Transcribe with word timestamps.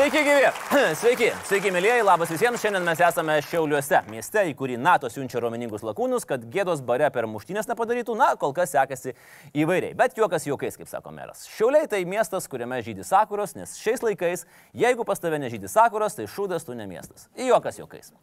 Sveiki, 0.00 0.22
gyvi. 0.24 0.50
Sveiki, 1.00 1.26
sveiki, 1.44 1.70
mėlyjeji, 1.74 2.04
labas 2.08 2.30
visiems. 2.32 2.62
Šiandien 2.62 2.86
mes 2.88 3.00
esame 3.04 3.34
Šiauliuose, 3.44 3.98
mieste, 4.08 4.40
į 4.48 4.54
kurį 4.56 4.78
NATO 4.80 5.10
siunčia 5.12 5.42
romeningus 5.44 5.82
lakūnus, 5.84 6.24
kad 6.24 6.46
gėdos 6.54 6.80
bare 6.88 7.10
per 7.12 7.26
muštynės 7.28 7.68
nepadarytų. 7.68 8.14
Na, 8.16 8.30
kol 8.40 8.54
kas 8.56 8.72
sekasi 8.72 9.12
įvairiai. 9.52 9.92
Bet 9.98 10.16
juokas 10.16 10.48
juokais, 10.48 10.78
kaip 10.80 10.88
sako 10.88 11.12
meras. 11.12 11.44
Šiauliai 11.52 11.84
tai 11.92 12.00
miestas, 12.08 12.48
kuriame 12.48 12.80
žydi 12.86 13.04
sakuros, 13.04 13.52
nes 13.58 13.76
šiais 13.76 14.00
laikais, 14.06 14.46
jeigu 14.86 15.04
pas 15.04 15.20
tave 15.20 15.42
nežydi 15.42 15.68
sakuros, 15.68 16.16
tai 16.16 16.24
šūdas 16.32 16.64
tu 16.64 16.78
ne 16.80 16.88
miestas. 16.88 17.28
Juokas 17.36 17.82
juokais. 17.82 18.14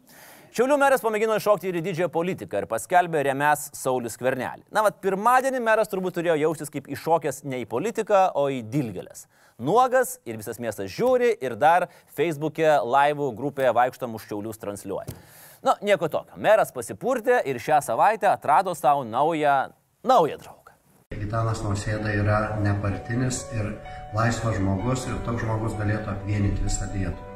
Šiaulių 0.48 0.78
meras 0.80 1.02
pamėgino 1.04 1.34
iššokti 1.36 1.68
ir 1.68 1.76
į 1.76 1.82
didžiąją 1.84 2.08
politiką 2.12 2.62
ir 2.62 2.66
paskelbė 2.70 3.20
remės 3.26 3.66
Saulis 3.76 4.16
Kvernelį. 4.16 4.64
Na, 4.72 4.80
vad, 4.86 4.96
pirmadienį 5.04 5.60
meras 5.60 5.90
turbūt 5.92 6.16
turėjo 6.16 6.38
jaustis 6.40 6.72
kaip 6.72 6.88
iššokęs 6.88 7.42
ne 7.44 7.60
į 7.64 7.66
politiką, 7.68 8.22
o 8.32 8.46
į 8.52 8.62
dilgelės. 8.72 9.26
Nuogas 9.60 10.16
ir 10.24 10.38
visas 10.40 10.60
miestas 10.62 10.88
žiūri 10.94 11.34
ir 11.44 11.56
dar 11.60 11.90
Facebook'e 12.16 12.78
laivų 12.80 13.28
grupėje 13.36 13.74
vaikštom 13.76 14.16
už 14.16 14.24
Šiaulius 14.30 14.62
transliuoja. 14.62 15.12
Na, 15.60 15.76
nieko 15.84 16.08
tokio. 16.08 16.38
Meras 16.40 16.72
pasipurtė 16.72 17.42
ir 17.44 17.60
šią 17.60 17.82
savaitę 17.84 18.30
atrado 18.32 18.72
savo 18.78 19.04
naują, 19.04 19.58
naują 20.06 20.40
draugą. 20.40 20.76
Gitanas 21.12 21.60
Nausėda 21.64 22.12
yra 22.16 22.42
nepartinis 22.64 23.44
ir 23.56 23.74
laisvas 24.16 24.56
žmogus 24.56 25.08
ir 25.10 25.20
toks 25.28 25.44
žmogus 25.44 25.76
galėtų 25.80 26.14
apvienyti 26.14 26.64
visą 26.64 26.88
Lietuvą. 26.94 27.27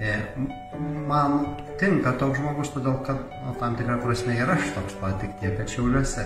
E, 0.00 0.14
Man 1.08 1.44
tinka 1.78 2.14
toks 2.18 2.40
žmogus, 2.40 2.72
todėl 2.74 2.96
kad 3.06 3.20
nu, 3.44 3.52
tam 3.60 3.76
tikrą 3.78 4.00
prasme 4.02 4.34
ir 4.34 4.50
aš 4.50 4.72
toks 4.74 4.96
pat, 4.98 5.20
tik 5.20 5.36
tiek, 5.38 5.54
kad 5.58 5.70
šiauliuose. 5.70 6.24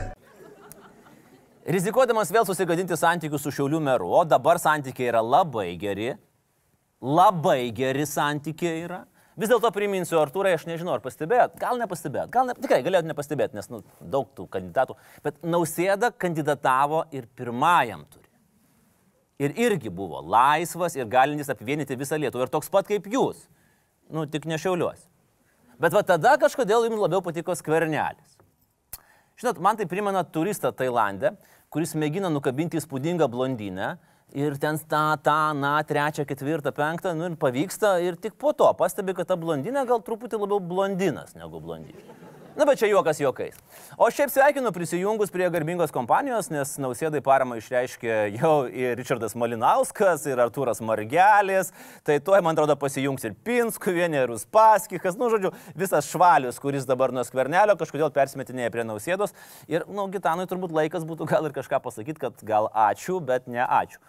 Rizikuodamas 1.68 2.30
vėl 2.32 2.46
susigadinti 2.48 2.96
santykius 2.96 3.42
su 3.44 3.52
Šiaulių 3.52 3.82
meru, 3.84 4.08
o 4.16 4.22
dabar 4.24 4.56
santykiai 4.62 5.10
yra 5.10 5.20
labai 5.20 5.74
geri, 5.76 6.14
labai 7.04 7.68
geri 7.76 8.06
santykiai 8.08 8.86
yra. 8.86 9.02
Vis 9.38 9.52
dėlto 9.52 9.68
priminsiu, 9.74 10.16
Artūrai, 10.22 10.54
aš 10.56 10.64
nežinau, 10.66 10.94
ar 10.96 11.04
pastebėjot, 11.04 11.58
gal 11.60 11.76
nepastebėjot, 11.82 12.32
gal 12.32 12.48
ne, 12.48 12.56
tikrai 12.56 12.80
galėjot 12.86 13.10
nepastebėti, 13.10 13.58
nes 13.58 13.68
nu, 13.70 13.82
daug 14.00 14.32
tų 14.34 14.48
kandidatų, 14.56 14.96
bet 15.22 15.44
Nausėda 15.44 16.08
kandidatavo 16.16 17.04
ir 17.14 17.28
pirmajam 17.36 18.08
turi. 18.08 18.24
Ir 19.44 19.54
irgi 19.60 19.92
buvo 19.94 20.24
laisvas 20.24 20.96
ir 20.96 21.06
galintis 21.06 21.52
apvienyti 21.52 22.00
visą 22.00 22.16
Lietuvą 22.18 22.48
ir 22.48 22.56
toks 22.56 22.72
pat 22.72 22.88
kaip 22.88 23.06
jūs. 23.12 23.44
Nu, 24.10 24.24
tik 24.26 24.46
ne 24.48 24.58
šiauliuosi. 24.60 25.06
Bet 25.78 25.94
va 25.94 26.02
tada 26.02 26.34
kažkodėl 26.40 26.88
jums 26.88 27.00
labiau 27.00 27.22
patiko 27.22 27.54
skvernelis. 27.54 28.36
Žinot, 29.38 29.60
man 29.62 29.78
tai 29.78 29.86
primena 29.86 30.24
turistą 30.26 30.72
Tailandė, 30.74 31.36
kuris 31.70 31.94
mėgina 31.94 32.30
nukabinti 32.32 32.80
įspūdingą 32.80 33.28
blondinę 33.30 33.92
ir 34.34 34.56
ten 34.58 34.80
tą, 34.90 35.02
tą, 35.22 35.54
na, 35.54 35.76
trečią, 35.86 36.24
ketvirtą, 36.26 36.72
penktą, 36.74 37.14
nu 37.14 37.28
ir 37.28 37.36
pavyksta 37.38 37.94
ir 38.02 38.18
tik 38.18 38.34
po 38.40 38.52
to 38.52 38.66
pastebi, 38.80 39.14
kad 39.14 39.30
ta 39.30 39.38
blondinė 39.38 39.86
gal 39.86 40.02
truputį 40.02 40.40
labiau 40.42 40.58
blondinas 40.58 41.36
negu 41.38 41.62
blondinė. 41.62 42.02
Na, 42.58 42.64
bet 42.66 42.80
čia 42.80 42.88
juokas 42.90 43.20
juokais. 43.22 43.54
O 43.94 44.08
šiaip 44.10 44.32
sveikinu 44.34 44.72
prisijungus 44.74 45.30
prie 45.30 45.46
garbingos 45.54 45.92
kompanijos, 45.94 46.48
nes 46.50 46.72
nausėdai 46.82 47.20
paramą 47.22 47.54
išreiškė 47.60 48.16
jau 48.34 48.54
ir 48.66 48.96
Richardas 48.98 49.36
Malinauskas, 49.38 50.24
ir 50.26 50.42
Artūras 50.42 50.82
Margelis. 50.82 51.70
Tai 52.02 52.16
tuoj, 52.26 52.40
man 52.42 52.58
atrodo, 52.58 52.74
pasijungs 52.80 53.28
ir 53.28 53.36
Pinskuvienė, 53.46 54.24
ir 54.24 54.32
Uspaskikas. 54.34 55.14
Nu, 55.20 55.28
žodžiu, 55.30 55.52
visas 55.78 56.10
švalius, 56.10 56.58
kuris 56.58 56.88
dabar 56.88 57.14
nuo 57.14 57.22
skvernelio 57.28 57.78
kažkodėl 57.78 58.10
persimetinėja 58.16 58.74
prie 58.74 58.88
nausėdos. 58.90 59.38
Ir, 59.70 59.86
nu, 59.86 60.08
Gitanui 60.10 60.50
turbūt 60.50 60.74
laikas 60.74 61.06
būtų 61.06 61.30
gal 61.30 61.46
ir 61.46 61.54
kažką 61.54 61.78
pasakyti, 61.86 62.24
kad 62.26 62.42
gal 62.42 62.66
ačiū, 62.74 63.20
bet 63.22 63.46
ne 63.46 63.62
ačiū. 63.62 64.02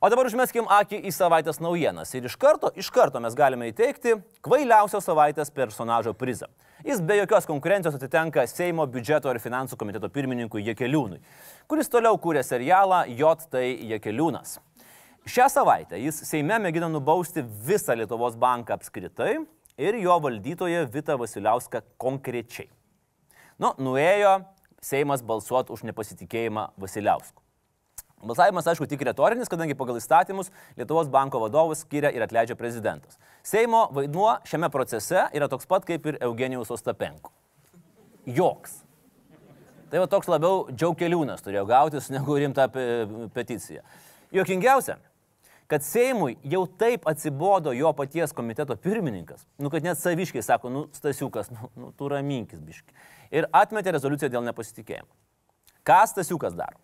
O 0.00 0.08
dabar 0.08 0.24
užmeskim 0.24 0.64
akį 0.64 1.02
į 1.04 1.10
savaitės 1.12 1.58
naujienas. 1.60 2.14
Ir 2.16 2.24
iš 2.24 2.32
karto, 2.40 2.70
iš 2.72 2.86
karto 2.88 3.20
mes 3.20 3.34
galime 3.36 3.66
įteikti 3.68 4.14
kvailiausio 4.40 4.96
savaitės 5.04 5.50
personažo 5.52 6.14
prizą. 6.16 6.46
Jis 6.88 7.02
be 7.04 7.18
jokios 7.18 7.44
konkurencijos 7.44 7.98
atitenka 7.98 8.46
Seimo 8.48 8.86
biudžeto 8.88 9.28
ir 9.28 9.40
finansų 9.44 9.76
komiteto 9.76 10.08
pirmininkui 10.08 10.62
Jekeliūnui, 10.70 11.20
kuris 11.68 11.92
toliau 11.92 12.16
kūrė 12.16 12.40
serialą 12.48 13.02
J. 13.12 13.34
Tai 13.52 13.66
Jekeliūnas. 13.90 14.54
Šią 15.28 15.50
savaitę 15.52 16.00
jis 16.00 16.22
Seime 16.30 16.56
mėgina 16.64 16.88
nubausti 16.88 17.44
visą 17.44 17.98
Lietuvos 18.00 18.40
banką 18.40 18.78
apskritai 18.80 19.34
ir 19.76 20.00
jo 20.00 20.16
valdytoją 20.24 20.86
Vita 20.96 21.18
Vasiliauską 21.20 21.84
konkrečiai. 22.00 22.70
Nu, 23.60 23.74
nuėjo 23.76 24.38
Seimas 24.80 25.20
balsuoti 25.20 25.76
už 25.76 25.84
nepasitikėjimą 25.92 26.70
Vasiliausku. 26.80 27.49
Balsavimas, 28.20 28.66
aišku, 28.68 28.84
tik 28.90 29.00
retorinis, 29.08 29.48
kadangi 29.48 29.76
pagal 29.78 29.96
įstatymus 29.96 30.50
Lietuvos 30.76 31.08
banko 31.08 31.40
vadovus 31.40 31.84
skiria 31.86 32.10
ir 32.12 32.24
atleidžia 32.26 32.56
prezidentas. 32.58 33.16
Seimo 33.46 33.86
vaidmuo 33.96 34.34
šiame 34.44 34.68
procese 34.72 35.24
yra 35.32 35.48
toks 35.48 35.68
pat 35.70 35.86
kaip 35.88 36.04
ir 36.10 36.18
Eugenijus 36.20 36.72
Ostapenko. 36.74 37.32
Joks. 38.28 38.82
Tai 39.90 40.02
va 40.02 40.08
toks 40.10 40.28
labiau 40.30 40.66
džiaukeliūnas 40.70 41.40
turėjo 41.42 41.64
gautis 41.66 42.10
negu 42.12 42.36
rimta 42.38 42.68
peticija. 43.34 43.80
Jokingiausia, 44.36 44.98
kad 45.70 45.82
Seimui 45.86 46.36
jau 46.44 46.66
taip 46.78 47.08
atsibodo 47.08 47.72
jo 47.74 47.90
paties 47.96 48.36
komiteto 48.36 48.76
pirmininkas, 48.76 49.46
nu 49.58 49.72
kad 49.72 49.86
net 49.86 49.98
saviškai 49.98 50.44
sako, 50.44 50.70
nu 50.70 50.84
Stasiukas, 50.94 51.50
nu, 51.54 51.72
nu 51.78 51.90
tu 51.96 52.12
raminkis 52.12 52.60
biški. 52.60 52.94
Ir 53.32 53.48
atmetė 53.54 53.96
rezoliuciją 53.96 54.30
dėl 54.36 54.46
nepasitikėjimo. 54.50 55.08
Ką 55.86 56.02
Stasiukas 56.10 56.54
daro? 56.58 56.76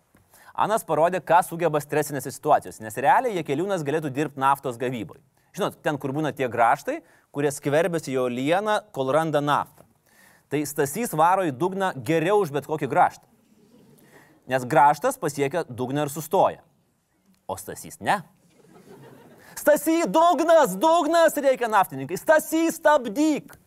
Anas 0.57 0.81
parodė, 0.81 1.19
ką 1.21 1.43
sugeba 1.45 1.77
stresinėse 1.83 2.31
situacijose, 2.33 2.81
nes 2.81 2.95
realiai 2.97 3.37
Jekeliūnas 3.37 3.83
galėtų 3.85 4.09
dirbti 4.13 4.41
naftos 4.41 4.79
gavyboje. 4.81 5.21
Žinot, 5.53 5.77
ten, 5.85 5.99
kur 6.01 6.13
būna 6.13 6.31
tie 6.33 6.47
graštai, 6.49 6.99
kurie 7.33 7.51
skverbiasi 7.53 8.15
jo 8.15 8.25
lieną, 8.29 8.79
kol 8.93 9.11
randa 9.13 9.41
naftą. 9.41 9.85
Tai 10.49 10.61
Stasys 10.65 11.13
varo 11.17 11.45
į 11.45 11.53
dugną 11.53 11.91
geriau 12.07 12.41
už 12.41 12.53
bet 12.55 12.65
kokį 12.69 12.89
graštą. 12.89 13.25
Nes 14.49 14.65
graštas 14.65 15.19
pasiekia 15.21 15.65
dugną 15.67 16.07
ir 16.07 16.13
sustoja. 16.13 16.63
O 17.45 17.57
Stasys 17.59 17.99
ne. 18.01 18.21
Stasy, 19.57 20.03
dugnas, 20.09 20.73
dugnas 20.79 21.37
reikia 21.37 21.69
naftininkai. 21.69 22.17
Stasy, 22.17 22.67
stabdyk. 22.73 23.57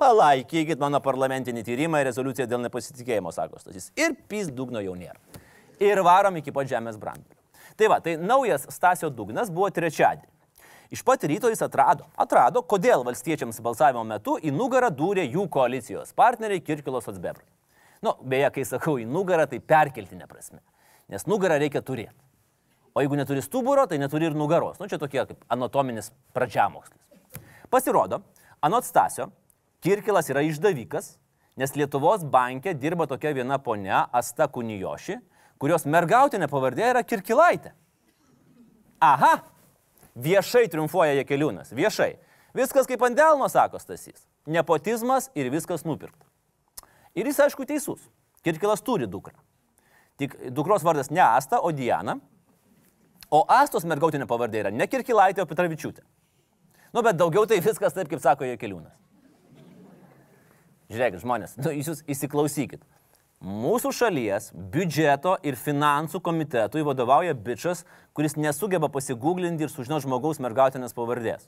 Palaikykit 0.00 0.80
mano 0.80 1.02
parlamentinį 1.04 1.66
tyrimą 1.66 2.00
ir 2.00 2.08
rezoliuciją 2.08 2.48
dėl 2.50 2.64
nepasitikėjimo, 2.66 3.34
sako 3.34 3.60
Stasys. 3.62 3.92
Ir 4.00 4.16
pys 4.30 4.50
dugno 4.54 4.82
jau 4.82 4.96
nėra 4.98 5.29
ir 5.80 6.02
varom 6.04 6.36
iki 6.40 6.52
pat 6.52 6.68
žemės 6.70 6.98
brandulio. 7.00 7.38
Tai 7.76 7.88
va, 7.88 8.00
tai 8.04 8.16
naujas 8.20 8.66
Stasio 8.72 9.10
dugnas 9.10 9.50
buvo 9.50 9.70
trečiadienį. 9.72 10.28
Iš 10.90 11.04
pat 11.06 11.22
ryto 11.24 11.48
jis 11.48 11.62
atrado, 11.62 12.08
atrado, 12.18 12.64
kodėl 12.66 13.04
valstiečiams 13.06 13.60
balsavimo 13.62 14.02
metu 14.04 14.34
į 14.42 14.50
nugarą 14.50 14.90
dūrė 14.90 15.28
jų 15.28 15.46
koalicijos 15.52 16.10
partneriai 16.18 16.62
Kirkilos 16.66 17.06
Atsbebrai. 17.08 17.46
Nu, 18.02 18.16
beje, 18.26 18.48
kai 18.56 18.64
sakau 18.66 18.96
į 18.98 19.06
nugarą, 19.06 19.46
tai 19.46 19.60
perkeltinė 19.60 20.26
prasme. 20.26 20.58
Nes 21.12 21.26
nugarą 21.30 21.60
reikia 21.62 21.82
turėti. 21.84 22.16
O 22.94 23.04
jeigu 23.04 23.14
neturi 23.14 23.42
stuburo, 23.44 23.84
tai 23.86 24.00
neturi 24.02 24.26
ir 24.26 24.34
nugaros. 24.34 24.80
Nu, 24.80 24.88
čia 24.90 24.98
tokie 24.98 25.22
kaip 25.22 25.44
anatominis 25.52 26.10
pradžiamokslis. 26.34 26.98
Pasirodo, 27.70 28.24
anot 28.64 28.88
Stasio, 28.88 29.28
Kirkilas 29.80 30.26
yra 30.32 30.42
išdavikas, 30.42 31.14
nes 31.60 31.76
Lietuvos 31.78 32.24
bankė 32.26 32.74
dirba 32.74 33.06
tokia 33.06 33.30
viena 33.36 33.60
ponia 33.62 34.02
Asta 34.10 34.48
Kunijoši, 34.50 35.20
kurios 35.60 35.84
mergautinė 35.84 36.48
pavardė 36.50 36.88
yra 36.94 37.02
Kirkilaitė. 37.04 37.74
Aha, 39.00 39.38
viešai 40.16 40.66
triumfuoja 40.72 41.20
Jekeliūnas, 41.20 41.74
viešai. 41.76 42.14
Viskas 42.56 42.88
kaip 42.90 43.02
ant 43.06 43.16
delno, 43.16 43.46
sako 43.48 43.78
Stasys. 43.80 44.24
Nepotizmas 44.50 45.28
ir 45.38 45.52
viskas 45.52 45.84
nupirkta. 45.86 46.26
Ir 47.14 47.28
jis 47.28 47.38
aišku 47.46 47.66
teisus. 47.68 48.02
Kirkilas 48.44 48.82
turi 48.82 49.08
dukrą. 49.10 49.36
Tik 50.20 50.36
dukros 50.56 50.84
vardas 50.84 51.10
ne 51.12 51.22
Asta, 51.22 51.60
o 51.60 51.72
Diana. 51.72 52.18
O 53.30 53.44
Astos 53.48 53.86
mergautinė 53.86 54.26
pavardė 54.28 54.64
yra 54.64 54.72
ne 54.74 54.86
Kirkilaitė, 54.90 55.44
o 55.44 55.48
Petravičiūtė. 55.48 56.02
Nu, 56.90 57.04
bet 57.06 57.18
daugiau 57.20 57.46
tai 57.46 57.60
viskas 57.62 57.94
taip, 57.94 58.08
kaip 58.10 58.22
sako 58.22 58.48
Jekeliūnas. 58.48 58.96
Žiūrėkit, 60.90 61.22
žmonės, 61.22 61.54
nu, 61.62 61.70
jūs 61.70 62.02
įsiklausykit. 62.10 62.82
Mūsų 63.40 63.88
šalies 63.96 64.50
biudžeto 64.52 65.38
ir 65.48 65.56
finansų 65.56 66.18
komitetui 66.20 66.82
vadovauja 66.84 67.32
bičias, 67.32 67.86
kuris 68.12 68.34
nesugeba 68.36 68.90
pasigūglinti 68.92 69.64
ir 69.64 69.70
sužinoti 69.72 70.04
žmogaus 70.04 70.42
mergautinės 70.44 70.92
pavardės. 70.92 71.46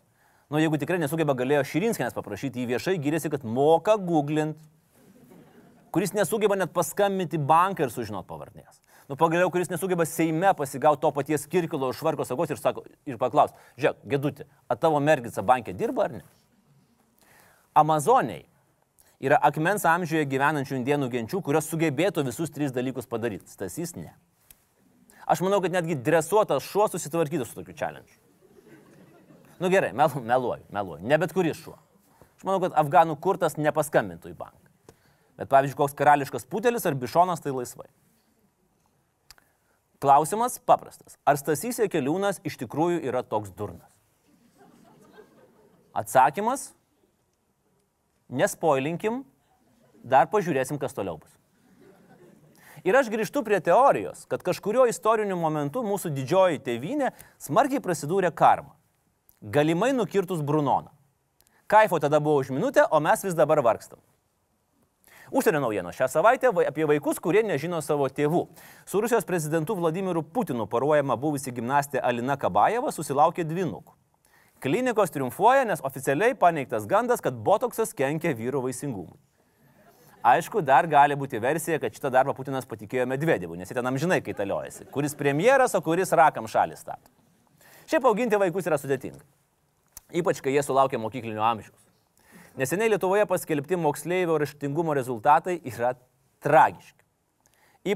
Nu, 0.48 0.56
jeigu 0.56 0.80
tikrai 0.80 0.96
nesugeba, 1.02 1.36
galėjo 1.36 1.66
Širinskinės 1.68 2.16
paprašyti, 2.16 2.62
jį 2.62 2.70
viešai 2.70 2.94
gyrėsi, 2.96 3.28
kad 3.32 3.44
moka 3.44 3.98
googlint. 4.00 4.56
kuris 5.92 6.14
nesugeba 6.16 6.56
net 6.56 6.72
paskambinti 6.72 7.36
banką 7.36 7.84
ir 7.84 7.90
sužinot 7.92 8.26
pavardės. 8.26 8.80
Nu, 9.08 9.16
pagaliau, 9.16 9.50
kuris 9.52 9.68
nesugeba 9.68 10.06
Seime 10.08 10.54
pasigauti 10.56 11.02
to 11.02 11.10
paties 11.12 11.46
Kirkilo 11.46 11.90
iš 11.92 12.00
Varko 12.00 12.24
sagos 12.24 12.50
ir, 12.50 12.56
sako, 12.56 12.86
ir 13.04 13.18
paklaus, 13.20 13.52
žiūrėk, 13.76 14.00
gedutė, 14.08 14.46
ar 14.68 14.80
tavo 14.80 15.00
mergica 15.00 15.42
bankė 15.42 15.76
dirba 15.76 16.08
ar 16.08 16.12
ne? 16.12 16.24
Amazoniai 17.74 18.46
yra 19.22 19.38
akmens 19.46 19.84
amžiuje 19.86 20.26
gyvenančių 20.30 20.76
indienų 20.80 21.08
genčių, 21.12 21.40
kurios 21.46 21.70
sugebėtų 21.70 22.24
visus 22.26 22.50
tris 22.50 22.74
dalykus 22.74 23.08
padaryti. 23.10 23.50
Stasys 23.52 23.94
ne. 23.96 24.10
Aš 25.30 25.44
manau, 25.44 25.60
kad 25.62 25.74
netgi 25.74 25.94
dresuotas 25.94 26.66
šuo 26.66 26.88
susitvarkytų 26.90 27.46
su 27.46 27.56
tokiu 27.60 27.76
challenge. 27.78 28.18
Nu 29.62 29.70
gerai, 29.70 29.92
melu, 29.94 30.20
meluoju, 30.26 30.66
meluoju. 30.74 31.06
Ne 31.06 31.18
bet 31.22 31.34
kuris 31.36 31.60
šuo. 31.62 31.76
Aš 32.34 32.46
manau, 32.48 32.58
kad 32.64 32.74
afganų 32.82 33.14
kurtas 33.22 33.54
nepaskambintų 33.60 34.32
į 34.32 34.38
banką. 34.40 34.96
Bet 35.38 35.50
pavyzdžiui, 35.52 35.78
koks 35.78 35.94
karališkas 35.96 36.48
putelis 36.50 36.86
ar 36.88 36.98
bišonas 36.98 37.44
tai 37.44 37.54
laisvai. 37.54 37.86
Klausimas 40.02 40.58
paprastas. 40.66 41.14
Ar 41.22 41.38
Stasys 41.38 41.78
Jekeliūnas 41.78 42.42
iš 42.42 42.58
tikrųjų 42.64 43.04
yra 43.06 43.22
toks 43.22 43.54
durnas? 43.54 43.86
Atsakymas 45.94 46.72
nespoilinkim, 48.32 49.22
dar 50.02 50.26
pažiūrėsim, 50.32 50.80
kas 50.80 50.96
toliau 50.96 51.20
bus. 51.20 51.30
Ir 52.82 52.96
aš 52.98 53.12
grįžtu 53.12 53.44
prie 53.46 53.60
teorijos, 53.62 54.24
kad 54.26 54.42
kažkurio 54.42 54.88
istoriniu 54.90 55.36
momentu 55.38 55.84
mūsų 55.86 56.10
didžioji 56.16 56.58
tėvynė 56.66 57.12
smarkiai 57.38 57.82
prasidūrė 57.84 58.32
karmą. 58.34 58.72
Galimai 59.42 59.92
nukirtus 59.94 60.42
Brunoną. 60.42 60.90
Kaifo 61.70 62.00
tada 62.02 62.18
buvo 62.20 62.42
už 62.42 62.50
minutę, 62.50 62.82
o 62.90 62.98
mes 63.00 63.22
vis 63.22 63.38
dabar 63.38 63.62
vargstam. 63.62 64.02
Užsienio 65.32 65.62
naujienos 65.62 65.96
šią 65.96 66.08
savaitę 66.10 66.50
apie 66.66 66.84
vaikus, 66.84 67.22
kurie 67.22 67.40
nežino 67.46 67.78
savo 67.80 68.08
tėvų. 68.10 68.42
Su 68.84 69.00
Rusijos 69.00 69.24
prezidentu 69.24 69.78
Vladimiru 69.78 70.20
Putinu 70.22 70.66
paruojama 70.66 71.16
buvusi 71.16 71.54
gimnastė 71.54 72.02
Alina 72.02 72.36
Kabajeva 72.36 72.92
susilaukė 72.92 73.46
dvinukų. 73.46 73.94
Klinikos 74.62 75.10
triumfuoja, 75.10 75.64
nes 75.66 75.82
oficialiai 75.82 76.36
paneigtas 76.38 76.86
gandas, 76.86 77.20
kad 77.24 77.34
botoksas 77.34 77.90
kenkia 77.98 78.30
vyro 78.38 78.60
vaisingumui. 78.62 79.18
Aišku, 80.22 80.60
dar 80.62 80.86
gali 80.86 81.16
būti 81.18 81.40
versija, 81.42 81.80
kad 81.82 81.90
šitą 81.90 82.12
darbą 82.14 82.30
Putinas 82.36 82.68
patikėjo 82.70 83.08
Medvedevui, 83.10 83.56
nes 83.58 83.66
jis 83.66 83.74
ten 83.74 83.90
amžinai 83.90 84.20
kaitaliojasi. 84.22 84.86
Kuris 84.94 85.16
premjeras, 85.18 85.74
o 85.74 85.80
kuris 85.82 86.14
rakam 86.14 86.46
šalį 86.46 86.78
stato. 86.78 87.10
Šiaip 87.90 88.06
auginti 88.06 88.38
vaikus 88.38 88.68
yra 88.70 88.78
sudėtinga. 88.78 89.18
Ypač, 90.22 90.38
kai 90.44 90.54
jie 90.54 90.62
sulaukia 90.62 91.00
mokyklinio 91.02 91.42
amžiaus. 91.42 91.80
Neseniai 92.60 92.92
Lietuvoje 92.92 93.26
paskelbti 93.26 93.80
moksleivio 93.80 94.36
raštingumo 94.38 94.94
rezultatai 94.94 95.56
yra 95.72 95.96
tragiški. 96.44 97.02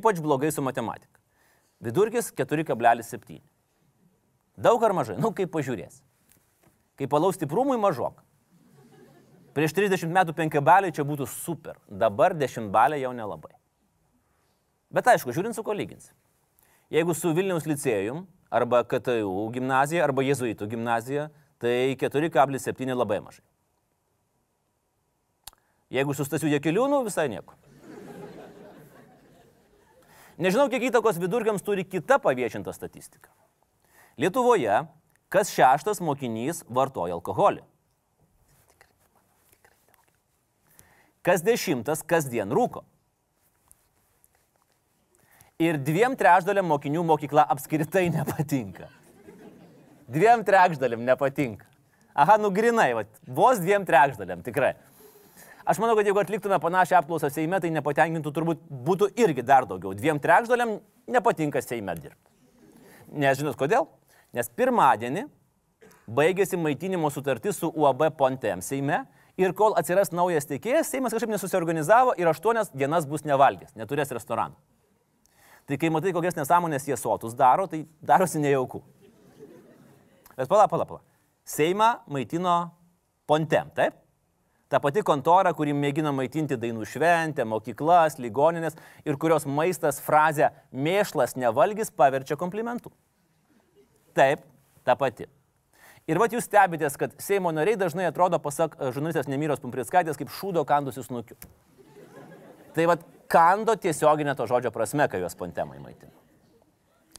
Ypač 0.00 0.18
blogai 0.24 0.50
su 0.50 0.66
matematika. 0.66 1.14
Vidurkis 1.78 2.32
4,7. 2.34 3.38
Daug 4.58 4.82
ar 4.82 4.96
mažai? 4.98 5.20
Nu, 5.22 5.30
kaip 5.36 5.54
pažiūrės. 5.54 6.00
Kai 6.96 7.08
palaus 7.10 7.36
stiprumui 7.36 7.76
mažok. 7.80 8.22
Prieš 9.56 9.72
30 9.76 10.12
metų 10.12 10.34
5 10.36 10.60
baliai 10.64 10.92
čia 10.92 11.04
būtų 11.08 11.26
super, 11.28 11.78
dabar 11.88 12.34
10 12.36 12.68
baliai 12.72 13.00
jau 13.04 13.12
nelabai. 13.16 13.54
Bet 14.92 15.08
aišku, 15.08 15.32
žiūrint 15.32 15.56
su 15.56 15.64
ko 15.64 15.72
lyginsi. 15.76 16.12
Jeigu 16.92 17.16
su 17.16 17.32
Vilniaus 17.34 17.66
licėjum, 17.66 18.26
arba 18.52 18.82
KTU 18.84 19.48
gimnazija, 19.54 20.04
arba 20.04 20.22
Jėzuitų 20.22 20.68
gimnazija, 20.70 21.30
tai 21.58 21.96
4,7 21.98 22.94
labai 22.94 23.20
mažai. 23.24 23.44
Jeigu 25.90 26.14
su 26.14 26.26
Stasiu 26.26 26.50
Jekiliūnu, 26.50 27.00
visai 27.06 27.28
nieko. 27.30 27.54
Nežinau, 30.36 30.68
kiek 30.68 30.90
įtakos 30.90 31.16
vidurkiams 31.22 31.64
turi 31.64 31.86
kita 31.88 32.18
paviešinta 32.20 32.74
statistika. 32.76 33.30
Lietuvoje 34.20 34.82
Kas 35.36 35.50
šeštas 35.52 35.98
mokinys 36.00 36.62
vartoja 36.72 37.12
alkoholį? 37.12 37.60
Kas 41.20 41.42
dešimtas 41.44 42.00
kasdien 42.08 42.54
rūko? 42.56 42.80
Ir 45.60 45.76
dviem 45.76 46.16
trečdaliam 46.16 46.64
mokinių 46.70 47.02
mokykla 47.04 47.44
apskritai 47.52 48.06
nepatinka. 48.14 48.88
Dviem 50.08 50.44
trečdaliam 50.46 51.04
nepatinka. 51.04 51.68
Aha, 52.16 52.38
nugrinai, 52.40 52.94
va, 52.96 53.04
vos 53.28 53.60
dviem 53.60 53.84
trečdaliam, 53.84 54.40
tikrai. 54.46 54.72
Aš 55.68 55.82
manau, 55.82 55.98
kad 56.00 56.08
jeigu 56.08 56.22
atliktume 56.22 56.56
panašią 56.62 57.02
apklausą 57.02 57.28
Seime, 57.34 57.60
tai 57.60 57.74
nepatenkintų 57.76 58.32
turbūt 58.32 58.64
būtų 58.88 59.12
irgi 59.20 59.44
dar 59.44 59.68
daugiau. 59.68 59.92
Dviem 59.98 60.22
trečdaliam 60.22 60.78
nepatinka 61.04 61.60
Seime 61.60 61.92
dirbti. 62.00 62.24
Nes 63.12 63.36
žinot 63.36 63.60
kodėl? 63.60 63.84
Nes 64.34 64.48
pirmadienį 64.48 65.26
baigėsi 66.06 66.58
maitinimo 66.58 67.10
sutartis 67.10 67.58
su 67.60 67.70
UAB 67.74 68.08
Pontem 68.18 68.62
Seime 68.62 69.04
ir 69.38 69.52
kol 69.56 69.76
atsiras 69.78 70.12
naujas 70.14 70.48
teikėjas, 70.48 70.90
Seimas 70.90 71.14
kažkaip 71.14 71.32
nesusiorganizavo 71.34 72.14
ir 72.18 72.30
aštuonias 72.30 72.72
dienas 72.74 73.06
bus 73.06 73.26
nevalgęs, 73.26 73.74
neturės 73.76 74.14
restoranų. 74.14 74.56
Tai 75.66 75.76
kai 75.82 75.90
matai, 75.90 76.12
kokias 76.14 76.36
nesąmonės 76.38 76.86
jie 76.86 76.96
sotus 76.98 77.34
daro, 77.34 77.66
tai 77.66 77.82
darosi 77.98 78.38
nejauku. 78.38 78.84
Bet 80.36 80.48
pala, 80.48 80.68
pala, 80.70 80.86
pala. 80.86 81.00
Seimą 81.46 81.96
maitino 82.06 82.56
Pontem, 83.26 83.70
taip? 83.74 83.96
Ta 84.70 84.78
pati 84.82 85.02
kontora, 85.06 85.52
kuri 85.54 85.72
mėgina 85.74 86.12
maitinti 86.14 86.58
dainų 86.58 86.86
šventę, 86.90 87.44
mokyklas, 87.46 88.18
ligoninės 88.22 88.74
ir 89.06 89.18
kurios 89.18 89.46
maistas 89.46 89.98
frazę 90.02 90.52
mėšlas 90.74 91.34
nevalgys 91.38 91.90
paverčia 91.94 92.38
komplimentu. 92.38 92.90
Taip, 94.16 94.44
ta 94.86 94.96
pati. 94.96 95.28
Ir 96.06 96.20
vat 96.22 96.32
jūs 96.32 96.46
stebitės, 96.46 96.94
kad 96.96 97.16
Seimo 97.20 97.50
nariai 97.52 97.78
dažnai 97.80 98.06
atrodo, 98.08 98.38
pasak 98.42 98.76
e, 98.78 98.92
žurnalistės 98.94 99.26
Nemyros 99.28 99.62
Pumpriskaitės, 99.62 100.18
kaip 100.20 100.30
šūdo 100.30 100.62
kandusių 100.68 101.02
snukių. 101.02 101.38
Tai 102.76 102.84
vad 102.92 103.02
kando 103.32 103.74
tiesioginė 103.80 104.36
to 104.38 104.46
žodžio 104.46 104.70
prasme, 104.70 105.08
kai 105.10 105.18
juos 105.22 105.34
pontemai 105.38 105.80
maitina. 105.82 106.14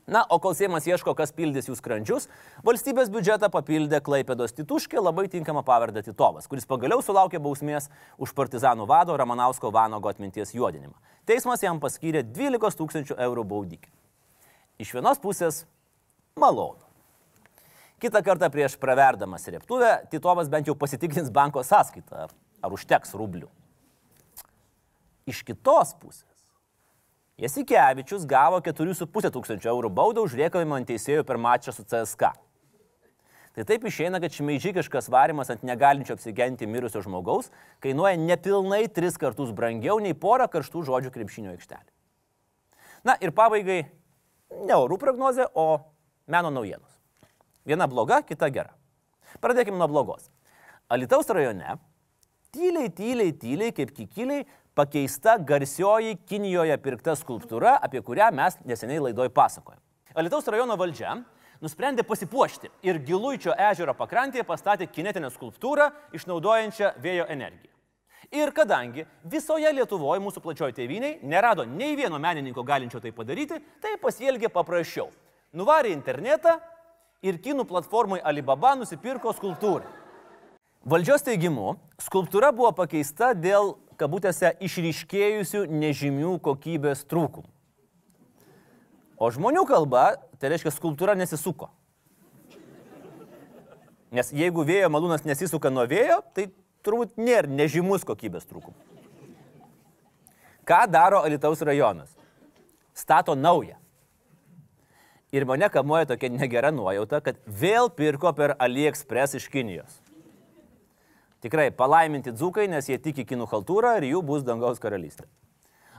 Na, 0.07 0.21
o 0.31 0.37
kol 0.39 0.53
Seimas 0.55 0.85
ieško, 0.87 1.11
kas 1.19 1.33
pildys 1.35 1.67
jų 1.67 1.75
skrandžius, 1.75 2.29
valstybės 2.63 3.09
biudžetą 3.11 3.49
papildė 3.51 3.99
Klaipėdos 3.99 4.55
Tituškė 4.55 5.03
labai 5.03 5.25
tinkama 5.33 5.65
pavardę 5.67 5.99
Titovas, 6.05 6.47
kuris 6.47 6.63
pagaliau 6.69 7.03
sulaukė 7.03 7.41
bausmės 7.43 7.89
už 8.15 8.31
partizanų 8.37 8.87
vado 8.87 9.19
Ramanausko 9.19 9.67
Vanago 9.75 10.07
atminties 10.07 10.55
juodinimą. 10.55 10.95
Teismas 11.27 11.65
jam 11.65 11.83
paskyrė 11.83 12.23
12 12.23 12.79
tūkstančių 12.79 13.19
eurų 13.27 13.43
baudikį. 13.51 13.91
Iš 14.79 14.95
vienos 14.95 15.19
pusės 15.19 15.65
malonu. 16.39 16.86
Kitą 17.97 18.21
kartą 18.21 18.49
prieš 18.53 18.75
praverdamas 18.77 19.47
rėptuvę, 19.49 19.93
Titovas 20.11 20.49
bent 20.53 20.67
jau 20.69 20.75
pasitikrins 20.77 21.31
banko 21.33 21.63
sąskaitą, 21.65 22.27
ar 22.61 22.73
užteks 22.75 23.15
rublių. 23.17 23.47
Iš 25.27 25.41
kitos 25.43 25.95
pusės, 25.97 26.27
Jasikevičius 27.37 28.23
gavo 28.25 28.57
4,5 28.65 29.29
tūkstančio 29.33 29.69
eurų 29.69 29.91
baudą 29.93 30.23
už 30.25 30.33
rėkavimą 30.39 30.79
ant 30.79 30.87
teisėjų 30.89 31.25
per 31.25 31.37
mačą 31.37 31.73
su 31.73 31.83
CSK. 31.85 32.31
Tai 33.53 33.65
taip 33.65 33.85
išeina, 33.89 34.17
kad 34.21 34.33
šmeižikiškas 34.33 35.09
varimas 35.13 35.49
ant 35.53 35.61
negalinčio 35.65 36.13
apsigenti 36.17 36.65
mirusio 36.69 37.03
žmogaus 37.05 37.51
kainuoja 37.81 38.17
nepilnai 38.21 38.83
tris 38.93 39.17
kartus 39.21 39.53
brangiau 39.53 39.97
nei 40.01 40.17
porą 40.17 40.45
karštų 40.49 40.83
žodžių 40.89 41.13
krepšinio 41.13 41.53
aikštelė. 41.53 41.89
Na 43.05 43.17
ir 43.21 43.33
pabaigai 43.37 43.83
ne 44.65 44.77
orų 44.77 44.97
prognozė, 45.01 45.45
o 45.53 45.93
meno 46.29 46.53
naujienos. 46.53 46.96
Viena 47.67 47.87
bloga, 47.87 48.21
kita 48.23 48.47
gera. 48.53 48.71
Pradėkime 49.43 49.75
nuo 49.75 49.89
blogos. 49.91 50.29
Alitaus 50.87 51.27
rajone 51.35 51.75
tyliai, 52.55 52.89
tyliai, 52.95 53.33
tyliai, 53.35 53.73
kaip 53.75 53.91
kikiliai, 53.91 54.45
pakeista 54.77 55.35
garsioji 55.37 56.15
Kinijoje 56.29 56.77
pirkta 56.79 57.17
skulptūra, 57.19 57.75
apie 57.83 57.99
kurią 58.05 58.29
mes 58.35 58.55
neseniai 58.65 59.01
laidoj 59.09 59.33
pasakojame. 59.35 59.83
Alitaus 60.17 60.47
rajono 60.47 60.77
valdžia 60.79 61.17
nusprendė 61.61 62.05
pasipuošti 62.07 62.71
ir 62.87 63.01
Giluičio 63.03 63.55
ežero 63.69 63.93
pakrantėje 63.97 64.45
pastatė 64.47 64.87
kinetinę 64.87 65.29
skulptūrą 65.33 65.89
išnaudojančią 66.15 66.93
vėjo 67.03 67.27
energiją. 67.33 67.73
Ir 68.31 68.51
kadangi 68.55 69.05
visoje 69.27 69.69
Lietuvoje 69.75 70.23
mūsų 70.23 70.41
plačioji 70.43 70.75
tėviniai 70.79 71.19
nerado 71.23 71.67
nei 71.67 71.95
vieno 71.99 72.19
menininko 72.19 72.63
galinčio 72.63 72.99
tai 73.03 73.13
padaryti, 73.15 73.59
tai 73.83 73.95
pasielgė 74.01 74.49
paprasčiau. 74.51 75.07
Nuvarė 75.55 75.93
internetą, 75.95 76.57
ir 77.25 77.39
kinų 77.41 77.65
platformai 77.69 78.19
Alibaba 78.23 78.75
nusipirko 78.77 79.33
skulptūrą. 79.35 79.85
Valdžios 80.87 81.25
teigimu, 81.25 81.75
skulptūra 81.99 82.53
buvo 82.55 82.71
pakeista 82.75 83.33
dėl, 83.35 83.73
kabutėse, 83.99 84.53
išryškėjusių 84.63 85.65
nežymių 85.67 86.37
kokybės 86.45 87.01
trūkumų. 87.09 87.49
O 89.17 89.31
žmonių 89.33 89.65
kalba, 89.67 90.11
tai 90.37 90.53
reiškia, 90.53 90.71
skulptūra 90.71 91.17
nesisuko. 91.17 91.71
Nes 94.13 94.29
jeigu 94.31 94.63
vėjo 94.63 94.91
malūnas 94.93 95.25
nesisuka 95.27 95.71
nuo 95.73 95.83
vėjo, 95.89 96.21
tai 96.37 96.47
turbūt 96.85 97.17
nėra 97.19 97.49
nežymus 97.49 98.05
kokybės 98.07 98.45
trūkumų. 98.47 98.77
Ką 100.67 100.85
daro 100.91 101.23
Alitaus 101.25 101.63
rajonas? 101.65 102.13
Stato 102.95 103.35
naują. 103.35 103.75
Ir 105.35 105.43
mane 105.45 105.67
kamuoja 105.69 106.07
tokia 106.07 106.29
negera 106.31 106.71
nuojauta, 106.71 107.19
kad 107.23 107.39
vėl 107.45 107.89
pirko 107.91 108.31
per 108.35 108.55
AliExpress 108.63 109.35
iš 109.39 109.49
Kinijos. 109.51 109.99
Tikrai 111.43 111.67
palaiminti 111.75 112.31
dzūkai, 112.33 112.69
nes 112.71 112.87
jie 112.89 112.97
tiki 112.97 113.25
kinų 113.27 113.45
kultūrą 113.51 113.97
ir 113.99 114.07
jų 114.13 114.23
bus 114.25 114.45
dangaus 114.47 114.79
karalystė. 114.81 115.27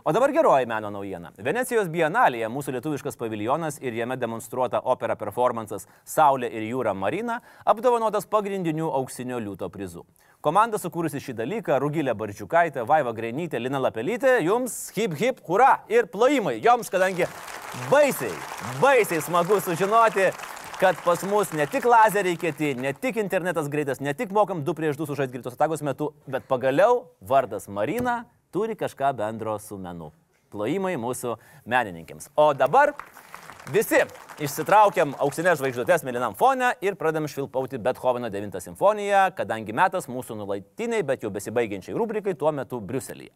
O 0.09 0.12
dabar 0.12 0.31
geroji 0.33 0.65
meno 0.65 0.88
naujiena. 0.88 1.35
Venecijos 1.45 1.91
bienalėje 1.93 2.49
mūsų 2.49 2.73
lietuviškas 2.79 3.19
paviljonas 3.21 3.77
ir 3.85 3.93
jame 3.93 4.17
demonstruota 4.17 4.79
opera 4.88 5.19
performances 5.21 5.85
Saulė 6.09 6.49
ir 6.49 6.65
jūra 6.65 6.95
Marina 6.97 7.35
apdovanotas 7.69 8.25
pagrindiniu 8.25 8.88
auksinio 8.88 9.37
liūto 9.37 9.69
prizu. 9.69 10.07
Komanda 10.41 10.81
sukūrusi 10.81 11.21
šį 11.21 11.35
dalyką- 11.43 11.77
Rugilė 11.85 12.15
Barčiukaitė, 12.17 12.87
Vaiva 12.88 13.12
Grenytė, 13.12 13.61
Lina 13.61 13.83
Lapelytė, 13.85 14.38
jums 14.47 14.79
hip 14.97 15.12
hip 15.21 15.45
hura 15.45 15.83
ir 15.91 16.09
plojimai. 16.09 16.57
Joms, 16.65 16.88
kadangi 16.88 17.29
baisiai, 17.91 18.33
baisiai 18.81 19.21
smagu 19.21 19.61
sužinoti, 19.61 20.33
kad 20.81 20.97
pas 21.05 21.23
mus 21.25 21.53
ne 21.53 21.67
tik 21.67 21.85
lazeriai 21.85 22.38
kieti, 22.38 22.75
ne 22.81 22.95
tik 22.95 23.17
internetas 23.17 23.69
greitas, 23.69 24.00
ne 24.00 24.15
tik 24.15 24.31
mokam 24.31 24.65
2 24.65 24.73
prieš 24.73 24.97
2 24.97 25.07
sužaisti 25.07 25.37
greitos 25.37 25.53
atakos 25.53 25.83
metu, 25.83 26.15
bet 26.27 26.49
pagaliau 26.49 27.09
vardas 27.21 27.69
Marina 27.69 28.25
turi 28.52 28.76
kažką 28.76 29.12
bendro 29.17 29.59
su 29.59 29.78
menu. 29.78 30.12
Plojimai 30.52 30.97
mūsų 30.97 31.37
menininkėms. 31.69 32.31
O 32.37 32.52
dabar 32.57 32.95
visi 33.73 33.99
išsitraukiam 34.41 35.13
auksinės 35.21 35.59
žvaigždutės 35.61 36.05
mėlynam 36.07 36.37
fone 36.39 36.71
ir 36.85 36.97
pradedam 36.97 37.27
švilpauti 37.29 37.81
Bethoveno 37.83 38.31
9 38.33 38.63
simfoniją, 38.65 39.27
kadangi 39.37 39.75
metas 39.77 40.09
mūsų 40.09 40.39
nulaitiniai, 40.39 41.05
bet 41.05 41.27
jau 41.27 41.31
besibaigiančiai 41.35 41.97
rubrikai 41.97 42.33
tuo 42.39 42.53
metu 42.55 42.81
Briuselėje. 42.81 43.35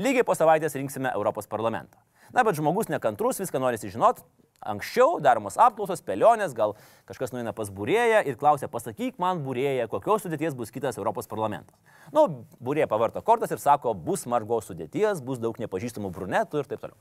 Lygiai 0.00 0.24
po 0.26 0.36
savaitės 0.38 0.76
rinksime 0.78 1.12
Europos 1.12 1.50
parlamentą. 1.50 2.00
Na, 2.32 2.42
bet 2.46 2.56
žmogus 2.56 2.88
nekantrus, 2.88 3.42
viską 3.42 3.60
nori 3.60 3.78
žinot. 3.82 4.24
Anksčiau 4.64 5.18
daromos 5.20 5.58
apklausos, 5.60 6.00
pelionės, 6.00 6.54
gal 6.56 6.72
kažkas 7.04 7.34
nueina 7.34 7.52
pas 7.52 7.68
būrėją 7.68 8.22
ir 8.24 8.38
klausia, 8.40 8.70
pasakyk 8.72 9.18
man 9.20 9.42
būrėją, 9.44 9.90
kokios 9.92 10.24
sudėties 10.24 10.56
bus 10.56 10.72
kitas 10.72 10.96
Europos 10.96 11.28
parlamentas. 11.28 11.76
Na, 12.08 12.24
nu, 12.24 12.46
būrėja 12.64 12.88
pavarto 12.88 13.20
kortas 13.20 13.52
ir 13.52 13.60
sako, 13.60 13.92
bus 13.92 14.24
margos 14.24 14.70
sudėties, 14.70 15.20
bus 15.20 15.42
daug 15.42 15.60
nepažįstamų 15.60 16.14
brunetų 16.16 16.62
ir 16.64 16.70
taip 16.72 16.80
toliau. 16.80 16.96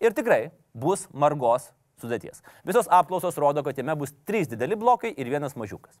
Ir 0.00 0.16
tikrai 0.16 0.40
bus 0.72 1.04
margos 1.12 1.68
sudėties. 2.00 2.42
Visos 2.64 2.88
apklausos 2.90 3.38
rodo, 3.40 3.62
kad 3.66 3.78
jame 3.78 3.96
bus 3.98 4.14
trys 4.28 4.48
dideli 4.50 4.78
blokai 4.78 5.12
ir 5.16 5.30
vienas 5.32 5.56
mažiukas. 5.58 5.98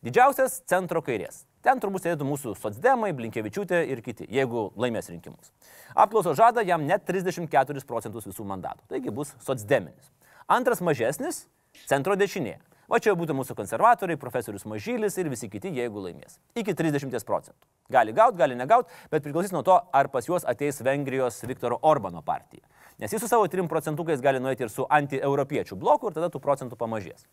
Didžiausias 0.00 0.62
centro 0.64 1.02
kairės. 1.04 1.42
Ten 1.60 1.80
turbūt 1.80 2.06
sėdėtų 2.06 2.24
mūsų 2.24 2.54
socdemai, 2.56 3.10
Blinkevičiūtė 3.18 3.82
ir 3.92 4.00
kiti, 4.00 4.24
jeigu 4.32 4.70
laimės 4.80 5.10
rinkimus. 5.12 5.52
Apklausos 5.92 6.38
žada 6.38 6.64
jam 6.64 6.86
net 6.88 7.04
34 7.04 7.84
procentus 7.84 8.24
visų 8.24 8.46
mandatų. 8.48 8.86
Taigi 8.88 9.12
bus 9.12 9.34
socdeminis. 9.44 10.08
Antras 10.48 10.80
mažesnis- 10.80 11.44
centro 11.90 12.16
dešinė. 12.16 12.56
O 12.90 12.98
čia 12.98 13.12
būtų 13.14 13.36
mūsų 13.38 13.54
konservatoriai, 13.54 14.18
profesorius 14.18 14.64
Mažylis 14.66 15.18
ir 15.18 15.28
visi 15.30 15.48
kiti, 15.48 15.70
jeigu 15.70 16.00
laimės. 16.02 16.40
Iki 16.58 16.74
30 16.74 17.22
procentų. 17.22 17.68
Gali 17.88 18.12
gauti, 18.12 18.38
gali 18.38 18.56
negauti, 18.56 18.88
bet 19.12 19.22
priklausys 19.22 19.52
nuo 19.52 19.62
to, 19.62 19.76
ar 19.92 20.08
pas 20.08 20.26
juos 20.26 20.42
ateis 20.42 20.80
Vengrijos 20.82 21.38
Viktoro 21.46 21.78
Orbano 21.82 22.22
partija. 22.22 22.66
Nes 23.00 23.12
jis 23.12 23.22
su 23.22 23.28
savo 23.28 23.46
3 23.48 23.64
procentukais 23.68 24.20
gali 24.20 24.40
nueiti 24.44 24.66
ir 24.66 24.68
su 24.68 24.84
antieuropiečių 24.84 25.76
bloku 25.80 26.10
ir 26.10 26.18
tada 26.18 26.28
tų 26.28 26.42
procentų 26.44 26.76
pamažės. 26.76 27.24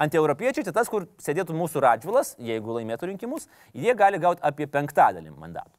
Antieuropiečiai 0.00 0.64
tai 0.64 0.72
tas, 0.72 0.88
kur 0.88 1.04
sėdėtų 1.20 1.54
mūsų 1.54 1.82
Radžvilas, 1.84 2.34
jeigu 2.40 2.78
laimėtų 2.78 3.10
rinkimus, 3.12 3.44
jie 3.76 3.92
gali 3.94 4.18
gauti 4.18 4.40
apie 4.42 4.66
penktadalį 4.66 5.34
mandatų. 5.36 5.76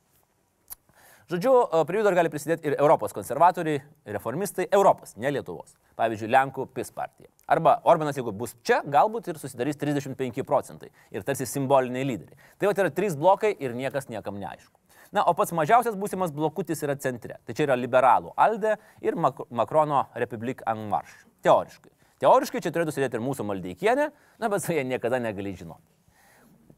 Žodžiu, 1.25 1.51
prie 1.89 1.98
jų 1.98 2.05
dar 2.05 2.13
gali 2.20 2.29
prisidėti 2.29 2.70
ir 2.70 2.75
Europos 2.77 3.15
konservatoriai, 3.17 3.79
reformistai, 4.13 4.67
Europos, 4.70 5.15
ne 5.17 5.32
Lietuvos. 5.34 5.74
Pavyzdžiui, 5.98 6.29
Lenkų 6.29 6.67
PIS 6.70 6.94
partija. 6.94 7.32
Arba 7.50 7.79
Orbanas, 7.89 8.20
jeigu 8.20 8.29
bus 8.29 8.53
čia, 8.62 8.84
galbūt 8.86 9.32
ir 9.32 9.41
susidarys 9.41 9.82
35 9.82 10.46
procentai 10.46 10.91
ir 11.10 11.25
tarsi 11.25 11.50
simboliniai 11.50 12.05
lyderiai. 12.05 12.38
Tai 12.60 12.70
jau 12.70 12.77
tai 12.77 12.86
yra 12.86 12.94
trys 12.94 13.17
blokai 13.17 13.55
ir 13.58 13.74
niekas 13.74 14.05
niekam 14.13 14.38
neaišku. 14.38 14.75
Na, 15.16 15.24
o 15.24 15.32
pats 15.38 15.54
mažiausias 15.56 15.96
būsimas 15.96 16.34
blokutis 16.36 16.82
yra 16.84 16.98
centre. 17.00 17.38
Tai 17.48 17.56
čia 17.56 17.70
yra 17.70 17.78
liberalų 17.80 18.34
Alde 18.36 18.76
ir 19.06 19.16
Makrono 19.16 20.06
Republik 20.20 20.64
en 20.68 20.90
Marš. 20.92 21.14
Teoriškai. 21.46 21.92
Teoriškai 22.20 22.62
čia 22.64 22.72
turėtų 22.76 22.92
sėdėti 22.96 23.16
ir 23.16 23.24
mūsų 23.24 23.46
maldeikienė, 23.48 24.10
na, 24.40 24.50
bet 24.52 24.64
su 24.66 24.76
jie 24.76 24.84
niekada 24.88 25.22
negali 25.24 25.54
žinoti. 25.56 25.84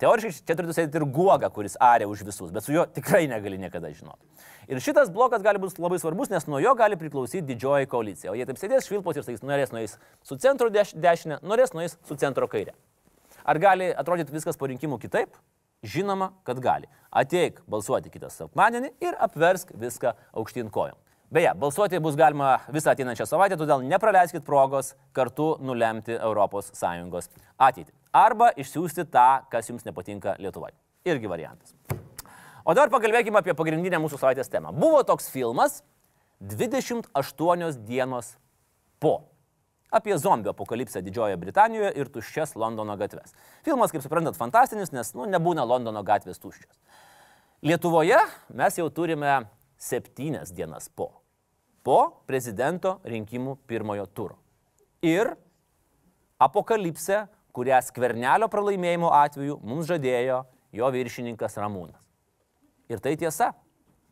Teoriškai 0.01 0.45
čia 0.45 0.53
turėtų 0.53 0.75
sėdėti 0.77 1.01
ir 1.01 1.07
guoga, 1.09 1.49
kuris 1.53 1.79
arė 1.81 2.05
už 2.09 2.21
visus, 2.27 2.53
bet 2.53 2.65
su 2.65 2.75
juo 2.75 2.85
tikrai 2.93 3.23
negali 3.29 3.57
niekada 3.57 3.89
žinoti. 3.89 4.21
Ir 4.69 4.81
šitas 4.83 5.09
blokas 5.13 5.41
gali 5.41 5.61
būti 5.63 5.81
labai 5.81 5.97
svarbus, 6.01 6.29
nes 6.29 6.45
nuo 6.45 6.61
jo 6.61 6.75
gali 6.77 6.99
priklausyti 6.99 7.45
didžioji 7.47 7.89
koalicija. 7.89 8.33
O 8.33 8.37
jie 8.37 8.45
taip 8.45 8.61
sėdės 8.61 8.85
švilpos 8.85 9.17
ir 9.17 9.25
sakys, 9.25 9.41
norės 9.41 9.73
nueis 9.73 9.97
su 10.21 10.37
centro 10.43 10.69
dešinė, 10.69 11.39
norės 11.41 11.73
nueis 11.73 11.97
su 12.05 12.17
centro 12.21 12.49
kairė. 12.51 12.75
Ar 13.47 13.57
gali 13.63 13.89
atrodyti 13.95 14.35
viskas 14.35 14.59
po 14.59 14.69
rinkimų 14.69 14.99
kitaip? 15.01 15.33
Žinoma, 15.83 16.31
kad 16.43 16.59
gali. 16.59 16.87
Ateik 17.11 17.59
balsuoti 17.69 18.09
kitą 18.13 18.29
sekmadienį 18.33 18.93
ir 19.03 19.17
apversk 19.21 19.75
viską 19.77 20.15
aukštyn 20.33 20.71
kojom. 20.73 20.97
Beje, 21.31 21.51
balsuoti 21.59 21.99
bus 21.99 22.15
galima 22.15 22.53
visą 22.71 22.93
ateinančią 22.93 23.25
savaitę, 23.27 23.57
todėl 23.59 23.83
nepraleiskit 23.83 24.45
progos 24.47 24.93
kartu 25.13 25.57
nulemti 25.59 26.15
ES 26.15 27.29
ateitį. 27.57 27.91
Arba 28.15 28.53
išsiųsti 28.55 29.05
tą, 29.11 29.43
kas 29.51 29.67
jums 29.69 29.83
nepatinka 29.85 30.37
Lietuvoje. 30.39 30.73
Irgi 31.05 31.27
variantas. 31.27 31.75
O 32.63 32.73
dabar 32.73 32.89
pakalbėkime 32.91 33.39
apie 33.39 33.53
pagrindinę 33.55 33.99
mūsų 33.99 34.19
savaitės 34.19 34.49
temą. 34.51 34.71
Buvo 34.75 35.03
toks 35.03 35.29
filmas 35.31 35.81
28 36.39 37.83
dienos 37.87 38.37
po. 38.99 39.19
Apie 39.87 40.17
zombių 40.19 40.51
apokalipsę 40.51 40.99
Didžiojoje 40.99 41.37
Britanijoje 41.39 41.93
ir 41.95 42.09
tuščias 42.11 42.57
Londono 42.59 42.97
gatves. 42.99 43.31
Filmas, 43.63 43.93
kaip 43.93 44.03
suprantat, 44.03 44.35
fantastinis, 44.35 44.91
nes 44.91 45.13
nu, 45.15 45.23
nebūna 45.31 45.63
Londono 45.63 46.03
gatvės 46.03 46.41
tuščios. 46.43 46.75
Lietuvoje 47.63 48.19
mes 48.53 48.77
jau 48.77 48.89
turime 48.91 49.45
septynias 49.79 50.51
dienas 50.51 50.89
po. 50.91 51.13
Po 51.87 52.19
prezidento 52.27 52.97
rinkimų 53.07 53.55
pirmojo 53.69 54.09
turo. 54.11 54.35
Ir 55.05 55.31
apokalipsė, 56.41 57.23
kurią 57.55 57.79
skvernelio 57.87 58.51
pralaimėjimo 58.51 59.13
atveju 59.15 59.61
mums 59.63 59.87
žadėjo 59.87 60.43
jo 60.75 60.91
viršininkas 60.93 61.55
Ramūnas. 61.61 62.03
Ir 62.91 62.99
tai 62.99 63.15
tiesa. 63.19 63.53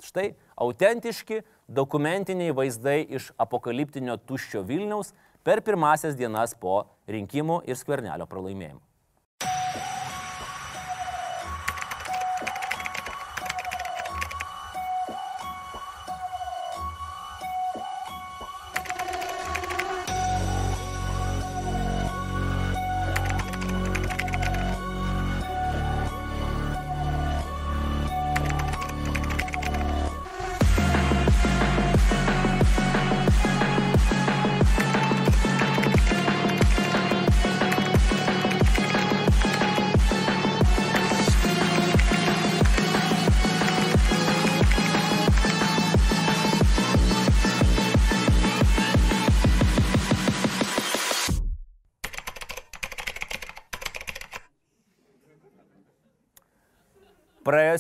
Štai 0.03 0.33
autentiški 0.59 1.43
dokumentiniai 1.71 2.55
vaizdai 2.55 2.99
iš 3.15 3.29
apokaliptinio 3.39 4.17
tuščio 4.27 4.63
Vilniaus 4.67 5.13
per 5.45 5.61
pirmasias 5.61 6.17
dienas 6.17 6.55
po 6.57 6.79
rinkimų 7.05 7.61
ir 7.69 7.77
skvernelio 7.77 8.25
pralaimėjimo. 8.25 8.81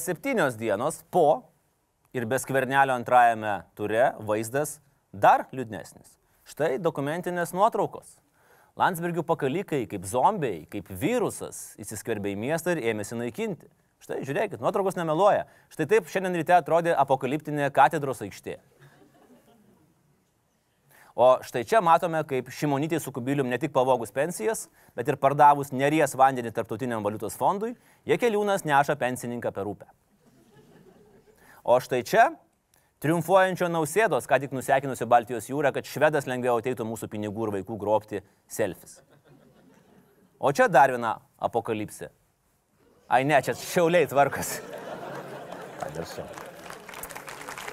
Septynios 0.05 0.57
dienos 0.59 1.01
po 1.11 1.43
ir 2.13 2.27
be 2.29 2.37
skvernelio 2.39 2.93
antrajame 2.95 3.57
ture 3.77 4.11
vaizdas 4.27 4.77
dar 5.11 5.47
liūdnesnis. 5.55 6.13
Štai 6.45 6.75
dokumentinės 6.77 7.55
nuotraukos. 7.57 8.19
Landsbergių 8.77 9.23
pakalikai 9.25 9.85
kaip 9.89 10.05
zombiai, 10.05 10.65
kaip 10.69 10.91
virusas 10.91 11.73
įsiskverbė 11.81 12.35
į 12.35 12.39
miestą 12.43 12.75
ir 12.75 12.83
ėmėsi 12.91 13.17
naikinti. 13.17 13.69
Štai 14.03 14.19
žiūrėkit, 14.27 14.59
nuotraukos 14.61 14.97
nemeluoja. 14.99 15.47
Štai 15.73 15.87
taip 15.89 16.09
šiandien 16.11 16.35
ryte 16.37 16.53
atrodė 16.53 16.93
apokaliptinė 16.99 17.71
katedros 17.73 18.21
aikštė. 18.21 18.59
O 21.15 21.37
štai 21.39 21.63
čia 21.63 21.79
matome, 21.79 22.19
kaip 22.27 22.49
Šimonytė 22.51 22.99
su 22.99 23.11
Kubilium 23.15 23.47
ne 23.47 23.55
tik 23.59 23.71
pavogus 23.71 24.11
pensijas, 24.11 24.65
bet 24.99 25.07
ir 25.07 25.15
pardavus 25.15 25.71
neries 25.71 26.11
vandenį 26.19 26.51
tarptautiniam 26.51 27.05
valiutos 27.05 27.37
fondui, 27.39 27.71
Jekeliūnas 28.03 28.67
neša 28.67 28.97
pensininką 28.99 29.53
per 29.55 29.69
upę. 29.71 29.87
O 31.63 31.79
štai 31.79 32.03
čia 32.03 32.33
Triumfuojančio 33.03 33.67
nausėdos, 33.69 34.25
ką 34.25 34.39
tik 34.41 34.53
nusekinusio 34.55 35.05
Baltijos 35.11 35.49
jūrą, 35.51 35.69
kad 35.75 35.87
švedas 35.87 36.27
lengviau 36.29 36.55
ateitų 36.61 36.87
mūsų 36.87 37.09
pinigų 37.11 37.47
ir 37.47 37.51
vaikų 37.57 37.77
grobti 37.79 38.21
selfis. 38.47 39.01
O 40.39 40.51
čia 40.55 40.67
dar 40.71 40.93
viena 40.95 41.17
apokalipsė. 41.37 42.09
Ai 43.11 43.21
ne, 43.27 43.37
čia 43.45 43.53
šiauliai 43.59 44.07
tvarkas. 44.09 44.55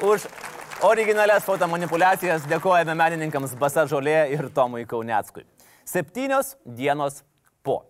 Už 0.03 0.27
originalias 0.83 1.45
fotomanipulacijas 1.47 2.43
dėkojame 2.51 2.95
menininkams 2.99 3.55
Basa 3.59 3.85
Žolė 3.87 4.33
ir 4.35 4.49
Tomui 4.55 4.83
Kauneckui. 4.89 5.45
Septynios 5.87 6.57
dienos 6.67 7.21
po. 7.63 7.85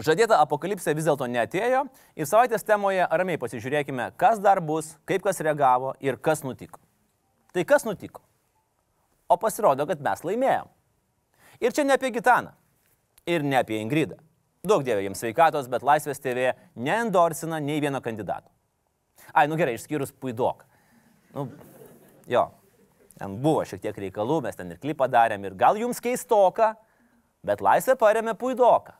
Žadėta 0.00 0.38
apokalipsė 0.40 0.94
vis 0.96 1.04
dėlto 1.04 1.28
netėjo 1.28 1.82
ir 2.16 2.28
savaitės 2.28 2.64
temoje 2.64 3.04
ramiai 3.04 3.40
pasižiūrėkime, 3.42 4.10
kas 4.16 4.40
dar 4.40 4.62
bus, 4.64 4.94
kaip 5.04 5.26
kas 5.26 5.42
reagavo 5.44 5.92
ir 6.00 6.16
kas 6.16 6.44
nutiko. 6.46 6.80
Tai 7.52 7.64
kas 7.68 7.84
nutiko? 7.84 8.22
O 9.28 9.36
pasirodo, 9.36 9.84
kad 9.90 10.00
mes 10.00 10.24
laimėjom. 10.24 10.70
Ir 11.60 11.74
čia 11.76 11.84
ne 11.84 11.98
apie 11.98 12.12
Gitaną, 12.14 12.54
ir 13.28 13.44
ne 13.44 13.58
apie 13.60 13.80
Ingridą. 13.82 14.16
Daug 14.64 14.84
dievė 14.86 15.04
jiems 15.04 15.20
sveikatos, 15.20 15.68
bet 15.72 15.84
Laisvės 15.84 16.20
TV 16.20 16.54
neendorsina 16.76 17.60
nei 17.60 17.80
vieno 17.80 18.00
kandidato. 18.04 18.48
Ai, 19.32 19.46
nu 19.48 19.56
gerai, 19.60 19.76
išskyrus 19.76 20.12
Puidok. 20.16 20.64
Nu, 21.36 21.46
jo, 22.30 22.46
ten 23.18 23.36
buvo 23.42 23.64
šiek 23.66 23.82
tiek 23.82 23.98
reikalų, 24.06 24.40
mes 24.46 24.56
ten 24.58 24.70
ir 24.72 24.80
klipą 24.80 25.10
darėm 25.10 25.44
ir 25.48 25.58
gal 25.58 25.78
jums 25.80 26.00
keistoka, 26.02 26.72
bet 27.46 27.62
Laisvė 27.64 27.96
paremė 28.00 28.36
Puidoką. 28.38 28.94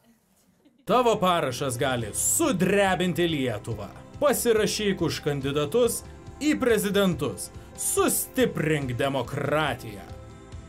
Tavo 0.90 1.14
parašas 1.20 1.76
gali 1.78 2.10
sudrebinti 2.16 3.28
Lietuvą. 3.30 3.86
Pasirašyk 4.20 5.04
už 5.06 5.20
kandidatus 5.24 6.00
į 6.42 6.56
prezidentus. 6.60 7.50
Sustiprink 7.78 8.96
demokratiją. 8.98 10.02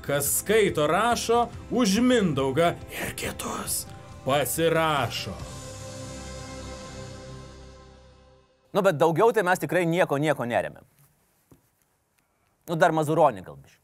Kas 0.05 0.29
skaito 0.39 0.85
rašo 0.87 1.47
už 1.71 1.97
Mindaugą 2.05 2.75
ir 2.91 3.15
kitus. 3.17 3.85
Pasirašo. 4.25 5.33
Nu, 8.71 8.81
bet 8.85 8.95
daugiau 8.95 9.33
tai 9.35 9.43
mes 9.43 9.59
tikrai 9.59 9.83
nieko, 9.89 10.21
nieko 10.21 10.45
neremėm. 10.47 10.85
Nu, 12.71 12.77
dar 12.79 12.93
Mazuronį 12.95 13.43
galbiš. 13.43 13.75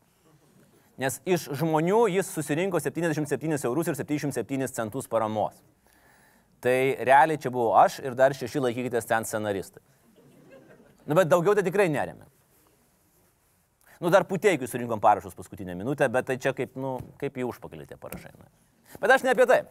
Nes 0.97 1.19
iš 1.27 1.49
žmonių 1.59 2.05
jis 2.09 2.29
susirinko 2.31 2.79
77 2.81 3.67
eurus 3.67 3.91
ir 3.91 3.97
77 3.99 4.71
centus 4.71 5.09
paramos. 5.11 5.59
Tai 6.63 6.77
realiai 7.05 7.37
čia 7.37 7.51
buvau 7.53 7.75
aš 7.77 7.99
ir 8.01 8.15
dar 8.17 8.33
šeši 8.33 8.63
laikykitės 8.63 9.05
ten 9.09 9.27
scenaristai. 9.27 9.83
Nu, 11.05 11.15
bet 11.19 11.29
daugiau 11.29 11.53
tai 11.55 11.65
tikrai 11.67 11.89
neremėm. 11.91 12.25
Nu, 13.99 14.09
dar 14.13 14.25
puteikiu 14.29 14.69
surinkom 14.69 15.01
parašus 15.03 15.35
paskutinę 15.35 15.75
minutę, 15.75 16.07
bet 16.09 16.27
tai 16.29 16.37
čia 16.41 16.53
kaip, 16.55 16.75
nu, 16.79 16.97
kaip 17.21 17.37
į 17.37 17.45
užpakalį 17.49 17.87
tie 17.89 17.99
parašai. 17.99 18.33
Na. 18.37 18.49
Bet 19.01 19.13
aš 19.13 19.27
ne 19.27 19.35
apie 19.35 19.47
tai. 19.49 19.61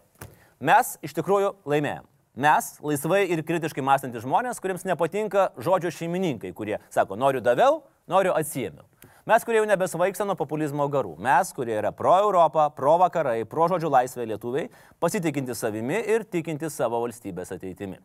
Mes 0.61 0.97
iš 1.05 1.17
tikrųjų 1.17 1.55
laimėjom. 1.69 2.07
Mes, 2.37 2.73
laisvai 2.85 3.23
ir 3.33 3.41
kritiškai 3.49 3.85
mąstantys 3.85 4.25
žmonės, 4.27 4.59
kuriems 4.61 4.85
nepatinka 4.85 5.51
žodžio 5.57 5.93
šeimininkai, 5.95 6.51
kurie 6.57 6.77
sako, 6.93 7.17
noriu 7.17 7.41
daviau, 7.41 7.79
noriu 8.11 8.35
atsiemiau. 8.37 8.85
Mes, 9.27 9.43
kurie 9.43 9.59
jau 9.59 9.67
nebesvaiksta 9.67 10.23
nuo 10.23 10.37
populizmo 10.39 10.85
garų. 10.87 11.17
Mes, 11.19 11.49
kurie 11.55 11.75
yra 11.75 11.91
pro 11.91 12.13
Europą, 12.23 12.69
pro 12.77 12.93
vakarai, 13.03 13.41
pro 13.51 13.67
žodžių 13.73 13.89
laisvę 13.91 14.27
lietuviai, 14.31 14.69
pasitikinti 15.03 15.57
savimi 15.59 15.99
ir 16.15 16.23
tikinti 16.31 16.71
savo 16.71 17.01
valstybės 17.03 17.51
ateitimi. 17.57 17.99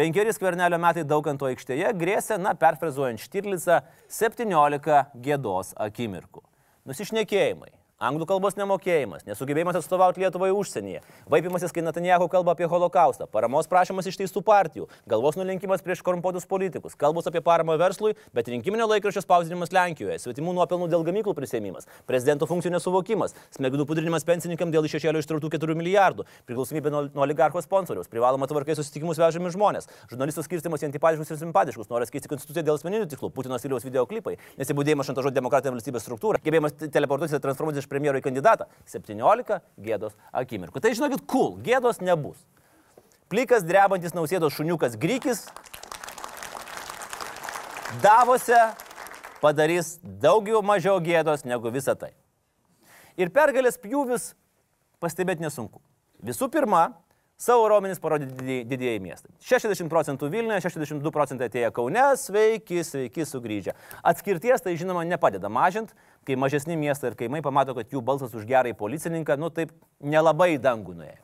Penkeri 0.00 0.32
skvernelio 0.32 0.78
metai 0.80 1.04
dauganto 1.04 1.44
aikštėje 1.50 1.92
grėsė, 2.00 2.38
na, 2.40 2.54
perfrazuojant 2.56 3.20
Štirlicą, 3.20 3.82
17 4.08 5.02
gėdos 5.20 5.74
akimirkų. 5.76 6.40
Nusišnekėjimai, 6.88 7.68
Anglų 8.02 8.26
kalbos 8.26 8.56
nemokėjimas, 8.58 9.22
nesugebėjimas 9.28 9.76
atstovauti 9.78 10.24
Lietuvoje 10.24 10.50
užsienyje, 10.58 11.04
vaipimasis, 11.30 11.70
kai 11.70 11.84
Netanjahu 11.86 12.26
kalba 12.32 12.56
apie 12.56 12.66
holokaustą, 12.66 13.28
paramos 13.30 13.68
prašymas 13.70 14.08
iš 14.10 14.16
teistų 14.18 14.40
partijų, 14.42 14.88
galvos 15.06 15.36
nulenkimas 15.38 15.84
prieš 15.86 16.02
korumpuotus 16.02 16.48
politikus, 16.50 16.96
kalbos 16.98 17.28
apie 17.30 17.38
paramą 17.46 17.76
verslui, 17.78 18.16
bet 18.34 18.50
rinkiminio 18.50 18.88
laikraščio 18.90 19.22
spausdinimas 19.22 19.70
Lenkijoje, 19.70 20.16
svetimų 20.18 20.54
nuopelnų 20.56 20.88
dėl 20.90 21.06
gamyklų 21.06 21.36
prisėmimas, 21.38 21.86
prezidento 22.10 22.48
funkcijų 22.50 22.74
nesuvokimas, 22.74 23.36
smegenų 23.54 23.86
pudrinimas 23.86 24.26
pensininkam 24.26 24.74
dėl 24.74 24.90
iš 24.90 24.96
šešėlio 24.96 25.22
ištrautų 25.22 25.52
4 25.54 25.78
milijardų, 25.78 26.26
priklausomybė 26.50 26.90
nuo, 26.90 27.04
nuo 27.06 27.22
oligarcho 27.22 27.62
sponsoriaus, 27.62 28.10
privaloma 28.10 28.50
tvarkai 28.50 28.74
susitikimus 28.80 29.22
vežami 29.22 29.54
žmonės, 29.54 29.86
žurnalistų 30.10 30.48
skirstimas 30.48 30.82
į 30.82 30.90
antipatiškus 30.90 31.30
ir 31.36 31.40
simpatiškus, 31.44 31.92
noras 31.94 32.10
keisti 32.10 32.34
konstituciją 32.34 32.66
dėl 32.66 32.82
asmeninių 32.82 33.06
tikslų, 33.14 33.30
Putino 33.36 33.60
stiliaus 33.62 33.86
videoklipai, 33.86 34.38
nesibūdėjimas 34.58 35.12
šantažuoti 35.12 35.38
demokratinę 35.38 35.76
valstybės 35.76 36.06
struktūrą, 36.06 36.40
gebėjimas 36.44 36.76
teleportuotis 36.82 37.36
ir 37.36 37.44
transformuotis 37.44 37.84
iš 37.84 37.91
premjero 37.92 38.20
į 38.20 38.24
kandidatą. 38.24 38.66
17 38.90 39.60
gėdos 39.84 40.16
akimirkų. 40.32 40.80
Tai 40.82 40.94
žinokit, 40.96 41.26
cool, 41.30 41.58
gėdos 41.64 42.00
nebus. 42.02 42.40
Plikas 43.32 43.64
drebantis 43.64 44.16
nausėdos 44.16 44.56
šuniukas 44.56 44.98
Grykis 45.00 45.46
Davose 48.00 48.58
padarys 49.42 49.98
daugiau 50.02 50.62
mažiau 50.64 51.00
gėdos 51.02 51.44
negu 51.44 51.72
visa 51.74 51.94
tai. 51.98 52.12
Ir 53.20 53.28
pergalės 53.34 53.76
pjūvis 53.80 54.30
pastebėti 55.02 55.44
nesunku. 55.44 55.82
Visų 56.24 56.48
pirma, 56.52 56.94
Savo 57.42 57.64
raumenis 57.66 57.98
parodė 57.98 58.28
didieji 58.68 59.00
miestai. 59.02 59.32
60 59.42 59.90
procentų 59.90 60.28
Vilniuje, 60.30 60.60
62 60.62 61.10
procentai 61.14 61.48
atėjo 61.50 61.72
Kaune, 61.74 62.04
sveiki, 62.20 62.84
sveiki 62.86 63.26
sugrįžę. 63.26 63.74
Atskirties 64.06 64.62
tai 64.62 64.76
žinoma 64.78 65.02
nepadeda 65.08 65.50
mažinti, 65.50 65.96
kai 66.28 66.36
mažesni 66.38 66.76
miestai 66.78 67.10
ir 67.10 67.18
kaimai 67.18 67.42
pamato, 67.42 67.74
kad 67.74 67.90
jų 67.90 68.04
balsas 68.06 68.36
už 68.38 68.46
gerąjį 68.46 68.76
policininką, 68.78 69.34
nu 69.42 69.50
taip 69.50 69.74
nelabai 69.98 70.54
dangų 70.62 70.94
nuėjo. 71.00 71.18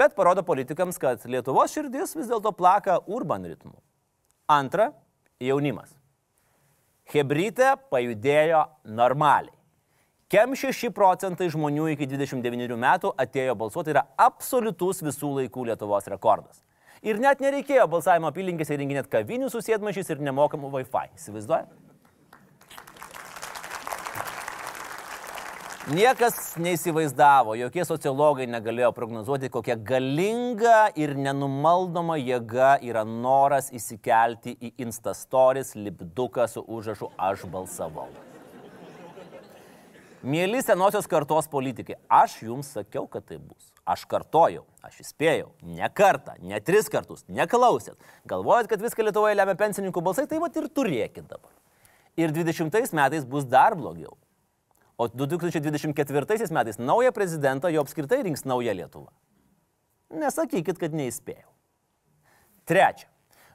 Bet 0.00 0.16
parodo 0.16 0.40
politikams, 0.46 0.96
kad 0.96 1.28
Lietuvos 1.28 1.76
širdis 1.76 2.16
vis 2.16 2.30
dėlto 2.30 2.54
plaka 2.56 2.96
urban 3.04 3.44
ritmu. 3.44 3.76
Antra- 4.48 4.94
jaunimas. 5.50 5.92
Hebrytė 7.12 7.74
pajudėjo 7.92 8.64
normaliai. 8.88 9.59
Kem 10.30 10.52
6 10.54 10.92
procentai 10.94 11.48
žmonių 11.50 11.88
iki 11.90 12.06
29 12.06 12.76
metų 12.78 13.10
atėjo 13.18 13.56
balsuoti, 13.58 13.88
tai 13.88 13.96
yra 13.96 14.02
absoliutus 14.14 15.02
visų 15.02 15.30
laikų 15.40 15.64
Lietuvos 15.72 16.06
rekordas. 16.12 16.60
Ir 17.02 17.18
net 17.18 17.42
nereikėjo 17.42 17.88
balsavimo 17.90 18.30
apylinkėse 18.30 18.76
įrenginėti 18.76 19.10
kavinių 19.10 19.48
susėdmašys 19.50 20.12
ir 20.14 20.22
nemokamų 20.28 20.70
Wi-Fi. 20.76 21.10
Įsivaizduoja? 21.18 21.66
Niekas 25.90 26.54
neįsivaizdavo, 26.62 27.58
jokie 27.58 27.82
sociologai 27.88 28.46
negalėjo 28.46 28.94
prognozuoti, 28.94 29.50
kokia 29.50 29.74
galinga 29.74 30.92
ir 30.94 31.18
nenumaldoma 31.18 32.22
jėga 32.22 32.76
yra 32.86 33.02
noras 33.02 33.74
įsikelti 33.74 34.54
į 34.54 34.76
Instastoris 34.86 35.74
lipduką 35.74 36.46
su 36.52 36.62
užrašu 36.62 37.10
aš 37.18 37.48
balsavau. 37.50 38.12
Mėly 40.20 40.60
senosios 40.60 41.06
kartos 41.08 41.46
politikai, 41.48 41.96
aš 42.12 42.42
jums 42.44 42.68
sakiau, 42.74 43.06
kad 43.08 43.24
tai 43.24 43.38
bus. 43.40 43.70
Aš 43.88 44.04
kartojau, 44.10 44.66
aš 44.84 45.00
įspėjau, 45.00 45.48
ne 45.64 45.88
kartą, 45.96 46.34
ne 46.44 46.60
tris 46.60 46.90
kartus, 46.92 47.24
neklausėt. 47.32 47.96
Galvojat, 48.28 48.68
kad 48.68 48.84
viską 48.84 49.06
Lietuvoje 49.06 49.38
lemia 49.38 49.56
pensininkų 49.58 50.02
balsai, 50.04 50.26
tai 50.28 50.38
va 50.42 50.50
ir 50.52 50.68
turėkit 50.68 51.24
dabar. 51.24 51.52
Ir 52.20 52.34
20 52.36 52.92
metais 52.94 53.24
bus 53.24 53.48
dar 53.48 53.74
blogiau. 53.78 54.14
O 55.00 55.08
2024 55.08 56.52
metais 56.52 56.78
naują 56.78 57.12
prezidentą 57.16 57.72
jo 57.72 57.80
apskritai 57.80 58.22
rinks 58.22 58.44
naują 58.44 58.76
Lietuvą. 58.76 59.08
Nesakykit, 60.10 60.76
kad 60.76 60.92
neįspėjau. 60.92 61.48
Trečia. 62.68 63.09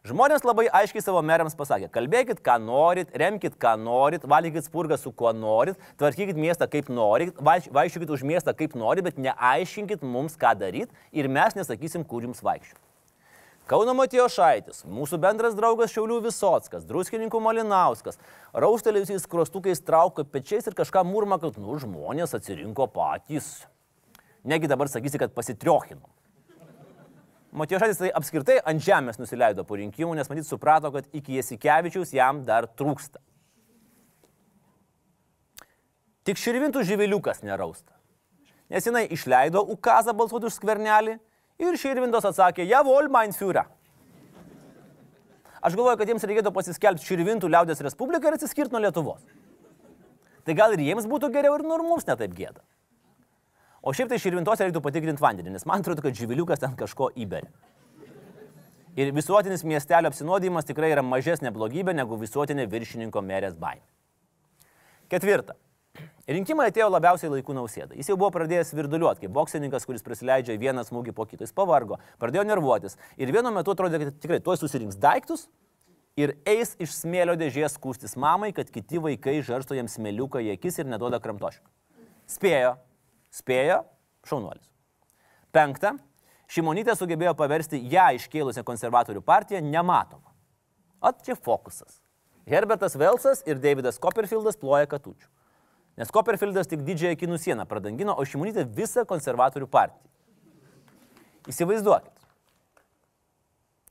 Žmonės 0.06 0.44
labai 0.46 0.68
aiškiai 0.70 1.02
savo 1.02 1.18
merams 1.26 1.56
pasakė, 1.58 1.88
kalbėkit, 1.89 2.38
ką 2.46 2.60
norit, 2.62 3.10
remkit, 3.18 3.56
ką 3.58 3.72
norit, 3.82 4.26
valgykit 4.30 4.68
spurgą 4.68 5.00
su 5.02 5.10
kuo 5.10 5.32
norit, 5.34 5.80
tvarkykit 5.98 6.38
miestą 6.38 6.68
kaip 6.70 6.91
norit, 6.94 7.32
vaikščiokit 7.41 8.12
už 8.13 8.22
miestą 8.30 8.54
kaip 8.54 8.76
norit, 8.78 9.02
bet 9.08 9.18
neaiškinkit 9.18 10.04
mums, 10.06 10.36
ką 10.38 10.52
daryt 10.60 10.94
ir 11.10 11.26
mes 11.26 11.58
nesakysim, 11.58 12.04
kur 12.06 12.22
jums 12.28 12.44
vaikščioti. 12.46 12.84
Kauno 13.65 13.96
Matijo 13.98 14.28
Šaitis, 14.30 14.84
mūsų 14.86 15.18
bendras 15.24 15.58
draugas 15.58 15.89
Šiaulių 15.96 16.20
Visotskas, 16.28 16.86
druskininkų 16.86 17.41
Malinauskas, 17.41 18.22
raustelėjusiais 18.54 19.26
krostukais 19.26 19.82
trauko 19.82 20.22
pečiais 20.22 20.70
ir 20.70 20.78
kažką 20.78 21.02
murma, 21.10 21.41
kad, 21.41 21.58
nu, 21.58 21.80
žmonės 21.82 22.38
atsirinko 22.38 22.86
patys. 22.94 23.56
Negi 24.46 24.70
dabar 24.70 24.86
sakysi, 24.86 25.18
kad 25.18 25.34
pasitriochinom. 25.34 26.06
Matijošaitis 27.56 28.02
tai 28.02 28.10
apskritai 28.20 28.58
ant 28.68 28.84
žemės 28.84 29.20
nusileido 29.22 29.63
po 29.63 29.78
rinkimų, 29.80 30.15
nes 30.18 30.28
matyt 30.28 30.48
suprato, 30.48 30.91
kad 30.91 31.08
iki 31.15 31.38
Jasikevičiaus 31.38 32.12
jam 32.15 32.41
dar 32.48 32.68
trūksta. 32.68 33.22
Tik 36.26 36.41
širvintų 36.41 36.84
živiliukas 36.84 37.44
nerausta. 37.46 37.94
Nes 38.74 38.86
jinai 38.88 39.06
išleido 39.13 39.62
ukazą 39.72 40.12
balsuoti 40.18 40.50
už 40.50 40.58
skvernelį 40.58 41.15
ir 41.62 41.80
širvintos 41.80 42.28
atsakė, 42.28 42.65
javol 42.68 43.08
mein 43.13 43.32
Führer. 43.36 43.70
Aš 45.65 45.74
galvoju, 45.78 45.98
kad 45.98 46.10
jiems 46.12 46.26
reikėtų 46.28 46.52
pasiskelbti 46.54 47.08
Širvintų 47.08 47.50
liaudės 47.50 47.80
Respubliką 47.82 48.30
ir 48.30 48.36
atsiskirti 48.38 48.76
nuo 48.76 48.84
Lietuvos. 48.84 49.24
Tai 50.46 50.54
gal 50.58 50.76
ir 50.76 50.84
jiems 50.86 51.08
būtų 51.10 51.32
geriau 51.34 51.56
ir 51.58 51.63
nu 51.65 51.80
ir 51.80 51.86
mums 51.88 52.06
netaip 52.06 52.36
gėda. 52.38 52.62
O 53.86 53.93
šiaip 53.93 54.10
tai 54.10 54.17
Širvintos 54.17 54.62
reikėtų 54.62 54.82
patikrinti 54.82 55.21
vandenį, 55.21 55.52
nes 55.54 55.65
man 55.69 55.84
atrodo, 55.84 56.02
kad 56.02 56.15
živiliukas 56.17 56.63
ten 56.63 56.74
kažko 56.78 57.12
įberė. 57.21 57.52
Ir 58.98 59.12
visuotinis 59.13 59.65
miestelio 59.67 60.10
apsinuodijimas 60.10 60.65
tikrai 60.65 60.89
yra 60.93 61.04
mažesnė 61.06 61.52
blogybė 61.54 61.93
negu 61.93 62.17
visuotinė 62.17 62.65
viršininko 62.71 63.21
merės 63.21 63.54
baimė. 63.60 63.84
Ketvirta. 65.12 65.54
Rinkimai 66.26 66.71
atėjo 66.71 66.88
labiausiai 66.89 67.30
laikų 67.30 67.54
nausėda. 67.54 67.93
Jis 68.00 68.10
jau 68.10 68.15
buvo 68.17 68.32
pradėjęs 68.34 68.71
virduliuoti, 68.74 69.28
kaip 69.28 69.36
boksininkas, 69.36 69.86
kuris 69.86 70.02
prisileidžia 70.02 70.56
vieną 70.58 70.82
smūgį 70.88 71.13
po 71.13 71.28
kito. 71.30 71.45
Jis 71.45 71.54
pavargo, 71.54 72.00
pradėjo 72.17 72.48
nervuotis. 72.50 72.98
Ir 73.21 73.30
vienu 73.36 73.52
metu 73.54 73.76
atrodė, 73.76 74.00
kad 74.02 74.17
tikrai 74.24 74.39
tuoj 74.41 74.58
susirinks 74.63 74.98
daiktus 74.98 75.45
ir 76.17 76.34
eis 76.50 76.74
iš 76.82 76.95
smėlio 77.04 77.36
dėžės 77.38 77.78
skūstis 77.78 78.17
mamai, 78.17 78.50
kad 78.58 78.71
kiti 78.74 78.98
vaikai 79.04 79.38
žarsto 79.45 79.78
jam 79.78 79.91
smėliuką 79.91 80.41
į 80.41 80.56
akis 80.56 80.82
ir 80.82 80.89
neduoda 80.89 81.21
kramtoškų. 81.21 81.67
Spėjo, 82.32 82.74
spėjo, 83.36 83.84
šaunuolis. 84.28 84.67
Penkta. 85.56 85.95
Šimonytė 86.52 86.93
sugebėjo 86.93 87.34
paversti 87.38 87.80
ją 87.89 88.12
iškėlusią 88.19 88.62
konservatorių 88.67 89.24
partiją 89.26 89.63
nematomą. 89.65 90.30
O 91.02 91.10
čia 91.26 91.34
fokusas. 91.34 91.98
Herbertas 92.45 92.93
Velsas 93.02 93.41
ir 93.50 93.58
Davidas 93.58 93.98
Copperfieldas 94.02 94.60
ploja 94.62 94.86
katučių. 94.89 95.26
Nes 95.98 96.12
Copperfieldas 96.13 96.69
tik 96.69 96.84
didžiąją 96.86 97.17
kinų 97.17 97.39
sieną 97.41 97.65
pradangino, 97.65 98.13
o 98.13 98.26
Šimonytė 98.28 98.67
visą 98.78 99.08
konservatorių 99.10 99.67
partiją. 99.71 100.06
Įsivaizduokit. 101.50 102.13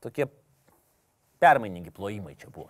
Tokie 0.03 0.29
permainingi 1.43 1.91
plojimai 1.91 2.35
čia 2.39 2.51
buvo. 2.53 2.69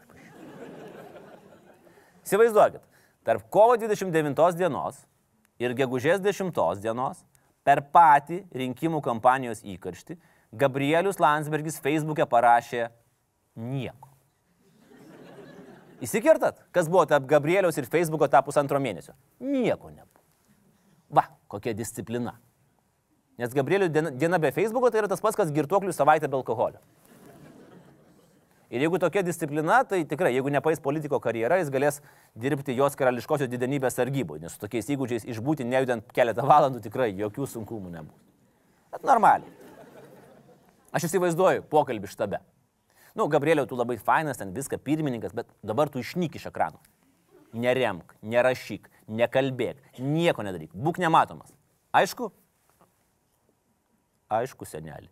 Įsivaizduokit. 2.26 2.82
Tarp 3.26 3.46
kovo 3.54 3.78
29 3.78 4.58
dienos 4.58 4.98
ir 5.60 5.76
gegužės 5.78 6.22
10 6.24 6.82
dienos 6.84 7.24
per 7.66 7.82
patį 7.94 8.44
rinkimų 8.54 9.02
kampanijos 9.06 9.64
įkarštį 9.64 10.18
Gabrielius 10.56 11.20
Landsbergis 11.20 11.80
Facebook'e 11.84 12.28
parašė 12.30 12.90
nieko. 13.56 14.12
Įsikirtat, 16.04 16.60
kas 16.76 16.90
buvo 16.92 17.06
tarp 17.10 17.26
Gabrieliaus 17.28 17.78
ir 17.80 17.88
Facebook'o 17.90 18.28
tą 18.32 18.42
pusantro 18.46 18.80
mėnesio? 18.84 19.16
Nieko 19.40 19.90
nebuvo. 19.90 20.22
Va, 21.16 21.26
kokia 21.48 21.74
disciplina. 21.78 22.36
Nes 23.40 23.56
Gabrielių 23.56 23.88
diena, 23.92 24.12
diena 24.12 24.40
be 24.40 24.52
Facebook'o 24.56 24.92
tai 24.92 25.02
yra 25.04 25.12
tas 25.12 25.24
pats, 25.24 25.38
kas 25.40 25.52
girtuoklių 25.56 25.96
savaitė 25.96 26.30
be 26.32 26.38
alkoholio. 26.40 26.80
Ir 28.76 28.84
jeigu 28.84 29.00
tokia 29.00 29.22
disciplina, 29.24 29.78
tai 29.88 30.02
tikrai, 30.04 30.34
jeigu 30.36 30.52
nepais 30.52 30.82
politiko 30.84 31.16
karjerą, 31.24 31.62
jis 31.62 31.70
galės 31.72 32.02
dirbti 32.36 32.74
jos 32.76 32.98
karališkosios 33.00 33.48
didenybės 33.48 33.96
sargyboje, 33.96 34.42
nes 34.44 34.52
su 34.52 34.60
tokiais 34.60 34.90
įgūdžiais 34.92 35.28
išbūti 35.32 35.64
nejudant 35.64 36.10
keletą 36.18 36.44
valandų 36.44 36.82
tikrai 36.84 37.14
jokių 37.16 37.48
sunkumų 37.54 37.94
nebus. 37.94 38.18
Bet 38.92 39.08
normaliai. 39.08 39.54
Aš 40.92 41.08
įsivaizduoju 41.08 41.64
pokalbį 41.72 42.12
štabe. 42.12 42.42
Nu, 43.16 43.30
Gabrieliau, 43.32 43.64
tu 43.68 43.80
labai 43.80 43.96
fainas, 43.96 44.42
ten 44.42 44.52
viską 44.52 44.82
pirmininkas, 44.84 45.32
bet 45.32 45.48
dabar 45.64 45.88
tu 45.88 46.04
išnyk 46.04 46.36
iš 46.36 46.50
ekrano. 46.52 46.84
Neremk, 47.56 48.12
nerašyk, 48.28 48.92
nekalbėk, 49.08 49.80
nieko 50.04 50.44
nedaryk, 50.44 50.76
būk 50.76 51.00
nematomas. 51.00 51.56
Aišku? 51.96 52.28
Aišku, 54.36 54.68
senelį. 54.68 55.08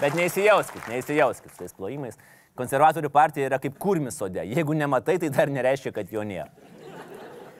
Bet 0.00 0.16
neįsijauskit, 0.18 0.88
neįsijauskit 0.90 1.52
su 1.52 1.62
tais 1.62 1.74
plojimais. 1.76 2.18
Konservatorių 2.58 3.10
partija 3.14 3.48
yra 3.48 3.58
kaip 3.62 3.76
kurmis 3.82 4.18
sode. 4.18 4.42
Jeigu 4.46 4.74
nematai, 4.78 5.16
tai 5.22 5.30
dar 5.34 5.50
nereiškia, 5.50 5.94
kad 5.94 6.10
jo 6.10 6.22
nėra. 6.26 6.50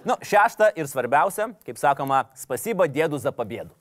Nu, 0.05 0.19
šešta 0.21 0.73
ir 0.77 0.89
svarbiausia, 0.91 1.49
kaip 1.65 1.79
sakoma, 1.81 2.27
spasyba 2.37 2.85
dėdų 2.93 3.23
za 3.23 3.33
pabėdų. 3.33 3.73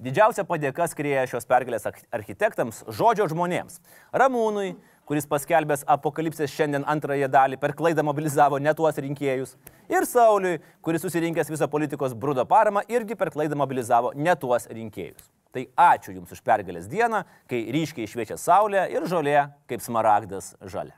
Didžiausia 0.00 0.46
padėka 0.48 0.86
skrieja 0.88 1.26
šios 1.28 1.44
pergalės 1.44 1.84
architektams, 1.84 2.78
žodžio 2.88 3.26
žmonėms. 3.28 3.82
Ramūnui, 4.16 4.70
kuris 5.04 5.28
paskelbęs 5.28 5.82
apokalipsės 5.90 6.54
šiandien 6.54 6.86
antrąją 6.88 7.28
dalį 7.28 7.58
per 7.60 7.74
klaidą 7.76 8.06
mobilizavo 8.06 8.62
ne 8.62 8.72
tuos 8.78 8.96
rinkėjus. 9.04 9.58
Ir 9.92 10.06
Sauliui, 10.08 10.62
kuris 10.80 11.04
susirinkęs 11.04 11.52
visą 11.52 11.68
politikos 11.68 12.14
brudo 12.16 12.46
paramą, 12.48 12.86
irgi 12.88 13.18
per 13.18 13.28
klaidą 13.34 13.58
mobilizavo 13.60 14.14
ne 14.16 14.38
tuos 14.40 14.70
rinkėjus. 14.72 15.28
Tai 15.50 15.64
ačiū 15.74 16.12
Jums 16.14 16.30
už 16.30 16.40
pergalės 16.46 16.86
dieną, 16.86 17.24
kai 17.50 17.64
ryškiai 17.74 18.06
šviečia 18.06 18.36
saulė 18.38 18.84
ir 18.94 19.06
žolė 19.10 19.48
kaip 19.66 19.82
smaragdas 19.82 20.52
žalia. 20.62 20.94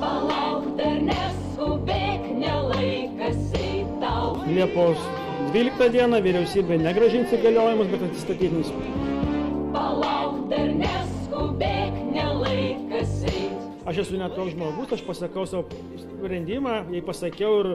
Palauk 0.00 0.70
dar 0.78 0.96
neskubėk, 1.04 2.24
nelaikas 2.40 3.42
į 3.60 3.84
tau. 4.00 4.40
Liepos 4.48 5.04
12 5.52 5.92
dieną 5.98 6.22
vyriausybė 6.24 6.80
negražins 6.80 7.34
įgaliojimus, 7.36 7.92
bet 7.92 8.06
atsistatydins. 8.08 8.72
Palauk 9.76 10.46
dar 10.48 10.72
neskubėk, 10.80 12.00
nelaikas 12.16 13.18
į 13.28 13.42
Aš 13.82 14.04
esu 14.06 14.16
net 14.16 14.32
toks 14.38 14.54
žmogus, 14.54 14.92
aš 14.94 15.00
pasakau 15.02 15.42
savo 15.44 15.66
sprendimą, 15.98 16.84
jei 16.94 17.02
pasakiau 17.02 17.56
ir 17.60 17.70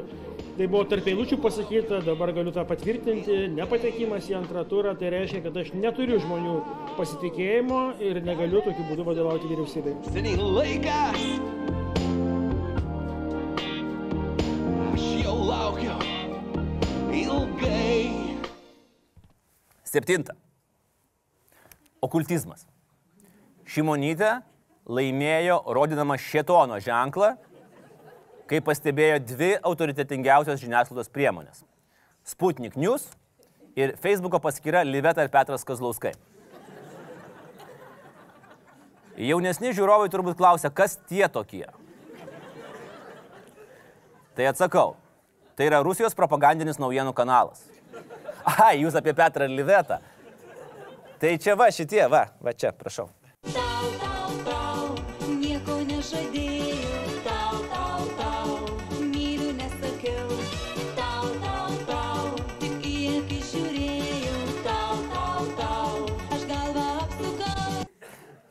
tai 0.58 0.65
buvo 0.65 0.84
tarp 0.89 1.06
eilučių 1.06 1.38
pasakyta, 1.41 2.00
dabar 2.06 2.32
galiu 2.34 2.52
tą 2.54 2.63
patvirtinti, 2.65 3.36
nepatekimas 3.54 4.26
į 4.32 4.39
antrą 4.39 4.63
turą, 4.70 4.96
tai 4.98 5.12
reiškia, 5.13 5.43
kad 5.46 5.60
aš 5.62 5.70
neturiu 5.78 6.17
žmonių 6.24 6.56
pasitikėjimo 6.98 7.82
ir 8.02 8.20
negaliu 8.26 8.63
tokiu 8.65 8.88
būdu 8.89 9.06
vadovauti 9.06 9.52
vyriausybei. 9.52 9.93
Seniai 10.10 10.38
laikas. 10.41 11.22
Aš 14.96 15.06
jau 15.22 15.38
laukiu 15.46 15.93
ilgai. 17.13 18.02
Septinta. 19.86 20.34
Okultizmas. 22.02 22.65
Šimonytė 23.67 24.39
laimėjo 24.88 25.62
rodydama 25.76 26.17
šetono 26.17 26.80
ženklą, 26.82 27.36
kai 28.48 28.62
pastebėjo 28.64 29.20
dvi 29.28 29.52
autoritetingiausios 29.68 30.62
žiniasklaidos 30.62 31.12
priemonės- 31.12 31.64
Sputnik 32.32 32.76
News 32.76 33.10
ir 33.76 33.96
Facebook'o 34.02 34.40
paskyra 34.40 34.84
Liveta 34.84 35.24
ir 35.24 35.30
Petras 35.30 35.64
Kazlauskai. 35.64 36.14
Jaunesni 39.18 39.74
žiūrovai 39.74 40.10
turbūt 40.14 40.38
klausia, 40.38 40.70
kas 40.70 40.98
tie 41.10 41.28
tokie. 41.28 41.66
Tai 44.38 44.46
atsakau, 44.46 44.96
tai 45.56 45.66
yra 45.66 45.82
Rusijos 45.82 46.14
propagandinis 46.14 46.78
naujienų 46.78 47.16
kanalas. 47.18 47.64
Ai, 48.46 48.78
jūs 48.84 48.96
apie 48.96 49.16
Petrą 49.18 49.48
ir 49.50 49.56
Livetą. 49.58 49.98
Tai 51.18 51.38
čia 51.42 51.56
va 51.58 51.72
šitie, 51.74 52.04
va, 52.08 52.28
va 52.40 52.54
čia, 52.54 52.70
prašau. 52.72 53.10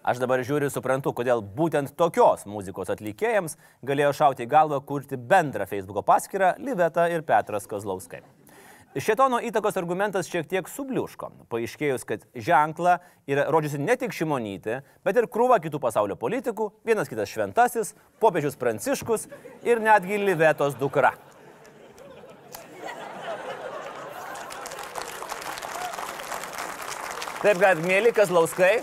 Aš 0.07 0.21
dabar 0.23 0.39
žiūriu 0.47 0.69
suprantu, 0.71 1.11
kodėl 1.19 1.41
būtent 1.43 1.91
tokios 1.99 2.45
muzikos 2.47 2.93
atlikėjams 2.95 3.57
galėjo 3.83 4.13
šauti 4.15 4.45
į 4.45 4.53
galvą 4.53 4.79
kurti 4.87 5.19
bendrą 5.19 5.67
Facebook 5.67 6.07
paskyrą 6.07 6.53
Liveta 6.63 7.09
ir 7.11 7.25
Petras 7.27 7.67
Kozlauskai. 7.67 8.21
Šetono 9.03 9.43
įtakos 9.43 9.75
argumentas 9.77 10.31
šiek 10.31 10.47
tiek 10.47 10.71
subliuško, 10.71 11.33
paaiškėjus, 11.51 12.07
kad 12.07 12.23
ženklą 12.39 12.95
yra 13.27 13.49
rodžiusi 13.51 13.83
ne 13.83 13.99
tik 13.99 14.15
Šimonytė, 14.15 14.79
bet 15.03 15.19
ir 15.19 15.27
krūva 15.27 15.59
kitų 15.61 15.83
pasaulio 15.83 16.15
politikų, 16.17 16.71
vienas 16.87 17.11
kitas 17.11 17.35
šventasis, 17.35 17.97
popiežius 18.23 18.55
Pranciškus 18.63 19.27
ir 19.67 19.83
netgi 19.83 20.23
Livetos 20.23 20.79
dukra. 20.79 21.17
Taip 27.43 27.59
kad, 27.59 27.83
mėly 27.83 28.15
Kazlauskai, 28.15 28.77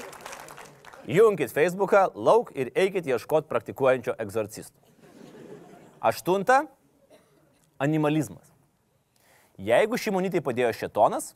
Junkit 1.08 1.52
Facebooką, 1.52 2.08
lauk 2.16 2.52
ir 2.56 2.70
eikit 2.76 3.08
ieškoti 3.08 3.50
praktikuojančio 3.50 4.16
egzorcisto. 4.24 4.80
Aštunta- 6.00 6.64
animalizmas. 7.86 8.54
Jeigu 9.60 9.98
šimonytai 10.00 10.40
padėjo 10.42 10.72
šetonas, 10.72 11.34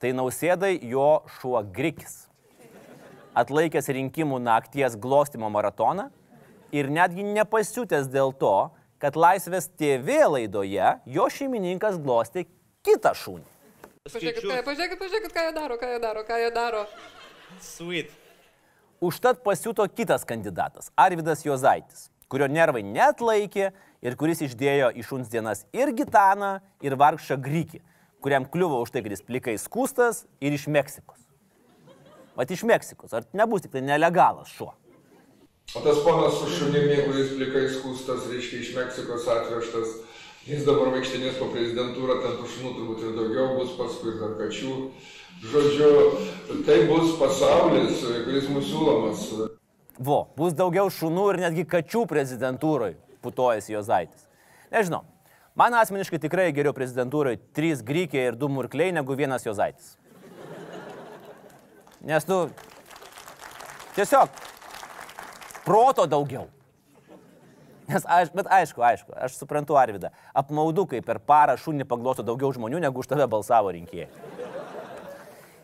tai 0.00 0.12
nausėdai 0.16 0.78
jo 0.88 1.22
šuo 1.38 1.60
grikis. 1.62 2.26
Atlaikęs 3.36 3.88
rinkimų 3.92 4.40
nakties 4.40 4.96
glostimo 4.96 5.50
maratoną 5.50 6.10
ir 6.72 6.88
netgi 6.88 7.22
nepasiutęs 7.22 8.08
dėl 8.08 8.32
to, 8.32 8.70
kad 8.98 9.14
Laisvės 9.14 9.68
TV 9.68 10.24
laidoje 10.26 11.00
jo 11.06 11.28
šeimininkas 11.28 12.00
glostė 12.00 12.46
kitą 12.82 13.12
šunį. 13.14 13.44
Pažiūrėkit, 14.08 14.64
pažiūrėkit, 14.64 14.98
pažiūrėkit, 14.98 15.32
ką 15.36 15.44
jie 15.44 15.52
daro, 15.52 15.76
ką 15.76 15.92
jie 15.92 16.00
daro, 16.00 16.24
ką 16.24 16.40
jie 16.40 16.50
daro. 16.50 16.86
Sweet. 17.60 18.27
Užtat 18.98 19.44
pasiūto 19.44 19.84
kitas 19.94 20.24
kandidatas- 20.26 20.90
Arvidas 20.98 21.44
Jozaitis, 21.46 22.08
kurio 22.26 22.48
nervai 22.50 22.82
net 22.82 23.20
laikė 23.22 23.68
ir 24.02 24.16
kuris 24.18 24.42
išdėjo 24.42 24.88
iš 24.98 25.06
šuns 25.06 25.30
dienas 25.30 25.62
ir 25.72 25.92
Gitaną, 25.94 26.58
ir 26.82 26.96
Vargšą 26.98 27.36
Grykį, 27.38 27.78
kuriam 28.20 28.42
kliuvo 28.44 28.80
už 28.82 28.90
tai, 28.90 29.02
kad 29.02 29.14
jis 29.14 29.22
plikai 29.22 29.54
skustas 29.54 30.24
ir 30.40 30.50
iš 30.52 30.66
Meksikos. 30.66 31.20
Vat 32.34 32.50
iš 32.50 32.64
Meksikos, 32.66 33.14
ar 33.14 33.22
nebus 33.32 33.62
tik 33.62 33.76
tai 33.76 33.84
nelegalas 33.86 34.50
šuo? 34.50 34.74
O 35.76 35.80
tas 35.84 36.02
ponas 36.02 36.34
su 36.34 36.50
šunimi, 36.50 36.98
kuris 37.06 37.36
plikai 37.38 37.68
skūstas, 37.70 38.26
reiškia 38.32 38.64
iš 38.64 38.74
Meksikos 38.74 39.30
atvežtas, 39.30 39.94
jis 40.48 40.64
dabar 40.64 40.92
vaikštinės 40.94 41.36
po 41.38 41.50
prezidentūrą, 41.52 42.18
ten 42.22 42.38
tų 42.40 42.48
šunų 42.54 42.70
turbūt 42.78 43.04
ir 43.04 43.14
daugiau 43.18 43.58
bus, 43.58 43.74
paskui 43.76 44.14
dar 44.20 44.34
kačių. 44.38 44.76
Žodžiu, 45.38 45.90
tai 46.66 46.80
bus 46.88 47.12
pasaulis, 47.20 48.00
kuris 48.24 48.48
mūsų 48.50 48.70
siūlomas. 48.72 49.26
Vo, 50.02 50.18
bus 50.38 50.56
daugiau 50.58 50.90
šunų 50.90 51.28
ir 51.34 51.40
netgi 51.44 51.66
kačių 51.68 52.06
prezidentūrai, 52.10 52.96
putojasi 53.22 53.76
Jozaitis. 53.76 54.26
Nežinau, 54.72 55.04
man 55.58 55.76
asmeniškai 55.78 56.20
tikrai 56.24 56.48
geriau 56.56 56.74
prezidentūrai 56.74 57.36
trys 57.54 57.84
grykiai 57.86 58.32
ir 58.32 58.40
du 58.40 58.50
murkliai 58.50 58.94
negu 58.96 59.14
vienas 59.18 59.46
Jozaitis. 59.46 59.94
Nes 62.08 62.24
tu 62.24 62.46
tiesiog 63.98 64.30
proto 65.66 66.06
daugiau. 66.08 66.48
Nes 67.88 68.04
aš, 68.04 68.28
bet 68.36 68.48
aišku, 68.52 68.82
aišku, 68.84 69.14
aš 69.16 69.38
suprantu 69.40 69.78
Arvidą, 69.80 70.10
apmaudu, 70.36 70.84
kai 70.90 71.00
per 71.04 71.22
parą 71.24 71.54
šunį 71.56 71.86
paglosto 71.88 72.24
daugiau 72.26 72.50
žmonių, 72.52 72.82
negu 72.84 73.00
už 73.00 73.08
tave 73.08 73.24
balsavo 73.30 73.72
rinkėjai. 73.72 74.10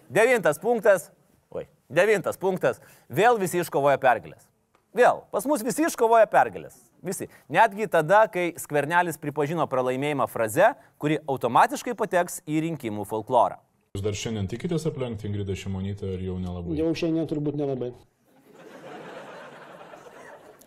Devintas 0.08 0.60
punktas. 0.62 1.10
Oi, 1.52 1.66
devintas 1.92 2.40
punktas. 2.40 2.80
Vėl 3.12 3.36
visi 3.40 3.60
iškovoja 3.60 4.00
pergalės. 4.00 4.46
Vėl, 4.94 5.24
pas 5.34 5.44
mus 5.50 5.64
visi 5.66 5.84
iškovoja 5.84 6.28
pergalės. 6.30 6.76
Visi. 7.04 7.28
Netgi 7.52 7.90
tada, 7.92 8.22
kai 8.32 8.52
skvernelis 8.56 9.18
pripažino 9.20 9.66
pralaimėjimą 9.68 10.24
fraze, 10.30 10.70
kuri 11.02 11.18
automatiškai 11.28 11.92
pateks 11.98 12.40
į 12.48 12.62
rinkimų 12.68 13.04
folklorą. 13.10 13.58
Jūs 13.94 14.04
dar 14.06 14.16
šiandien 14.16 14.48
tikitės 14.50 14.86
aplenkti 14.88 15.28
Ingridą 15.28 15.54
Šimonytę 15.58 16.14
ar 16.14 16.22
jau 16.24 16.38
nelabai? 16.40 16.78
Jau 16.78 16.88
šiandien 16.96 17.28
turbūt 17.30 17.58
nelabai. 17.60 17.90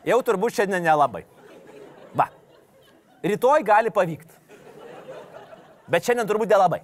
Jau 0.08 0.20
turbūt 0.24 0.60
šiandien 0.60 0.86
nelabai. 0.86 1.26
Rytoj 3.24 3.64
gali 3.66 3.94
pavykti. 3.94 4.34
Bet 5.88 6.06
šiandien 6.06 6.28
turbūt 6.28 6.52
nelabai. 6.52 6.82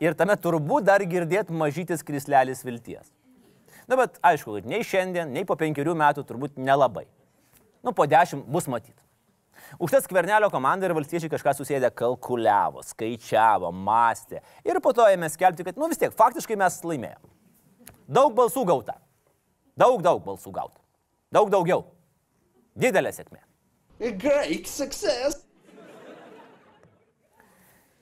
Ir 0.00 0.14
tame 0.16 0.36
turbūt 0.36 0.86
dar 0.86 1.02
girdėt 1.08 1.50
mažytis 1.50 2.04
krislelis 2.06 2.62
vilties. 2.64 3.08
Na, 3.86 3.96
bet 3.98 4.18
aišku, 4.24 4.58
kad 4.58 4.68
nei 4.68 4.84
šiandien, 4.84 5.30
nei 5.32 5.46
po 5.46 5.56
penkerių 5.58 5.94
metų 5.96 6.24
turbūt 6.26 6.56
nelabai. 6.60 7.06
Nu, 7.86 7.92
po 7.94 8.06
dešimt 8.08 8.48
bus 8.50 8.66
matyti. 8.70 8.98
Užtat 9.82 10.04
skvernelio 10.06 10.50
komanda 10.52 10.86
ir 10.86 10.94
valstiečiai 10.94 11.30
kažką 11.32 11.54
susėdė 11.58 11.90
kalkuliavo, 11.96 12.84
skaičiavo, 12.86 13.72
mąstė. 13.74 14.42
Ir 14.66 14.78
po 14.82 14.92
to 14.94 15.06
ėmė 15.10 15.30
skelbti, 15.32 15.66
kad, 15.66 15.78
nu 15.80 15.88
vis 15.90 16.00
tiek, 16.00 16.14
faktiškai 16.14 16.58
mes 16.60 16.78
laimėjome. 16.86 17.32
Daug 18.06 18.34
balsų 18.36 18.66
gauta. 18.68 18.98
Daug, 19.78 19.98
daug 20.04 20.22
balsų 20.24 20.52
gauta. 20.54 20.78
Daug 21.34 21.50
daugiau. 21.52 21.84
Didelė 22.78 23.12
sėkmė. 23.14 23.42
Great 23.98 24.66
success. 24.68 25.46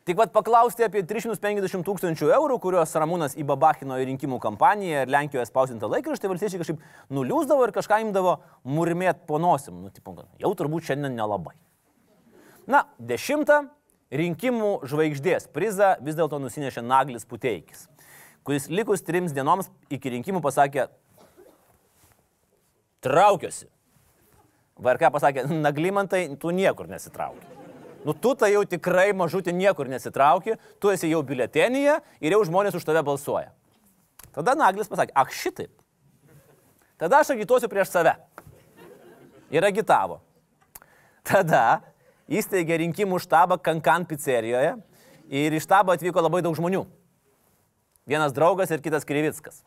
Tik 0.05 0.19
vad 0.21 0.33
paklausti 0.35 0.85
apie 0.85 1.01
350 1.07 1.81
tūkstančių 1.87 2.27
eurų, 2.37 2.59
kuriuos 2.61 2.91
Ramūnas 3.01 3.37
įbabachino 3.41 3.97
į 4.03 4.09
rinkimų 4.11 4.37
kampaniją 4.43 5.05
ir 5.07 5.13
Lenkijoje 5.15 5.47
spausintą 5.49 5.89
laikraštį, 5.89 6.29
valstiečiai 6.29 6.61
kažkaip 6.61 6.83
nuliūsdavo 7.15 7.65
ir 7.65 7.73
kažką 7.73 8.03
imdavo 8.05 8.35
murmėt 8.69 9.23
po 9.25 9.39
nosim. 9.41 9.79
Nu, 9.81 9.89
tipo, 9.95 10.13
jau 10.43 10.51
turbūt 10.59 10.91
šiandien 10.91 11.17
nelabai. 11.17 11.55
Na, 12.69 12.85
dešimtą 13.01 13.63
rinkimų 14.13 14.75
žvaigždės 14.91 15.49
prizą 15.55 15.95
vis 16.05 16.19
dėlto 16.19 16.43
nusinešė 16.43 16.85
Naglis 16.85 17.25
Puteikis, 17.25 17.87
kuris 18.45 18.69
likus 18.69 19.07
trims 19.07 19.33
dienoms 19.33 19.73
iki 19.95 20.13
rinkimų 20.19 20.45
pasakė, 20.45 20.91
traukiuosi. 23.05 23.71
VRK 24.81 25.11
pasakė, 25.15 25.45
Naglimantai, 25.67 26.27
tu 26.41 26.51
niekur 26.55 26.89
nesitrauki. 26.91 27.47
Nu, 28.05 28.13
tu 28.13 28.35
tai 28.37 28.51
jau 28.53 28.65
tikrai 28.69 29.13
mažutė 29.17 29.55
niekur 29.57 29.89
nesitrauki, 29.89 30.59
tu 30.83 30.91
esi 30.93 31.09
jau 31.09 31.23
biletenyje 31.25 31.97
ir 32.21 32.35
jau 32.37 32.43
žmonės 32.45 32.77
už 32.77 32.85
tave 32.85 33.01
balsuoja. 33.07 33.55
Tada 34.35 34.57
Naglis 34.59 34.91
pasakė, 34.91 35.15
ak 35.17 35.33
šitaip. 35.33 35.73
Tada 37.01 37.23
aš 37.23 37.33
agituosiu 37.35 37.71
prieš 37.71 37.95
save. 37.95 38.13
Ir 39.55 39.65
agitavo. 39.65 40.19
Tada 41.25 41.81
įsteigė 42.29 42.83
rinkimų 42.83 43.21
štabą 43.23 43.57
Kankan 43.63 44.05
pizzerijoje 44.09 44.75
ir 45.33 45.57
iš 45.57 45.65
štabo 45.65 45.95
atvyko 45.95 46.21
labai 46.25 46.43
daug 46.45 46.57
žmonių. 46.59 46.83
Vienas 48.05 48.35
draugas 48.37 48.69
ir 48.75 48.83
kitas 48.85 49.07
Krivickas. 49.09 49.63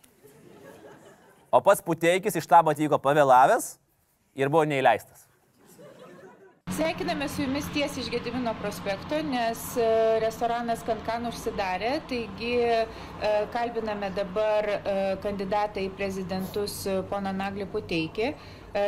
O 1.49 1.61
pats 1.63 1.81
Puteikis 1.81 2.35
iš 2.37 2.45
štabo 2.45 2.75
atvyko 2.75 2.99
pavėlavęs 3.01 3.77
ir 4.37 4.53
buvo 4.53 4.65
neįleistas. 4.69 5.27
Sveikiname 6.77 7.29
su 7.29 7.41
jumis 7.41 7.65
tiesiai 7.73 8.03
iš 8.03 8.09
Gedimino 8.11 8.51
prospekto, 8.61 9.17
nes 9.23 9.61
e, 9.81 9.85
restoranas 10.21 10.83
Kankan 10.85 11.25
užsidarė, 11.29 11.93
taigi 12.09 12.51
e, 12.59 12.85
kalbiname 13.53 14.11
dabar 14.13 14.67
e, 14.69 14.75
kandidatą 15.23 15.81
į 15.81 15.89
prezidentus 15.97 16.75
poną 17.09 17.33
Naglį 17.33 17.65
Puteikį. 17.73 18.29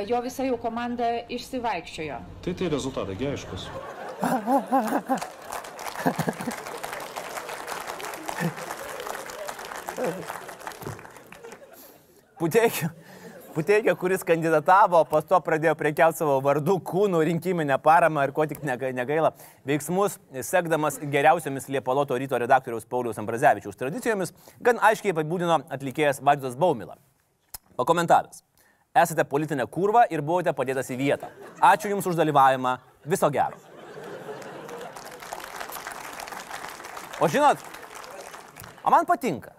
Jo 0.05 0.19
visa 0.21 0.45
jau 0.45 0.57
komanda 0.61 1.07
išsivaikščiojo. 1.33 2.19
Tai 2.45 2.53
tai 2.59 2.67
rezultatai, 2.69 3.15
aiškus. 3.31 3.63
Puteikio, 12.37 12.91
Puteikio, 13.53 13.95
kuris 13.97 14.21
kandidatavo, 14.23 14.99
pas 15.09 15.25
to 15.25 15.37
pradėjo 15.41 15.73
prekiauti 15.77 16.21
savo 16.21 16.35
vardų, 16.45 16.75
kūnų, 16.85 17.23
rinkiminę 17.31 17.79
paramą 17.81 18.27
ir 18.27 18.33
ko 18.35 18.45
tik 18.45 18.61
nega- 18.61 18.91
negaila 18.93 19.31
veiksmus, 19.65 20.19
sekdamas 20.45 20.99
geriausiomis 21.01 21.65
Liepaloto 21.73 22.17
ryto 22.21 22.37
redaktoriaus 22.37 22.85
Pauliaus 22.85 23.17
Ambrazevičiaus 23.17 23.79
tradicijomis, 23.79 24.33
gan 24.61 24.77
aiškiai 24.77 25.15
apibūdino 25.15 25.63
atlikėjas 25.65 26.21
Vaidotas 26.21 26.55
Baumila. 26.55 26.95
Pakomentavęs. 27.75 28.43
Esate 28.95 29.25
politinė 29.25 29.65
kurva 29.69 30.05
ir 30.09 30.21
buvote 30.21 30.53
padėtas 30.53 30.93
į 30.93 30.97
vietą. 31.01 31.33
Ačiū 31.61 31.89
Jums 31.89 32.05
už 32.05 32.17
dalyvavimą. 32.21 32.77
Viso 33.05 33.29
gero. 33.33 33.57
O 37.19 37.27
žinot, 37.27 37.57
man 38.85 39.05
patinka. 39.05 39.58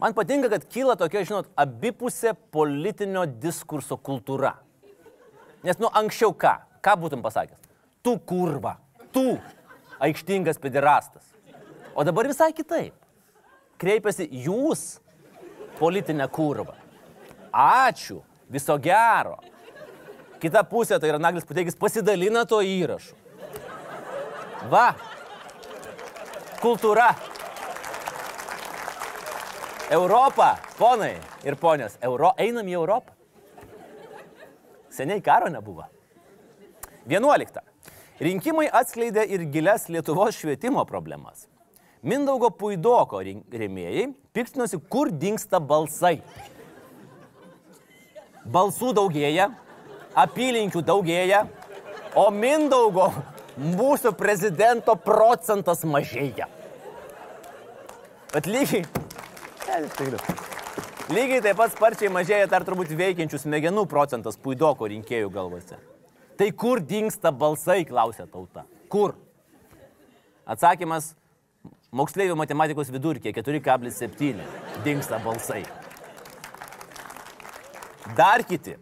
Man 0.00 0.14
patinka, 0.16 0.48
kad 0.48 0.64
kyla 0.72 0.96
tokia, 0.96 1.26
žinot, 1.28 1.50
abipusė 1.60 2.32
politinio 2.54 3.26
diskurso 3.28 3.98
kultūra. 4.00 4.54
Nes, 5.66 5.76
nu, 5.76 5.90
anksčiau 5.92 6.32
ką? 6.32 6.54
Ką 6.80 6.94
būtum 7.02 7.20
pasakęs? 7.20 7.60
Tu 8.00 8.14
kurva, 8.24 8.78
tu 9.12 9.36
aikštingas 10.00 10.56
pederastas. 10.62 11.26
O 11.92 12.04
dabar 12.06 12.30
visai 12.30 12.48
kitaip. 12.56 12.94
Kreipiasi 13.80 14.30
jūs, 14.46 15.02
politinė 15.76 16.30
kurva. 16.32 16.78
Ačiū, 17.52 18.22
viso 18.48 18.76
gero. 18.80 19.36
Kita 20.40 20.62
pusė, 20.64 20.96
tai 20.96 21.10
yra 21.12 21.20
Naglis 21.20 21.44
Puteikis, 21.44 21.76
pasidalina 21.76 22.46
to 22.48 22.62
įrašu. 22.64 23.12
Va. 24.72 24.94
Kultūra. 26.60 27.10
Europa, 29.90 30.58
ponai 30.78 31.16
ir 31.42 31.56
ponios, 31.58 31.96
Euro, 32.06 32.30
einam 32.38 32.68
į 32.70 32.76
Europą. 32.78 33.10
Seniai 34.90 35.18
karo 35.22 35.48
nebuvo. 35.50 35.82
11. 37.10 37.58
Rinkimai 38.22 38.68
atskleidė 38.70 39.24
ir 39.34 39.42
gilias 39.50 39.88
Lietuvos 39.90 40.38
švietimo 40.38 40.84
problemas. 40.86 41.48
Mindaugo 42.06 42.52
Puidoko 42.54 43.18
rėmėjai 43.24 44.06
piktinosi, 44.32 44.78
kur 44.88 45.10
dinksta 45.10 45.58
balsai. 45.58 46.20
Balsų 48.46 48.94
daugėja, 48.94 49.50
apylinkių 50.14 50.84
daugėja, 50.86 51.44
o 52.14 52.30
Mindaugo 52.30 53.10
mūsų 53.58 54.14
prezidento 54.14 54.94
procentas 54.94 55.82
mažėja. 55.82 56.46
Bet 58.30 58.46
lygiai. 58.46 58.86
Lygiai 61.10 61.42
taip 61.44 61.58
pat 61.58 61.72
sparčiai 61.74 62.10
mažėja 62.12 62.48
dar 62.50 62.64
turbūt 62.66 62.92
veikiančių 62.96 63.40
smegenų 63.44 63.86
procentas 63.90 64.38
puidoko 64.40 64.88
rinkėjų 64.90 65.30
galvose. 65.34 65.78
Tai 66.40 66.48
kur 66.56 66.80
dinksta 66.80 67.32
balsai, 67.32 67.82
klausė 67.88 68.24
tauta. 68.30 68.64
Kur? 68.88 69.16
Atsakymas 70.48 71.14
Moksleivių 71.90 72.36
matematikos 72.38 72.92
vidurkė 72.94 73.32
4,7. 73.34 74.44
Dingsta 74.84 75.18
balsai. 75.24 75.64
Dar 78.14 78.44
kiti. 78.46 78.76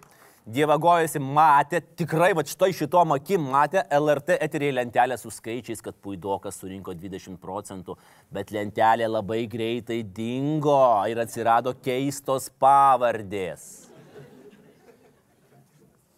Dievagojasi 0.49 1.21
matė, 1.21 1.83
tikrai 2.01 2.31
va 2.33 2.41
štai 2.49 2.71
šitom 2.73 3.11
akim 3.19 3.43
matė 3.53 3.83
LRT 3.93 4.39
eterį 4.47 4.71
lentelę 4.79 5.19
su 5.21 5.29
skaičiais, 5.35 5.83
kad 5.85 5.99
Puidokas 6.01 6.57
surinko 6.63 6.95
20 6.97 7.37
procentų, 7.43 7.99
bet 8.33 8.55
lentelė 8.57 9.11
labai 9.11 9.43
greitai 9.53 9.99
dingo 10.17 10.79
ir 11.11 11.21
atsirado 11.21 11.75
keistos 11.85 12.49
pavardės. 12.65 13.67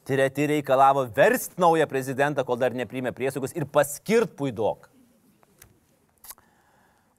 Treti 0.07 0.47
reikalavo 0.53 1.09
versti 1.16 1.59
naują 1.59 1.90
prezidentą, 1.90 2.47
kol 2.47 2.62
dar 2.62 2.75
neprimė 2.75 3.11
priesagus 3.16 3.57
ir 3.59 3.66
paskirt 3.66 4.38
Puidoką. 4.38 4.89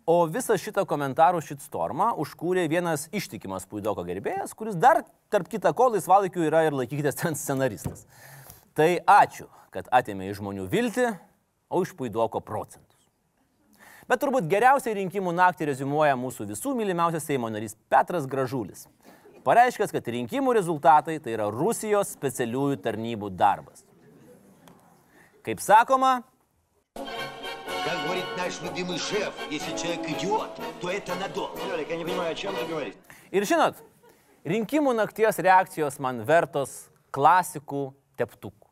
O 0.10 0.26
visą 0.26 0.58
šitą 0.58 0.82
komentarų 0.90 1.44
šitstormą 1.46 2.12
užkūrė 2.22 2.64
vienas 2.72 3.06
ištikimas 3.14 3.68
Puidoko 3.70 4.02
gerbėjas, 4.08 4.56
kuris 4.58 4.76
dar, 4.76 5.04
tarp 5.30 5.50
kita 5.52 5.74
ko, 5.78 5.92
laisvalaikiu 5.94 6.48
yra 6.48 6.64
ir 6.66 6.74
laikykitės 6.74 7.20
ten 7.20 7.38
scenaristas. 7.38 8.08
Tai 8.74 8.96
ačiū, 9.06 9.46
kad 9.70 9.92
atėmė 9.94 10.32
iš 10.32 10.40
žmonių 10.42 10.66
viltį, 10.72 11.12
o 11.70 11.84
iš 11.86 11.94
Puidoko 11.98 12.42
procentus. 12.42 12.88
Bet 14.10 14.20
turbūt 14.24 14.50
geriausiai 14.50 14.98
rinkimų 14.98 15.32
naktį 15.38 15.70
rezumuoja 15.70 16.18
mūsų 16.20 16.50
visų 16.50 16.74
mylimiausias 16.76 17.30
Seimo 17.30 17.52
narys 17.54 17.78
Petras 17.92 18.26
Gražulis. 18.28 18.88
Pareiškęs, 19.46 19.94
kad 19.94 20.10
rinkimų 20.18 20.58
rezultatai 20.58 21.20
tai 21.22 21.38
yra 21.38 21.48
Rusijos 21.54 22.12
specialiųjų 22.18 22.82
tarnybų 22.82 23.32
darbas. 23.38 23.86
Kaip 25.46 25.62
sakoma, 25.64 26.20
Как 27.85 28.03
говорит 28.05 28.25
наш 28.37 28.61
любимый 28.63 28.99
шеф, 28.99 29.33
если 29.51 29.77
человек 29.77 30.09
идет, 30.11 30.51
то 30.81 30.91
это 30.91 31.15
надолго. 31.17 31.59
Лёлик, 31.71 31.89
я 31.91 31.97
не 31.97 32.05
понимаю, 32.05 32.33
о 32.33 32.35
чем 32.35 32.55
ты 32.55 32.67
говоришь. 32.67 32.95
Ir 33.33 33.43
žinot, 33.43 33.75
rinkimų 34.47 34.95
nakties 34.95 35.39
reakcijos 35.43 35.99
man 35.99 36.23
vertos 36.25 36.87
klasikų 37.11 37.91
teptukų. 38.17 38.69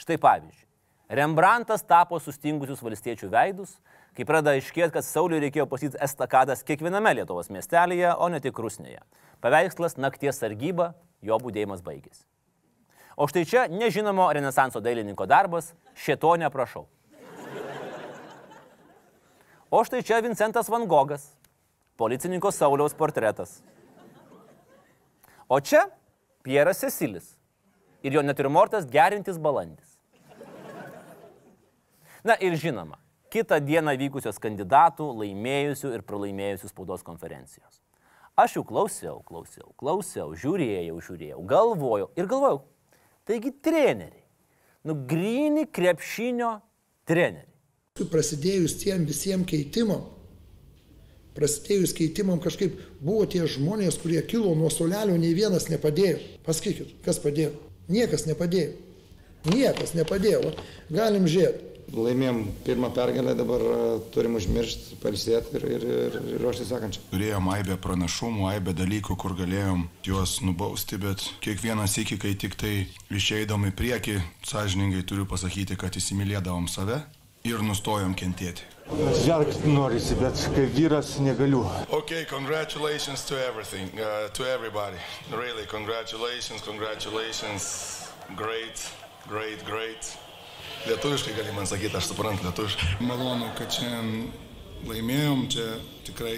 Štai 0.00 0.16
pavyzdžiui, 0.16 0.66
Rembrandtas 1.10 1.82
tapo 1.82 2.20
sustingusius 2.22 2.80
valstiečių 2.86 3.28
veidus, 3.32 3.72
kai 4.14 4.22
pradeda 4.24 4.54
aiškėti, 4.54 4.92
kad 4.94 5.02
Sauliui 5.02 5.40
reikėjo 5.42 5.66
pasityti 5.66 5.98
estakadas 6.04 6.62
kiekviename 6.62 7.16
Lietuvos 7.18 7.50
miestelėje, 7.50 8.12
o 8.14 8.28
ne 8.30 8.38
tik 8.38 8.58
Rusnėje. 8.62 9.02
Paveikslas 9.42 9.98
nakties 9.98 10.38
sargyba, 10.38 10.92
jo 11.20 11.38
būdėjimas 11.42 11.82
baigėsi. 11.82 12.22
O 13.18 13.26
štai 13.26 13.42
čia 13.44 13.66
nežinomo 13.66 14.28
Renesanso 14.32 14.78
dailininko 14.80 15.26
darbas, 15.26 15.74
šito 15.98 16.30
neprašau. 16.38 16.86
O 19.75 19.83
štai 19.83 20.05
čia 20.07 20.21
Vincentas 20.23 20.69
Van 20.71 20.85
Gogas, 20.87 21.33
policininko 21.99 22.47
Sauliaus 22.47 22.93
portretas. 22.95 23.57
O 25.51 25.59
čia 25.59 25.81
Pieras 26.47 26.79
Cecilis 26.79 27.33
ir 27.99 28.13
jo 28.15 28.21
natūrimortas 28.23 28.85
gerintis 28.87 29.35
balandis. 29.35 29.97
Na 32.23 32.37
ir 32.39 32.55
žinoma, 32.55 33.01
kitą 33.27 33.57
dieną 33.59 33.97
vykusios 33.99 34.39
kandidatų, 34.39 35.09
laimėjusių 35.19 35.91
ir 35.97 36.05
pralaimėjusių 36.07 36.71
spaudos 36.71 37.03
konferencijos. 37.03 37.81
Aš 38.39 38.55
jau 38.55 38.63
klausiau, 38.69 39.17
klausiau, 39.27 39.73
klausiau, 39.75 40.29
žiūrėjau, 40.39 41.01
žiūrėjau, 41.03 41.41
galvojau 41.51 42.07
ir 42.15 42.31
galvojau. 42.31 42.61
Taigi 43.27 43.51
treneriai, 43.51 44.23
nu 44.87 44.95
grini 45.03 45.67
krepšinio 45.67 46.53
treneriai. 47.03 47.54
Prasidėjus 47.95 48.73
tiem 48.75 49.05
visiems 49.07 49.47
keitimam, 49.47 50.01
prasidėjus 51.31 51.93
keitimam 51.95 52.41
kažkaip 52.43 52.75
buvo 52.99 53.23
tie 53.23 53.45
žmonės, 53.47 53.95
kurie 54.01 54.19
kilo 54.27 54.51
nuo 54.59 54.67
solelio, 54.67 55.15
nei 55.15 55.31
vienas 55.31 55.69
nepadėjo. 55.71 56.17
Pasakykit, 56.43 56.91
kas 57.07 57.21
padėjo? 57.23 57.53
Niekas 57.87 58.27
nepadėjo. 58.27 58.75
Niekas 59.47 59.95
nepadėjo. 59.95 60.51
Galim 60.91 61.23
žiūrėti. 61.23 61.71
Laimėjom 61.95 62.43
pirmą 62.67 62.91
pergalę, 62.91 63.31
dabar 63.39 63.63
e, 63.63 63.81
turim 64.11 64.35
užmiršti, 64.41 64.99
palsėti 64.99 65.55
ir, 65.55 65.71
ir, 65.77 65.89
ir, 65.95 66.21
ir 66.35 66.43
ruošti 66.43 66.67
sekančią. 66.67 67.07
Turėjom 67.15 67.51
aibę 67.55 67.79
pranašumų, 67.79 68.49
aibę 68.57 68.75
dalykų, 68.75 69.15
kur 69.23 69.39
galėjom 69.39 69.87
juos 70.03 70.41
nubausti, 70.43 70.99
bet 70.99 71.29
kiekvienas 71.45 71.95
iki, 72.03 72.19
kai 72.19 72.35
tik 72.35 72.59
tai 72.59 72.89
išeidom 73.07 73.69
į 73.71 73.77
priekį, 73.79 74.23
sąžiningai 74.51 75.07
turiu 75.07 75.29
pasakyti, 75.31 75.79
kad 75.79 75.95
įsimylėdavom 75.95 76.67
save 76.67 77.05
ir 77.45 77.61
nustojom 77.61 78.15
kentėti. 78.17 78.65
Žergti 79.25 79.71
norisi, 79.73 80.13
bet 80.19 80.37
kaip 80.53 80.73
vyras 80.75 81.15
negaliu. 81.21 81.63
Okay, 81.89 82.25
congratulations 82.25 83.25
to 83.25 83.35
everything, 83.47 83.89
uh, 83.99 84.29
to 84.33 84.45
everybody. 84.45 84.97
Really, 85.31 85.65
congratulations, 85.65 86.61
congratulations. 86.61 88.11
Great, 88.35 88.89
great, 89.27 89.65
great. 89.65 90.17
Lietuviškai 90.85 91.33
gali 91.33 91.53
man 91.55 91.65
sakyti, 91.65 91.97
aš 91.97 92.11
suprantu 92.11 92.45
lietuviškai. 92.45 92.87
Malonu, 93.05 93.49
kad 93.57 93.73
šiandien 93.73 94.29
laimėjom, 94.85 95.47
čia 95.49 95.65
tikrai 96.05 96.37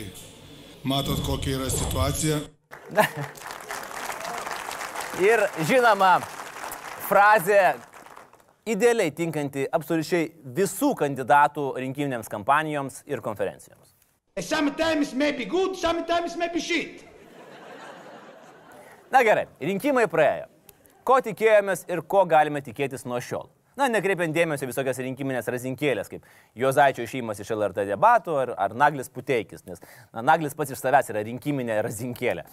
matot, 0.87 1.19
kokia 1.27 1.59
yra 1.59 1.67
situacija. 1.71 2.39
Ir 5.27 5.43
žinoma, 5.67 6.19
frazė 7.09 7.75
idealiai 8.67 9.12
tinkanti 9.15 9.65
absoliučiai 9.73 10.30
visų 10.58 10.93
kandidatų 10.99 11.69
rinkiminėms 11.82 12.30
kampanijoms 12.32 13.03
ir 13.08 13.23
konferencijoms. 13.25 13.93
Sometimes 14.39 15.13
may 15.17 15.32
be 15.34 15.45
good, 15.49 15.75
sometimes 15.75 16.36
may 16.38 16.49
be 16.53 16.62
shit. 16.62 17.03
Na 19.12 19.23
gerai, 19.23 19.47
rinkimai 19.63 20.06
praėjo. 20.12 20.49
Ko 21.08 21.21
tikėjomės 21.23 21.86
ir 21.88 22.03
ko 22.03 22.25
galime 22.27 22.60
tikėtis 22.62 23.08
nuo 23.08 23.21
šiol? 23.23 23.47
Na, 23.77 23.86
nekreipiant 23.93 24.34
dėmesio 24.34 24.67
visokias 24.67 24.97
rinkiminės 25.06 25.47
razinkėlės, 25.53 26.10
kaip 26.10 26.25
Jozaičio 26.58 27.06
išėjimas 27.06 27.39
iš 27.43 27.51
LRT 27.53 27.86
debatų 27.86 28.36
ar, 28.41 28.51
ar 28.58 28.73
Naglis 28.73 29.10
Puteikis, 29.13 29.62
nes 29.69 29.80
na, 30.12 30.23
Naglis 30.25 30.58
pats 30.58 30.73
iš 30.73 30.82
savęs 30.82 31.12
yra 31.13 31.21
rinkiminė 31.27 31.77
razinkėlė. 31.86 32.47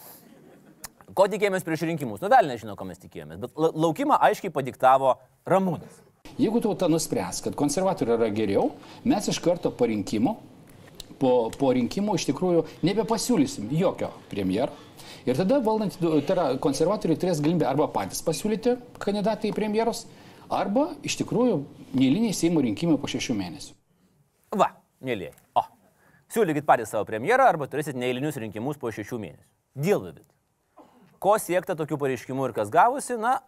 Ko 1.12 1.26
tikėjomės 1.30 1.66
prieš 1.66 1.84
rinkimus? 1.90 2.22
Nu, 2.24 2.30
vėl 2.32 2.48
nežinau, 2.48 2.74
ko 2.78 2.86
mes 2.88 2.98
tikėjomės, 3.02 3.38
bet 3.42 3.58
la- 3.60 3.70
laukimą 3.84 4.16
aiškiai 4.24 4.52
padiktavo 4.54 5.18
Ramūnas. 5.46 6.00
Jeigu 6.40 6.62
tauta 6.64 6.88
nuspręs, 6.90 7.42
kad 7.44 7.54
konservatoriai 7.54 8.16
yra 8.16 8.30
geriau, 8.34 8.70
mes 9.04 9.28
iš 9.30 9.38
karto 9.44 9.70
po 9.70 9.86
rinkimų, 9.86 10.32
po, 11.20 11.32
po 11.54 11.70
rinkimų 11.76 12.16
iš 12.18 12.26
tikrųjų 12.32 12.64
nebepasiūlysim 12.88 13.68
jokio 13.76 14.10
premjero. 14.32 14.72
Ir 15.28 15.38
tada 15.38 15.60
valdant, 15.64 15.94
tai 16.00 16.18
yra 16.34 16.48
konservatoriai 16.60 17.20
turės 17.20 17.40
galimybę 17.44 17.68
arba 17.68 17.86
patys 17.92 18.24
pasiūlyti 18.24 18.74
kandidatą 19.00 19.48
į 19.48 19.54
premjerus, 19.56 20.06
arba 20.52 20.90
iš 21.06 21.20
tikrųjų 21.22 21.62
neįliniai 21.94 22.34
Seimo 22.36 22.64
rinkimai 22.64 22.98
po 23.00 23.08
šešių 23.08 23.36
mėnesių. 23.38 23.72
Va, 24.58 24.72
mėlyje. 25.04 25.32
O, 25.56 25.62
siūlykit 26.34 26.66
patys 26.66 26.92
savo 26.92 27.06
premjerą 27.08 27.46
arba 27.54 27.68
turėsit 27.70 27.96
neįlinius 27.96 28.40
rinkimus 28.42 28.80
po 28.80 28.90
šešių 28.92 29.20
mėnesių. 29.22 29.48
Dėlvivit. 29.86 30.26
Ko 31.24 31.38
siekta 31.40 31.72
tokių 31.72 31.96
pareiškimų 32.02 32.50
ir 32.50 32.52
kas 32.52 32.68
gavosi? 32.68 33.14
Na, 33.16 33.38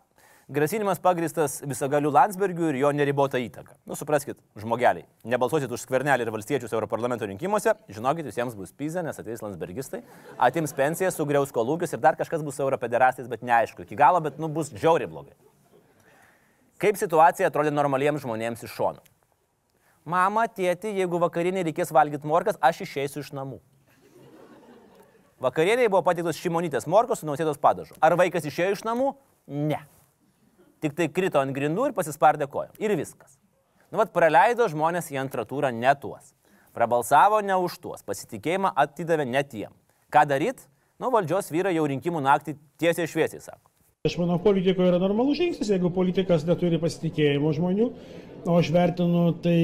grasinimas 0.49 0.97
pagristas 1.03 1.59
visagaliu 1.61 2.09
Landsbergiu 2.09 2.71
ir 2.71 2.79
jo 2.81 2.93
neribota 2.97 3.37
įtaka. 3.37 3.75
Nu, 3.85 3.99
supraskit, 4.01 4.39
žmogeliai, 4.57 5.05
nebalsuosit 5.29 5.75
už 5.77 5.85
skvernelį 5.85 6.25
ir 6.25 6.31
valstiečius 6.33 6.73
Europarlamento 6.73 7.29
rinkimuose, 7.29 7.75
žinokit, 7.93 8.31
visiems 8.31 8.57
bus 8.57 8.73
pizza, 8.73 9.05
nes 9.05 9.21
ateis 9.21 9.45
Landsbergistai, 9.45 10.01
atims 10.49 10.73
pensiją, 10.79 11.13
sugriaus 11.13 11.53
kolūkius 11.53 11.93
ir 11.93 12.01
dar 12.01 12.17
kažkas 12.17 12.47
bus 12.47 12.63
europederastais, 12.65 13.29
bet 13.29 13.45
neaišku, 13.45 13.85
iki 13.85 14.01
galo, 14.01 14.25
bet 14.25 14.41
nu 14.41 14.49
bus 14.49 14.73
žiauriai 14.73 15.13
blogai. 15.13 15.37
Kaip 16.81 16.97
situacija 16.97 17.53
atrodė 17.53 17.77
normaliems 17.77 18.25
žmonėms 18.25 18.65
iš 18.65 18.73
šono? 18.73 19.05
Mama, 20.09 20.49
tėti, 20.49 20.97
jeigu 20.97 21.21
vakarienė 21.21 21.69
reikės 21.69 21.93
valgyti 21.93 22.29
morkas, 22.31 22.57
aš 22.65 22.87
išeisiu 22.89 23.21
iš 23.21 23.35
namų. 23.37 23.61
Vakarieniai 25.43 25.91
buvo 25.93 26.01
pateiktos 26.07 26.39
šimonytės 26.41 26.87
morkos 26.89 27.21
su 27.21 27.29
nausėdos 27.29 27.59
padažu. 27.61 27.97
Ar 28.01 28.17
vaikas 28.17 28.47
išėjo 28.49 28.79
iš 28.79 28.85
namų? 28.89 29.11
Ne. 29.53 29.83
Tik 30.81 30.97
tai 30.97 31.11
krito 31.13 31.43
ant 31.43 31.53
grindų 31.57 31.91
ir 31.91 31.97
pasispardė 31.97 32.49
kojom. 32.49 32.73
Ir 32.81 32.95
viskas. 32.97 33.37
Nu, 33.91 34.01
vat 34.01 34.15
praleido 34.17 34.65
žmonės 34.73 35.13
į 35.13 35.21
antrą 35.21 35.45
turą 35.49 35.69
ne 35.77 35.93
tuos. 36.01 36.33
Prabalsavo 36.77 37.43
ne 37.45 37.57
už 37.61 37.77
tuos. 37.85 38.03
Pasitikėjimą 38.09 38.73
atidavė 38.81 39.29
ne 39.29 39.45
tiem. 39.45 39.77
Ką 40.13 40.25
daryt? 40.29 40.65
Nu, 40.97 41.13
valdžios 41.13 41.53
vyrai 41.53 41.75
jau 41.77 41.85
rinkimų 41.85 42.23
naktį 42.25 42.57
tiesiai 42.81 43.09
šviesiai 43.09 43.45
sako. 43.45 43.69
Aš 44.09 44.17
manau, 44.21 44.39
politikoje 44.41 44.89
yra 44.89 45.01
normalus 45.03 45.37
žingsnis, 45.37 45.69
jeigu 45.73 45.91
politikas 45.93 46.45
neturi 46.47 46.79
pasitikėjimo 46.81 47.51
žmonių, 47.57 47.89
o 48.47 48.55
aš 48.55 48.69
vertinu 48.73 49.25
tai 49.43 49.57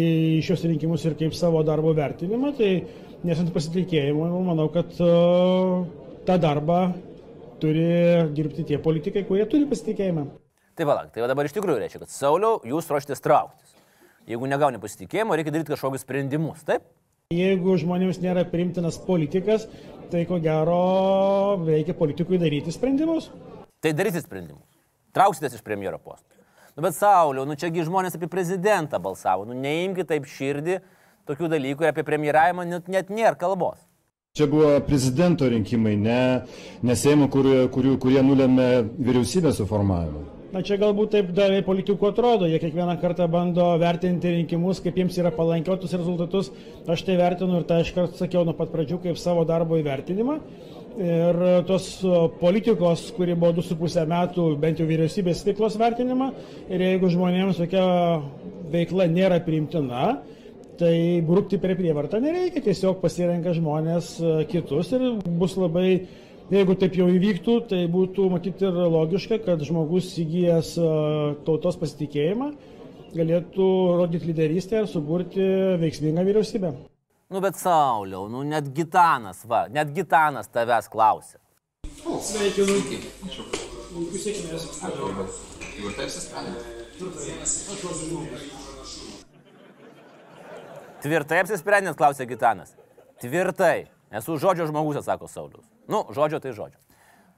šios 0.42 0.64
rinkimus 0.66 1.04
ir 1.06 1.14
kaip 1.20 1.36
savo 1.38 1.62
darbo 1.64 1.92
vertinimą, 1.94 2.50
tai 2.58 2.72
nesant 3.28 3.52
pasitikėjimo, 3.54 4.28
manau, 4.46 4.68
kad 4.74 4.94
uh, 5.02 5.82
tą 6.26 6.38
darbą 6.42 6.80
turi 7.62 7.84
dirbti 8.34 8.66
tie 8.66 8.78
politikai, 8.82 9.24
kurie 9.28 9.46
turi 9.50 9.68
pasitikėjimą. 9.70 10.26
Tai 10.78 10.88
valauk, 10.88 11.12
tai 11.14 11.22
va 11.22 11.28
dabar 11.30 11.46
iš 11.46 11.54
tikrųjų 11.54 11.82
reiškia, 11.82 12.02
kad 12.02 12.12
Sauliau, 12.12 12.58
jūs 12.66 12.88
ruoštės 12.90 13.22
trauktis. 13.22 13.76
Jeigu 14.30 14.48
negauni 14.48 14.80
pasitikėjimo, 14.82 15.36
reikia 15.36 15.52
daryti 15.54 15.74
kažkokius 15.74 16.04
sprendimus, 16.06 16.62
taip? 16.66 16.86
Jeigu 17.34 17.74
žmonėms 17.80 18.20
nėra 18.22 18.44
priimtinas 18.48 18.98
politikas, 19.02 19.66
tai 20.12 20.24
ko 20.28 20.38
gero 20.42 20.78
reikia 21.66 21.96
politikui 21.96 22.40
daryti 22.40 22.74
sprendimus. 22.74 23.30
Tai 23.82 23.92
daryti 23.96 24.22
sprendimus. 24.22 24.66
Trauksitės 25.16 25.58
iš 25.58 25.64
premjero 25.66 25.98
posto. 26.00 26.28
Nu 26.76 26.84
bet 26.86 26.96
Sauliau, 26.96 27.44
nu 27.44 27.56
čiagi 27.58 27.84
žmonės 27.84 28.16
apie 28.16 28.30
prezidentą 28.32 29.00
balsavo. 29.02 29.44
Nu 29.48 29.56
neimkite 29.58 30.14
taip 30.14 30.28
širdį 30.28 30.78
tokių 31.28 31.50
dalykų 31.54 31.86
ir 31.86 31.92
apie 31.92 32.04
premjeravimą 32.06 32.68
net, 32.68 32.92
net 32.92 33.10
nėra 33.12 33.34
kalbos. 33.38 33.80
Čia 34.32 34.46
buvo 34.48 34.78
prezidento 34.86 35.44
rinkimai, 35.44 35.96
ne, 36.00 36.20
ne 36.80 36.94
Seimo, 36.96 37.26
kurie, 37.32 37.66
kurių, 37.72 37.98
kurie 38.00 38.22
nulėmė 38.24 38.68
vyriausybės 38.96 39.58
suformavimą. 39.60 40.22
Na 40.52 40.60
čia 40.60 40.76
galbūt 40.76 41.14
taip 41.14 41.30
daliai 41.32 41.62
politikų 41.64 42.10
atrodo, 42.10 42.44
jie 42.48 42.58
kiekvieną 42.60 42.98
kartą 43.00 43.24
bando 43.32 43.70
vertinti 43.80 44.34
rinkimus, 44.34 44.82
kaip 44.84 44.98
jiems 45.00 45.16
yra 45.20 45.30
palankiotus 45.32 45.94
rezultatus. 45.96 46.50
Aš 46.92 47.04
tai 47.06 47.16
vertinu 47.16 47.60
ir 47.60 47.64
tai 47.68 47.78
aš 47.84 47.92
kart 47.96 48.18
sakiau 48.20 48.44
nuo 48.44 48.52
pat 48.58 48.68
pradžių 48.72 48.98
kaip 49.06 49.20
savo 49.20 49.46
darbo 49.48 49.78
įvertinimą. 49.80 50.36
Ir 51.00 51.40
tos 51.64 51.86
politikos, 52.40 53.06
kuri 53.16 53.32
buvo 53.32 53.62
2,5 53.62 54.04
metų, 54.12 54.50
bent 54.60 54.80
jau 54.80 54.88
vyriausybės 54.90 55.40
veiklos 55.48 55.78
vertinimą. 55.80 56.28
Ir 56.68 56.84
jeigu 56.84 57.08
žmonėms 57.14 57.60
tokia 57.62 57.86
veikla 58.76 59.08
nėra 59.08 59.40
priimtina, 59.44 60.18
tai 60.80 60.96
brūkti 61.26 61.60
prie 61.62 61.76
prievartą 61.78 62.20
nereikia, 62.22 62.62
tiesiog 62.64 63.00
pasirenka 63.02 63.54
žmonės 63.56 64.12
e, 64.20 64.34
kitus 64.50 64.92
ir 64.96 65.06
bus 65.40 65.56
labai, 65.60 65.88
jeigu 66.52 66.76
taip 66.80 66.96
jau 66.98 67.08
įvyktų, 67.12 67.56
tai 67.72 67.82
būtų 67.92 68.28
matyti 68.32 68.68
ir 68.68 68.78
logiška, 68.96 69.40
kad 69.46 69.64
žmogus 69.66 70.12
įgyjęs 70.22 70.76
e, 70.78 70.92
tautos 71.48 71.80
pasitikėjimą 71.80 72.52
galėtų 73.12 73.66
rodyti 74.00 74.30
lyderystę 74.30 74.82
ir 74.82 74.88
suburti 74.88 75.44
veiksmingą 75.82 76.24
vyriausybę. 76.28 76.72
Nu 77.32 77.40
bet 77.40 77.56
Sauliau, 77.56 78.26
nu 78.28 78.42
net 78.44 78.68
Gitanas, 78.76 79.44
va, 79.48 79.66
net 79.72 79.92
Gitanas 79.96 80.48
tavęs 80.52 80.88
klausia. 80.92 81.38
Sveikinu. 82.22 82.76
Linkiu 83.92 84.20
sėkmės. 84.20 84.68
Tvirtai 85.72 86.08
Tvirtai 91.02 91.40
apsisprendėt, 91.42 91.96
klausė 91.98 92.28
Gitanas. 92.30 92.76
Tvirtai. 93.22 93.88
Esu 94.14 94.36
žodžio 94.38 94.68
žmogus, 94.68 95.00
atsako 95.00 95.26
Saulius. 95.26 95.64
Nu, 95.90 96.04
žodžio 96.14 96.38
tai 96.42 96.52
žodžio. 96.54 96.78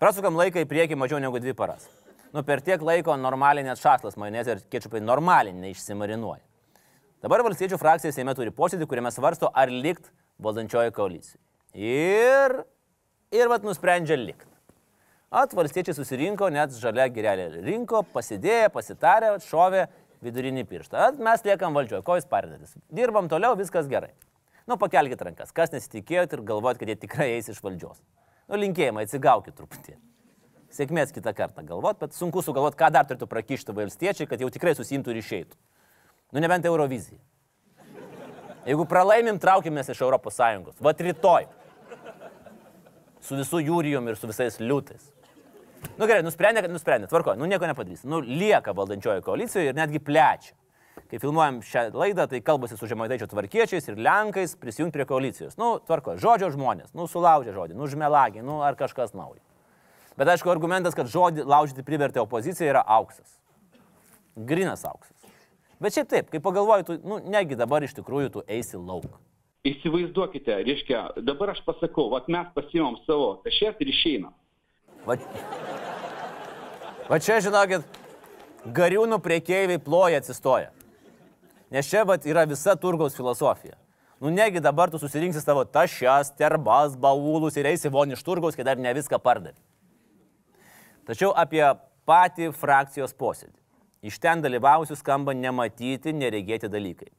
Prasukam 0.02 0.36
laiką 0.36 0.60
į 0.60 0.68
priekį 0.68 0.98
mažiau 1.00 1.20
negu 1.22 1.40
dvi 1.40 1.54
paras. 1.56 1.86
Nu, 2.34 2.42
per 2.44 2.60
tiek 2.66 2.82
laiko 2.82 3.14
normaliai 3.16 3.64
net 3.64 3.80
šaslas, 3.80 4.18
majonezė 4.20 4.56
ir 4.56 4.64
kečupai 4.72 5.00
normaliai 5.00 5.54
neišsimarinuoja. 5.56 6.42
Dabar 7.24 7.44
valstiečių 7.46 7.78
frakcija 7.80 8.12
Seime 8.12 8.34
turi 8.36 8.52
posėdį, 8.52 8.88
kuriame 8.90 9.12
svarsto, 9.14 9.48
ar 9.48 9.72
likt 9.72 10.10
valdančioji 10.44 10.92
koalicija. 10.92 11.40
Ir, 11.72 12.58
ir 13.32 13.48
vat 13.48 13.64
nusprendžia 13.64 14.18
likt. 14.20 14.50
At 15.34 15.54
valstiečiai 15.56 15.96
susirinko, 15.96 16.50
net 16.52 16.76
žalia 16.78 17.08
girelė 17.10 17.48
rinko, 17.64 18.04
pasidėjo, 18.12 18.68
pasitarė, 18.74 19.32
šovė 19.46 19.86
vidurinį 20.24 20.64
pirštą. 20.68 21.10
At 21.10 21.20
mes 21.22 21.44
liekam 21.46 21.76
valdžioje, 21.76 22.02
ko 22.06 22.16
jūs 22.18 22.26
parinatės. 22.30 22.74
Dirbam 22.92 23.28
toliau, 23.30 23.54
viskas 23.58 23.88
gerai. 23.90 24.12
Nu, 24.68 24.78
pakelkite 24.80 25.28
rankas, 25.28 25.52
kas 25.52 25.74
nesitikėjot 25.74 26.34
ir 26.34 26.42
galvojat, 26.48 26.80
kad 26.80 26.90
jie 26.90 26.96
tikrai 27.02 27.34
eis 27.34 27.50
iš 27.52 27.60
valdžios. 27.64 28.00
Nu, 28.48 28.58
linkėjimai, 28.60 29.04
atsigaukit 29.04 29.56
truputį. 29.58 29.98
Sėkmės 30.74 31.12
kitą 31.14 31.34
kartą 31.36 31.62
galvot, 31.66 32.00
bet 32.00 32.16
sunku 32.16 32.42
sugalvoti, 32.42 32.80
ką 32.80 32.88
dar 32.96 33.06
turėtų 33.06 33.28
prakišti 33.30 33.76
valstiečiai, 33.76 34.26
kad 34.30 34.40
jau 34.42 34.48
tikrai 34.50 34.74
susimtų 34.74 35.12
ir 35.12 35.20
išeitų. 35.20 35.60
Nu, 36.34 36.42
nebent 36.42 36.66
Eurovizija. 36.66 37.20
Jeigu 38.64 38.86
pralaimim, 38.88 39.38
traukimės 39.38 39.92
iš 39.92 40.00
ES. 40.02 40.80
Vat 40.82 41.02
rytoj. 41.06 41.46
Su 43.24 43.36
visų 43.36 43.60
jūrijom 43.68 44.08
ir 44.08 44.16
su 44.20 44.28
visais 44.28 44.56
liūtais. 44.60 45.13
Nu 45.94 46.08
gerai, 46.10 46.24
nusprendė, 46.26 46.64
kad 46.64 46.72
nusprendė, 46.74 47.08
tvarko, 47.10 47.36
nu 47.38 47.46
nieko 47.50 47.68
nepadarys. 47.70 48.02
Nu 48.08 48.20
lieka 48.24 48.74
valdančiojo 48.74 49.22
koalicijoje 49.26 49.70
ir 49.70 49.78
netgi 49.78 50.02
plečia. 50.02 50.56
Kai 51.10 51.18
filmuojam 51.22 51.60
šią 51.62 51.88
laidą, 51.94 52.24
tai 52.30 52.40
kalbasi 52.42 52.78
su 52.78 52.88
žemaitaičio 52.90 53.26
tvarkiečiais 53.30 53.88
ir 53.90 53.98
lenkais 54.02 54.54
prisijungti 54.58 54.96
prie 54.98 55.06
koalicijos. 55.10 55.56
Nu, 55.60 55.76
tvarko, 55.86 56.16
žodžio 56.18 56.48
žmonės, 56.54 56.94
nu 56.96 57.06
sulaužė 57.10 57.54
žodį, 57.54 57.76
nu 57.78 57.88
žmelagį, 57.90 58.42
nu 58.46 58.60
ar 58.66 58.78
kažkas 58.78 59.14
naujo. 59.14 59.42
Bet 60.18 60.30
aišku, 60.30 60.50
argumentas, 60.50 60.94
kad 60.94 61.10
žodį 61.10 61.44
laužyti 61.50 61.84
privertė 61.86 62.22
opozicija 62.22 62.70
yra 62.70 62.82
auksas. 62.96 63.36
Grinas 64.34 64.86
auksas. 64.86 65.14
Bet 65.82 65.94
šiaip 65.94 66.10
taip, 66.10 66.30
kai 66.30 66.40
pagalvoju, 66.42 66.86
tu, 66.86 66.98
nu, 67.06 67.18
negi 67.30 67.58
dabar 67.58 67.84
iš 67.84 67.96
tikrųjų 67.98 68.30
tu 68.36 68.44
eisi 68.50 68.78
lauk. 68.78 69.10
Įsivaizduokite, 69.66 70.60
reiškia, 70.66 71.00
dabar 71.26 71.54
aš 71.54 71.62
pasakau, 71.66 72.06
vat 72.12 72.26
mes 72.30 72.48
pasimam 72.56 72.98
savo 73.06 73.36
tašės 73.44 73.78
ir 73.82 73.90
išeinam. 73.90 74.34
Va, 75.04 75.18
va 77.10 77.18
čia, 77.20 77.40
žinokit, 77.44 77.84
gariūnų 78.76 79.18
priekeiviai 79.24 79.82
ploja 79.82 80.22
atsistoja. 80.22 80.70
Nes 81.74 81.88
čia 81.90 82.04
vat, 82.08 82.24
yra 82.28 82.46
visa 82.48 82.76
turgaus 82.80 83.16
filosofija. 83.16 83.76
Nu 84.22 84.30
negi 84.32 84.62
dabar 84.62 84.88
tu 84.88 84.98
susirinksi 85.02 85.42
savo 85.42 85.64
tašes, 85.68 86.30
terbas, 86.38 86.94
baulus 86.96 87.58
ir 87.60 87.68
eisi 87.68 87.90
von 87.92 88.14
iš 88.14 88.22
turgaus, 88.24 88.56
kai 88.56 88.64
dar 88.64 88.80
ne 88.80 88.94
viską 88.96 89.18
pardavė. 89.20 89.58
Tačiau 91.04 91.34
apie 91.36 91.64
patį 92.08 92.48
frakcijos 92.56 93.12
posėdį. 93.20 93.58
Iš 94.08 94.16
ten 94.20 94.40
dalyvausių 94.44 94.96
skamba 94.96 95.34
nematyti, 95.36 96.14
neregėti 96.16 96.70
dalykai. 96.72 97.10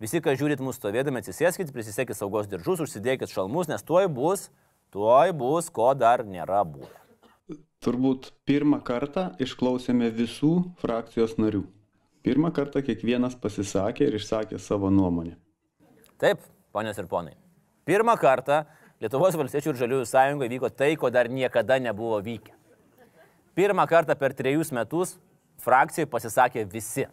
Visi, 0.00 0.20
kas 0.24 0.40
žiūrit 0.40 0.60
mūsų 0.64 0.80
stovėdami, 0.80 1.20
atsisėskit, 1.20 1.72
prisisekit 1.72 2.16
saugos 2.16 2.48
diržus, 2.48 2.82
užsidėkit 2.84 3.32
šalmus, 3.32 3.68
nes 3.68 3.84
tuoj 3.84 4.08
bus, 4.12 4.48
tuoj 4.92 5.32
bus, 5.36 5.68
ko 5.72 5.92
dar 5.96 6.24
nėra 6.24 6.64
buvę. 6.64 7.03
Turbūt 7.84 8.30
pirmą 8.48 8.78
kartą 8.80 9.26
išklausėme 9.44 10.08
visų 10.16 10.54
frakcijos 10.80 11.34
narių. 11.36 11.66
Pirmą 12.24 12.48
kartą 12.56 12.80
kiekvienas 12.84 13.34
pasisakė 13.36 14.06
ir 14.08 14.16
išsakė 14.16 14.56
savo 14.56 14.88
nuomonę. 14.88 15.34
Taip, 16.16 16.40
ponios 16.72 16.96
ir 16.96 17.10
ponai. 17.10 17.34
Pirmą 17.84 18.14
kartą 18.16 18.62
Lietuvos 19.02 19.34
valstiečių 19.36 19.72
ir 19.74 19.78
žaliųjų 19.82 20.06
sąjungoje 20.08 20.52
vyko 20.54 20.70
tai, 20.72 20.94
ko 20.96 21.10
dar 21.12 21.28
niekada 21.28 21.76
nebuvo 21.82 22.22
vykę. 22.24 22.54
Pirmą 23.58 23.84
kartą 23.90 24.16
per 24.16 24.32
trejus 24.32 24.70
metus 24.72 25.16
frakcijai 25.60 26.08
pasisakė 26.08 26.64
visi. 26.70 27.04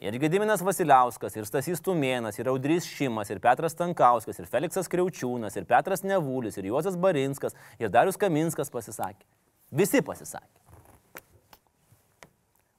Ir 0.00 0.16
Gediminas 0.16 0.62
Vasiliauskas, 0.64 1.34
ir 1.36 1.44
Stasys 1.44 1.82
Tumėnas, 1.84 2.38
ir 2.40 2.48
Audrys 2.48 2.86
Šimas, 2.88 3.28
ir 3.28 3.40
Petras 3.44 3.74
Tankauskas, 3.76 4.38
ir 4.40 4.46
Feliksas 4.48 4.88
Kriaučiūnas, 4.88 5.58
ir 5.60 5.66
Petras 5.68 6.00
Nevulis, 6.08 6.56
ir 6.56 6.70
Juozas 6.70 6.96
Barinskas, 6.96 7.52
ir 7.76 7.92
Darius 7.92 8.16
Kaminskas 8.16 8.72
pasisakė. 8.72 9.28
Visi 9.76 10.00
pasisakė. 10.00 10.56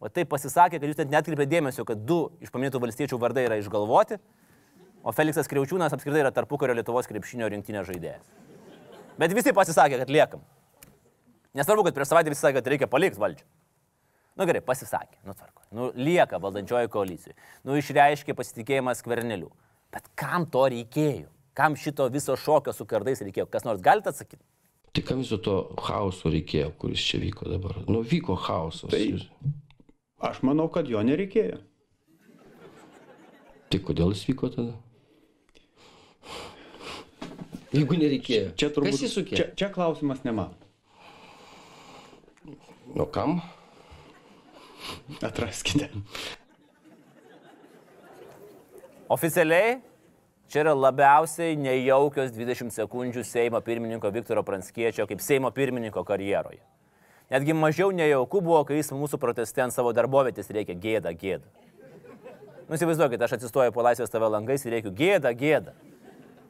O 0.01 0.09
tai 0.09 0.25
pasisakė, 0.25 0.79
kad 0.81 0.89
jūs 0.89 0.97
net 1.03 1.13
netkreipėte 1.13 1.51
dėmesio, 1.53 1.85
kad 1.85 2.01
du 2.09 2.23
iš 2.41 2.49
paminėtų 2.49 2.81
valstiečių 2.81 3.21
vardai 3.21 3.45
yra 3.45 3.61
išgalvoti, 3.61 4.17
o 5.05 5.13
Feliksas 5.13 5.49
Kriaučiūnas 5.51 5.93
apskritai 5.93 6.25
yra 6.25 6.33
tarpukario 6.33 6.73
Lietuvos 6.79 7.05
krepšinio 7.05 7.53
rinktinio 7.53 7.85
žaidėjas. 7.85 8.25
Bet 9.21 9.37
visi 9.37 9.53
pasisakė, 9.53 10.01
kad 10.01 10.09
liekam. 10.09 10.41
Nesvarbu, 11.53 11.85
kad 11.85 12.01
prieš 12.01 12.15
savaitę 12.15 12.33
visi 12.33 12.41
sakė, 12.41 12.63
kad 12.63 12.73
reikia 12.73 12.89
palikti 12.89 13.21
valdžią. 13.21 13.45
Nu 14.39 14.47
gerai, 14.47 14.61
pasisakė, 14.63 15.19
nu 15.27 15.35
tvarko. 15.35 15.65
Nu 15.75 15.89
lieka 15.97 16.39
valdančioji 16.41 16.89
koalicija. 16.91 17.35
Nu 17.67 17.75
išreiškė 17.79 18.35
pasitikėjimą 18.37 18.93
skverneliu. 18.99 19.51
Bet 19.91 20.07
kam 20.19 20.47
to 20.49 20.63
reikėjo? 20.71 21.27
Kam 21.57 21.75
šito 21.75 22.07
viso 22.13 22.37
šokio 22.39 22.71
su 22.73 22.87
kardais 22.87 23.19
reikėjo? 23.25 23.49
Kas 23.51 23.67
nors 23.67 23.83
galite 23.83 24.13
atsakyti? 24.13 24.39
Tai 24.95 25.03
kam 25.07 25.19
viso 25.23 25.37
to 25.43 25.57
chaoso 25.83 26.31
reikėjo, 26.31 26.71
kuris 26.79 27.03
čia 27.03 27.19
vyko 27.23 27.47
dabar? 27.51 27.81
Nu, 27.91 28.01
vyko 28.07 28.37
chaosas. 28.39 28.91
Tai 28.91 29.03
aš 30.31 30.41
manau, 30.47 30.69
kad 30.71 30.87
jo 30.91 31.03
nereikėjo. 31.03 31.59
Tai 33.71 33.79
kodėl 33.87 34.15
jis 34.15 34.25
vyko 34.31 34.51
tada? 34.51 34.75
Jeigu 37.71 37.95
nereikėjo. 37.99 38.51
Čia 38.59 38.67
turbūt. 38.75 38.99
Jį 38.99 39.11
sukėlė? 39.11 39.39
Čia, 39.39 39.47
čia 39.59 39.71
klausimas 39.71 40.23
ne 40.27 40.35
man. 40.35 40.55
Nu 42.91 43.07
kam? 43.07 43.39
Atraskite. 45.21 45.89
Oficialiai 49.11 49.79
čia 50.51 50.65
yra 50.65 50.73
labiausiai 50.75 51.55
nejaukios 51.59 52.31
20 52.35 52.73
sekundžių 52.75 53.23
Seimo 53.27 53.59
pirmininko 53.63 54.11
Viktoro 54.11 54.43
Pranckiečio 54.47 55.07
kaip 55.07 55.23
Seimo 55.23 55.51
pirmininko 55.51 56.03
karjeroje. 56.07 56.61
Netgi 57.31 57.55
mažiau 57.55 57.91
nejauku 57.95 58.41
buvo, 58.43 58.59
kai 58.67 58.81
jis 58.81 58.91
mūsų 58.91 59.19
proteste 59.19 59.63
ant 59.63 59.71
savo 59.71 59.93
darbovietės 59.95 60.51
reikia 60.51 60.75
gėda, 60.75 61.13
gėda. 61.15 61.47
Nu, 62.67 62.75
įsivaizduokit, 62.75 63.19
aš 63.23 63.37
atsistoju 63.37 63.71
po 63.75 63.83
laisvės 63.83 64.11
tave 64.11 64.27
langais 64.31 64.63
ir 64.63 64.75
reikiu 64.75 64.91
gėda, 64.95 65.31
gėda. 65.35 65.73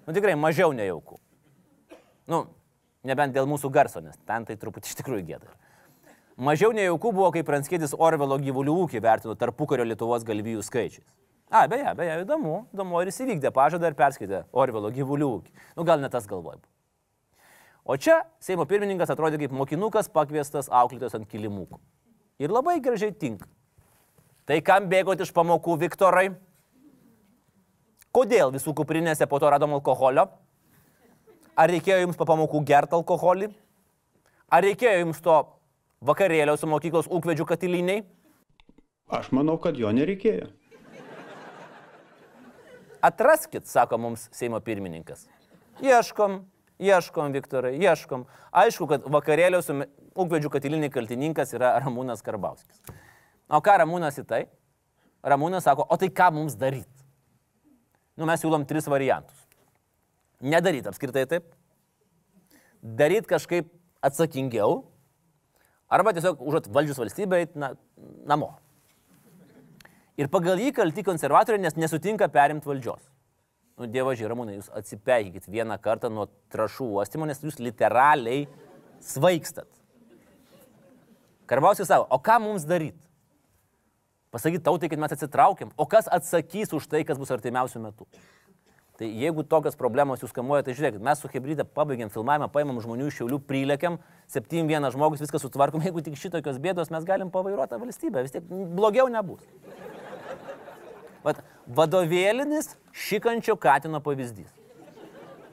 Nu, 0.05 0.13
tikrai 0.13 0.34
mažiau 0.38 0.73
nejauku. 0.73 1.19
Nu, 2.29 2.43
nebent 3.05 3.34
dėl 3.34 3.49
mūsų 3.49 3.69
garso, 3.73 4.01
nes 4.01 4.17
ten 4.29 4.45
tai 4.45 4.57
truputį 4.57 4.89
iš 4.89 4.97
tikrųjų 5.01 5.27
gėda. 5.29 5.53
Mažiau 6.42 6.72
nejauku 6.74 7.12
buvo, 7.14 7.28
kai 7.30 7.44
Pranskėdis 7.46 7.92
Orvelo 7.94 8.34
gyvulių 8.42 8.74
ūkį 8.84 9.00
vertino 9.06 9.36
tarpukario 9.38 9.84
Lietuvos 9.86 10.24
galvijų 10.26 10.64
skaičiais. 10.66 11.06
A, 11.54 11.68
beje, 11.70 11.92
beje, 12.00 12.16
įdomu, 12.24 12.64
įdomu, 12.74 12.98
ar 12.98 13.12
jis 13.12 13.22
įvykdė 13.22 13.52
pažadą 13.54 13.92
ir 13.92 13.98
perskaitė 14.00 14.39
Orvelo 14.50 14.89
gyvulių 14.96 15.28
ūkį. 15.36 15.54
Nu, 15.78 15.86
gal 15.86 16.02
ne 16.02 16.10
tas 16.10 16.26
galvoj. 16.26 16.58
O 17.86 17.94
čia 17.94 18.24
Seimo 18.42 18.66
pirmininkas 18.66 19.14
atrodė 19.14 19.38
kaip 19.44 19.54
mokinukas 19.54 20.10
pakviestas 20.10 20.72
auklėtojas 20.74 21.20
ant 21.20 21.30
kilimukų. 21.30 21.78
Ir 22.42 22.50
labai 22.50 22.80
gražiai 22.82 23.14
tinka. 23.14 23.46
Tai 24.50 24.58
kam 24.66 24.89
bėgote 24.89 25.22
iš 25.22 25.36
pamokų, 25.38 25.78
Viktorai? 25.86 26.32
Kodėl 28.10 28.50
visų 28.58 28.74
kuprinėse 28.82 29.30
po 29.30 29.38
to 29.38 29.54
radom 29.54 29.78
alkoholio? 29.78 30.26
Ar 31.54 31.70
reikėjo 31.70 32.02
jums 32.02 32.18
po 32.18 32.26
pamokų 32.26 32.66
gerti 32.66 32.98
alkoholį? 32.98 33.54
Ar 34.50 34.66
reikėjo 34.66 35.04
jums 35.06 35.22
to 35.22 35.44
vakarėlio 36.02 36.58
su 36.58 36.70
mokyklos 36.70 37.10
ūkvedžių 37.12 37.45
katiliniai? 37.49 38.04
Aš 39.12 39.32
manau, 39.36 39.58
kad 39.62 39.78
jo 39.80 39.91
nereikėjo. 39.93 40.49
Atraskit, 43.02 43.66
sako 43.66 43.97
mums 43.97 44.28
Seimo 44.36 44.60
pirmininkas. 44.62 45.26
Ieškom, 45.82 46.43
ieškom, 46.82 47.34
Viktorai, 47.34 47.74
ieškom. 47.82 48.28
Aišku, 48.54 48.88
kad 48.89 49.08
vakarėlio 49.10 49.62
su 49.66 49.74
ūkvedžių 50.14 50.52
katiliniai 50.54 50.93
kaltininkas 50.93 51.56
yra 51.58 51.74
Ramūnas 51.82 52.22
Karbauskis. 52.26 52.82
O 53.49 53.60
ką 53.64 53.80
Ramūnas 53.82 54.20
į 54.22 54.26
tai? 54.30 54.41
Ramūnas 55.26 55.66
sako, 55.66 55.88
o 55.89 55.97
tai 55.97 56.12
ką 56.14 56.30
mums 56.36 56.54
daryti? 56.58 56.88
Nu, 58.18 58.28
mes 58.30 58.41
siūlom 58.41 58.68
tris 58.70 58.86
variantus. 58.91 59.38
Nedaryti 60.41 60.89
apskritai 60.89 61.26
taip. 61.30 61.49
Daryti 62.82 63.30
kažkaip 63.30 63.70
atsakingiau. 64.06 64.84
Arba 65.92 66.14
tiesiog 66.16 66.39
užuot 66.48 66.70
valdžius 66.72 67.00
valstybę, 67.02 67.42
eit, 67.44 67.56
na, 67.60 67.74
namo. 68.28 68.54
Ir 70.20 70.30
pagal 70.32 70.60
jį 70.62 70.72
kalti 70.78 71.04
konservatoriai, 71.04 71.64
nes 71.66 71.76
nesutinka 71.80 72.30
perimti 72.32 72.70
valdžios. 72.70 73.04
Nu, 73.80 73.88
Dievo 73.92 74.14
žiūramūnai, 74.16 74.60
jūs 74.60 74.72
atsipeikit 74.78 75.48
vieną 75.52 75.78
kartą 75.82 76.12
nuo 76.14 76.28
trašų 76.54 76.88
uostimo, 77.00 77.28
nes 77.28 77.39
jūs 77.44 77.60
literaliai 77.64 78.46
svaikstat. 79.04 79.68
Karbauskis 81.50 81.89
savo, 81.89 82.06
o 82.08 82.20
ką 82.24 82.38
mums 82.44 82.68
daryti? 82.68 83.02
Pasakyti 84.32 84.64
tautai, 84.64 84.88
kad 84.92 85.02
mes 85.02 85.12
atsitraukiam, 85.12 85.74
o 85.76 85.88
kas 85.89 86.08
atsakys 86.08 86.72
už 86.78 86.86
tai, 86.88 87.02
kas 87.08 87.20
bus 87.20 87.34
artimiausių 87.36 87.82
metų? 87.84 88.08
Tai 89.02 89.08
jeigu 89.18 89.41
tokios 89.49 89.74
problemos 89.74 90.22
jūs 90.22 90.30
kamuoja, 90.30 90.62
tai 90.62 90.76
žiūrėkit, 90.78 91.02
mes 91.02 91.18
su 91.24 91.30
Hebryde 91.34 91.64
pabaigiam 91.66 92.12
filmavimą, 92.14 92.52
paimam 92.54 92.78
žmonių 92.84 93.08
iš 93.10 93.16
šiaulių, 93.18 93.39
prilėkiam, 93.49 93.95
7-1 94.30 94.91
žmogus, 94.93 95.24
viską 95.24 95.41
sutvarkom, 95.41 95.82
jeigu 95.88 96.04
tik 96.06 96.20
šitokios 96.22 96.60
bėdos 96.62 96.93
mes 96.93 97.08
galim 97.08 97.32
pavairuoti 97.34 97.80
valstybę, 97.82 98.22
vis 98.22 98.36
tiek 98.36 98.45
blogiau 98.78 99.10
nebus. 99.10 99.41
Vat, 101.26 101.41
vadovėlinis 101.66 102.76
šikančio 102.93 103.58
katino 103.58 104.04
pavyzdys. 104.06 104.54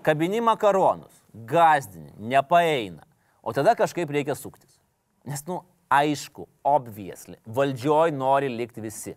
Kabini 0.05 0.45
makaronus, 0.45 1.25
gazdini, 1.49 2.13
nepaeina. 2.21 3.09
O 3.41 3.57
tada 3.57 3.73
kažkaip 3.81 4.13
reikia 4.13 4.37
suktis. 4.37 4.77
Nes, 5.25 5.41
nu, 5.49 5.63
aišku, 5.89 6.51
obviesli, 6.69 7.41
valdžioj 7.49 8.13
nori 8.13 8.53
likti 8.53 8.85
visi. 8.85 9.17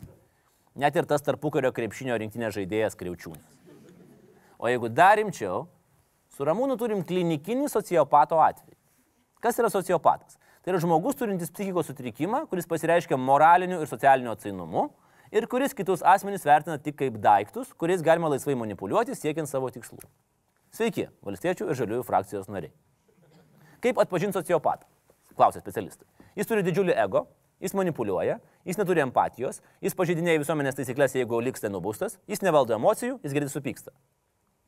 Net 0.79 0.95
ir 0.95 1.03
tas 1.03 1.19
tarpukario 1.19 1.75
krepšinio 1.75 2.15
rinktinės 2.15 2.55
žaidėjas 2.55 2.95
Kriaučiūnas. 2.95 3.60
O 4.61 4.69
jeigu 4.69 4.91
dar 4.93 5.17
rimčiau, 5.17 5.63
su 6.29 6.45
Ramūnu 6.45 6.75
turim 6.77 6.99
klinikinį 7.01 7.65
sociopato 7.73 8.37
atvejį. 8.37 8.75
Kas 9.41 9.57
yra 9.57 9.71
sociopatas? 9.73 10.37
Tai 10.61 10.75
yra 10.75 10.81
žmogus 10.83 11.17
turintis 11.17 11.49
psichikos 11.49 11.87
sutrikimą, 11.89 12.43
kuris 12.51 12.69
pasireiškia 12.69 13.17
moraliniu 13.17 13.79
ir 13.81 13.89
socialiniu 13.89 14.29
atsainumu 14.35 14.91
ir 15.33 15.47
kuris 15.49 15.73
kitus 15.73 16.03
asmenys 16.05 16.45
vertina 16.45 16.77
tik 16.77 16.99
kaip 16.99 17.17
daiktus, 17.23 17.71
kuriais 17.73 18.05
galima 18.05 18.29
laisvai 18.29 18.53
manipuliuoti 18.59 19.17
siekiant 19.17 19.49
savo 19.49 19.73
tikslų. 19.73 20.05
Sveiki, 20.77 21.07
valstiečių 21.25 21.71
ir 21.71 21.81
žaliųjų 21.81 22.05
frakcijos 22.05 22.53
nariai. 22.53 22.69
Kaip 23.81 23.97
atpažinti 23.97 24.37
sociopatą? 24.37 24.85
Klausia 25.33 25.65
specialistai. 25.65 26.05
Jis 26.37 26.45
turi 26.45 26.61
didžiulį 26.69 26.93
ego, 27.01 27.25
jis 27.65 27.73
manipuliuoja, 27.73 28.37
jis 28.69 28.77
neturi 28.77 29.01
empatijos, 29.01 29.63
jis 29.81 29.97
pažeidinėja 29.97 30.45
visuomenės 30.45 30.77
taisyklės, 30.77 31.17
jeigu 31.17 31.41
liks 31.41 31.65
tai 31.65 31.73
nubaustas, 31.73 32.21
jis 32.29 32.45
nevaldo 32.45 32.77
emocijų, 32.77 33.17
jis 33.25 33.33
greitai 33.33 33.55
supyksta. 33.57 33.97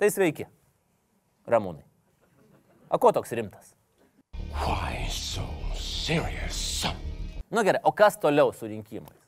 Tai 0.02 0.10
sveiki, 0.10 0.48
ramūnai. 1.50 1.84
O 2.94 2.98
ko 3.02 3.12
toks 3.14 3.34
rimtas? 3.38 3.74
Why 4.54 5.06
so 5.10 5.46
serious? 5.78 6.64
Nu, 7.54 7.62
gerai, 7.62 7.84
o 7.86 7.92
kas 7.94 8.18
toliau 8.18 8.50
su 8.54 8.66
rinkimais? 8.66 9.20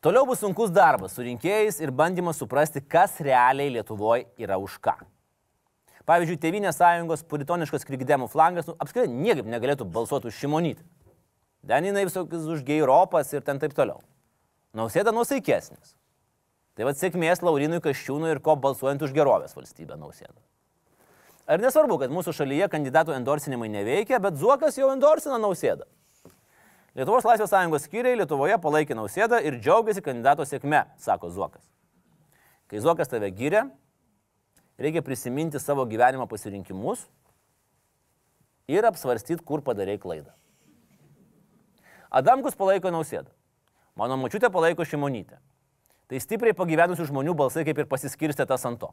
Toliau 0.00 0.24
bus 0.24 0.40
sunkus 0.40 0.70
darbas 0.72 1.12
su 1.12 1.24
rinkėjais 1.26 1.80
ir 1.82 1.92
bandymas 1.92 2.38
suprasti, 2.40 2.80
kas 2.80 3.18
realiai 3.20 3.74
Lietuvoje 3.74 4.24
yra 4.40 4.56
už 4.62 4.78
ką. 4.80 4.94
Pavyzdžiui, 6.08 6.38
Tevinės 6.40 6.78
sąjungos 6.80 7.26
puritoniškas 7.28 7.84
krikdemų 7.84 8.30
flangas 8.32 8.70
nu, 8.70 8.76
apskritai 8.80 9.10
niekaip 9.12 9.50
negalėtų 9.50 9.84
balsuoti 9.92 10.30
už 10.30 10.38
šimonytę. 10.40 10.86
Den 11.68 11.90
jinai 11.90 12.06
visokius 12.08 12.46
už 12.48 12.62
geiropas 12.64 13.34
ir 13.34 13.44
ten 13.44 13.60
taip 13.60 13.74
toliau. 13.76 14.00
Nausėda 14.72 15.12
nusaikesnis. 15.12 15.92
Tai 16.78 16.86
vad 16.86 16.94
sėkmės 16.94 17.40
Laurinui 17.42 17.80
Kaščiūnui 17.82 18.28
ir 18.30 18.38
ko 18.38 18.54
balsuojant 18.54 19.02
už 19.02 19.10
gerovės 19.10 19.56
valstybę 19.56 19.96
nausėdą. 19.98 20.36
Ar 21.50 21.58
nesvarbu, 21.58 21.96
kad 21.98 22.12
mūsų 22.14 22.30
šalyje 22.36 22.68
kandidatų 22.70 23.16
endorsinimai 23.16 23.66
neveikia, 23.72 24.20
bet 24.22 24.36
Zuokas 24.38 24.78
jau 24.78 24.92
endorsina 24.92 25.40
nausėdą. 25.42 25.88
Lietuvos 26.94 27.26
Laisvės 27.26 27.50
sąjungos 27.50 27.88
skyriai 27.88 28.20
Lietuvoje 28.20 28.60
palaikė 28.62 28.94
nausėdą 28.94 29.40
ir 29.42 29.58
džiaugiasi 29.58 30.04
kandidato 30.06 30.46
sėkme, 30.46 30.84
sako 31.02 31.32
Zuokas. 31.34 31.66
Kai 32.70 32.78
Zuokas 32.84 33.10
tave 33.10 33.32
gyrė, 33.34 33.64
reikia 34.78 35.02
prisiminti 35.02 35.58
savo 35.58 35.82
gyvenimo 35.88 36.28
pasirinkimus 36.30 37.08
ir 38.70 38.86
apsvarstyti, 38.86 39.42
kur 39.42 39.66
padarėjai 39.66 40.04
klaidą. 40.06 40.30
Adamkus 42.22 42.54
palaiko 42.54 42.94
nausėdą. 42.94 43.34
Mano 43.98 44.14
mačiutė 44.22 44.52
palaiko 44.54 44.86
šimonytę. 44.86 45.42
Tai 46.08 46.20
stipriai 46.22 46.56
pagyvenusių 46.56 47.04
žmonių 47.10 47.34
balsai 47.36 47.66
kaip 47.68 47.82
ir 47.82 47.88
pasiskirstė 47.88 48.46
tas 48.48 48.64
ant 48.68 48.80
to. 48.80 48.88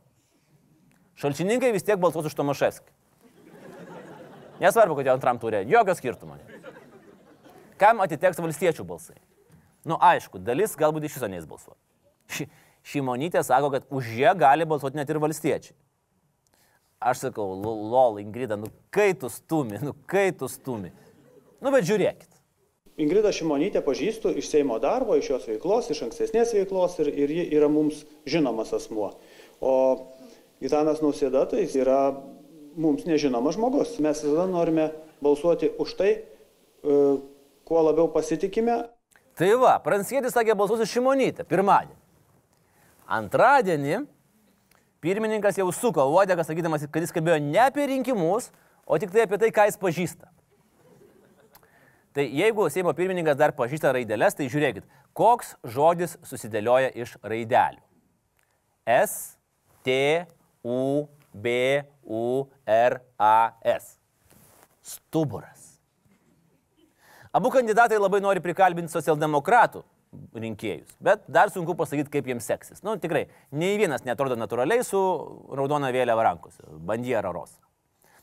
Šalčininkai 1.22 1.72
vis 1.72 1.86
tiek 1.88 2.00
balsuos 2.00 2.28
už 2.28 2.36
Tomaševskį. 2.36 2.92
Nesvarbu, 4.60 4.98
kad 5.00 5.08
jau 5.08 5.16
antram 5.16 5.40
turė, 5.40 5.64
jokio 5.68 5.96
skirtumo. 5.96 6.36
Kam 7.80 8.04
atiteks 8.04 8.40
valstiečių 8.40 8.86
balsai? 8.88 9.18
Nu 9.88 9.98
aišku, 10.02 10.40
dalis 10.44 10.76
galbūt 10.80 11.08
iš 11.08 11.18
viso 11.20 11.30
neįs 11.32 11.48
balsuoti. 11.48 11.80
Ši, 12.36 12.48
šimonytė 12.92 13.44
sako, 13.46 13.72
kad 13.74 13.88
už 13.94 14.12
ją 14.20 14.36
gali 14.40 14.68
balsuoti 14.68 15.00
net 15.00 15.12
ir 15.12 15.20
valstiečiai. 15.24 15.76
Aš 17.06 17.28
sakau, 17.28 17.52
lol, 17.62 18.20
Ingrida, 18.24 18.58
nu 18.58 18.72
kai 18.90 19.12
tu 19.14 19.30
stumi, 19.30 19.78
nu 19.84 19.94
kai 20.10 20.32
tu 20.34 20.48
stumi. 20.50 20.92
Nu 21.62 21.72
bet 21.72 21.86
žiūrėkit. 21.88 22.35
Ingrida 22.96 23.32
Šimonytė 23.36 23.82
pažįstu 23.84 24.32
iš 24.40 24.48
Seimo 24.48 24.78
darbo, 24.80 25.18
iš 25.20 25.34
jos 25.34 25.48
veiklos, 25.50 25.90
iš 25.92 26.06
ankstesnės 26.06 26.54
veiklos 26.56 26.96
ir, 27.04 27.10
ir 27.12 27.34
ji 27.34 27.44
yra 27.58 27.68
mums 27.72 28.06
žinomas 28.24 28.72
asmuo. 28.76 29.10
O 29.60 29.74
Gitanas 30.64 31.02
Nausėda 31.04 31.44
tai 31.52 31.66
jis 31.66 31.76
yra 31.84 32.00
mums 32.80 33.04
nežinomas 33.08 33.58
žmogus. 33.58 33.98
Mes 34.00 34.22
visada 34.24 34.46
norime 34.48 34.90
balsuoti 35.24 35.74
už 35.76 35.96
tai, 36.00 36.12
e, 36.24 37.00
kuo 37.68 37.82
labiau 37.84 38.08
pasitikime. 38.14 38.78
Tai 39.36 39.50
va, 39.60 39.76
Pranskėtis 39.84 40.32
sakė 40.36 40.56
balsuosiu 40.56 40.88
Šimonytę 40.88 41.44
pirmadienį. 41.50 42.00
Antradienį 43.12 44.06
pirmininkas 45.04 45.60
jau 45.60 45.68
suko 45.76 46.08
uodegą, 46.16 46.48
sakydamas, 46.48 46.88
kad 46.88 47.04
jis 47.04 47.12
kalbėjo 47.14 47.42
ne 47.44 47.60
apie 47.68 47.90
rinkimus, 47.92 48.50
o 48.88 48.96
tik 49.02 49.12
tai 49.12 49.28
apie 49.28 49.42
tai, 49.44 49.52
ką 49.52 49.68
jis 49.68 49.82
pažįsta. 49.84 50.32
Tai 52.16 52.24
jeigu 52.32 52.70
Seimo 52.72 52.94
pirmininkas 52.96 53.36
dar 53.36 53.52
pažįsta 53.58 53.92
raidelės, 53.92 54.38
tai 54.38 54.48
žiūrėkit, 54.48 54.86
koks 55.12 55.58
žodis 55.68 56.16
susidėlioja 56.24 56.94
iš 56.96 57.18
raidelių. 57.20 57.82
S, 58.88 59.36
T, 59.84 60.24
U, 60.64 61.10
B, 61.36 61.84
U, 62.08 62.48
R, 62.64 63.02
A, 63.20 63.52
S. 63.68 63.98
Stuburas. 64.80 65.74
Abu 67.36 67.52
kandidatai 67.52 68.00
labai 68.00 68.24
nori 68.24 68.40
prikalbinti 68.40 68.96
socialdemokratų 68.96 69.84
rinkėjus, 70.40 70.96
bet 71.04 71.26
dar 71.28 71.52
sunku 71.52 71.76
pasakyti, 71.76 72.14
kaip 72.14 72.30
jiems 72.32 72.48
seksis. 72.48 72.80
Na, 72.80 72.94
nu, 72.94 73.02
tikrai, 73.04 73.26
nei 73.52 73.76
vienas 73.76 74.08
netrodo 74.08 74.38
natūraliai 74.40 74.86
su 74.88 75.02
raudona 75.52 75.92
vėliava 75.92 76.30
rankose, 76.30 76.64
bandyja 76.88 77.20
raros. 77.26 77.58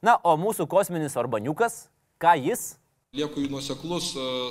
Na, 0.00 0.16
o 0.24 0.38
mūsų 0.40 0.64
kosminis 0.70 1.18
Orbaniukas, 1.20 1.90
ką 2.16 2.38
jis 2.40 2.70
Lieku 3.12 3.42
nuoseklus 3.44 4.06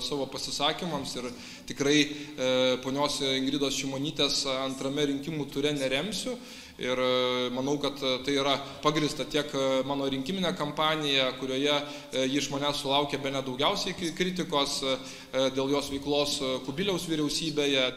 savo 0.05 0.27
pasisakymams 0.29 1.15
ir 1.17 1.23
tikrai 1.65 1.95
e, 1.97 2.49
ponios 2.83 3.15
Ingridos 3.25 3.73
Šimonytės 3.73 4.35
antrame 4.53 5.07
rinkimų 5.09 5.47
ture 5.49 5.71
neremsiu. 5.73 6.35
Ir 6.77 7.01
manau, 7.57 7.79
kad 7.81 7.97
tai 7.97 8.35
yra 8.37 8.53
pagrista 8.83 9.25
tiek 9.25 9.49
mano 9.89 10.05
rinkiminė 10.13 10.53
kampanija, 10.59 11.31
kurioje 11.39 11.79
ji 12.13 12.37
iš 12.37 12.51
manęs 12.53 12.83
sulaukė 12.85 13.17
be 13.25 13.33
nedaugiausiai 13.33 14.13
kritikos 14.13 14.77
dėl 15.57 15.73
jos 15.79 15.89
veiklos 15.95 16.37
Kubiliaus 16.69 17.09
vyriausybėje. 17.09 17.89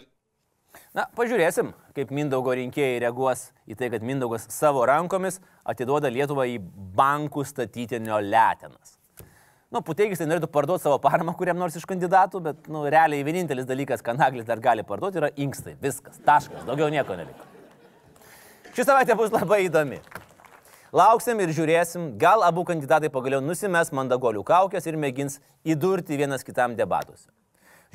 Na, 0.96 1.10
pažiūrėsim, 1.12 1.76
kaip 1.92 2.08
Mindaugo 2.08 2.56
rinkėjai 2.56 3.04
reaguos 3.04 3.50
į 3.68 3.76
tai, 3.76 3.92
kad 3.92 4.00
Mindaugas 4.00 4.48
savo 4.48 4.88
rankomis 4.88 5.42
atiduoda 5.60 6.08
Lietuvą 6.08 6.48
į 6.56 6.60
bankų 6.96 7.44
statytinio 7.52 8.24
letenas. 8.24 8.93
Nu, 9.74 9.80
Puteikis 9.82 10.20
tai 10.20 10.28
norėtų 10.30 10.46
parduoti 10.54 10.84
savo 10.84 11.00
paramą 11.02 11.32
kuriam 11.34 11.58
nors 11.58 11.74
iš 11.74 11.82
kandidatų, 11.90 12.40
bet, 12.44 12.66
nu, 12.70 12.84
realiai 12.94 13.24
vienintelis 13.26 13.66
dalykas, 13.66 14.04
ką 14.06 14.12
Naglis 14.14 14.46
dar 14.46 14.60
gali 14.62 14.84
parduoti, 14.86 15.18
yra 15.18 15.32
inkstai. 15.34 15.72
Viskas, 15.82 16.20
taškas, 16.22 16.62
daugiau 16.68 16.86
nieko 16.94 17.16
neliko. 17.18 17.48
Ši 18.76 18.84
savaitė 18.86 19.16
bus 19.18 19.34
labai 19.34 19.64
įdomi. 19.64 19.98
Lauksim 20.94 21.42
ir 21.42 21.50
žiūrėsim, 21.56 22.12
gal 22.22 22.44
abu 22.46 22.62
kandidatai 22.68 23.10
pagaliau 23.10 23.42
nusimes 23.42 23.90
mandagolių 23.98 24.44
kaukės 24.46 24.86
ir 24.86 24.94
mėgins 24.94 25.40
įdurti 25.66 26.20
vienas 26.20 26.46
kitam 26.46 26.78
debatuose. 26.78 27.26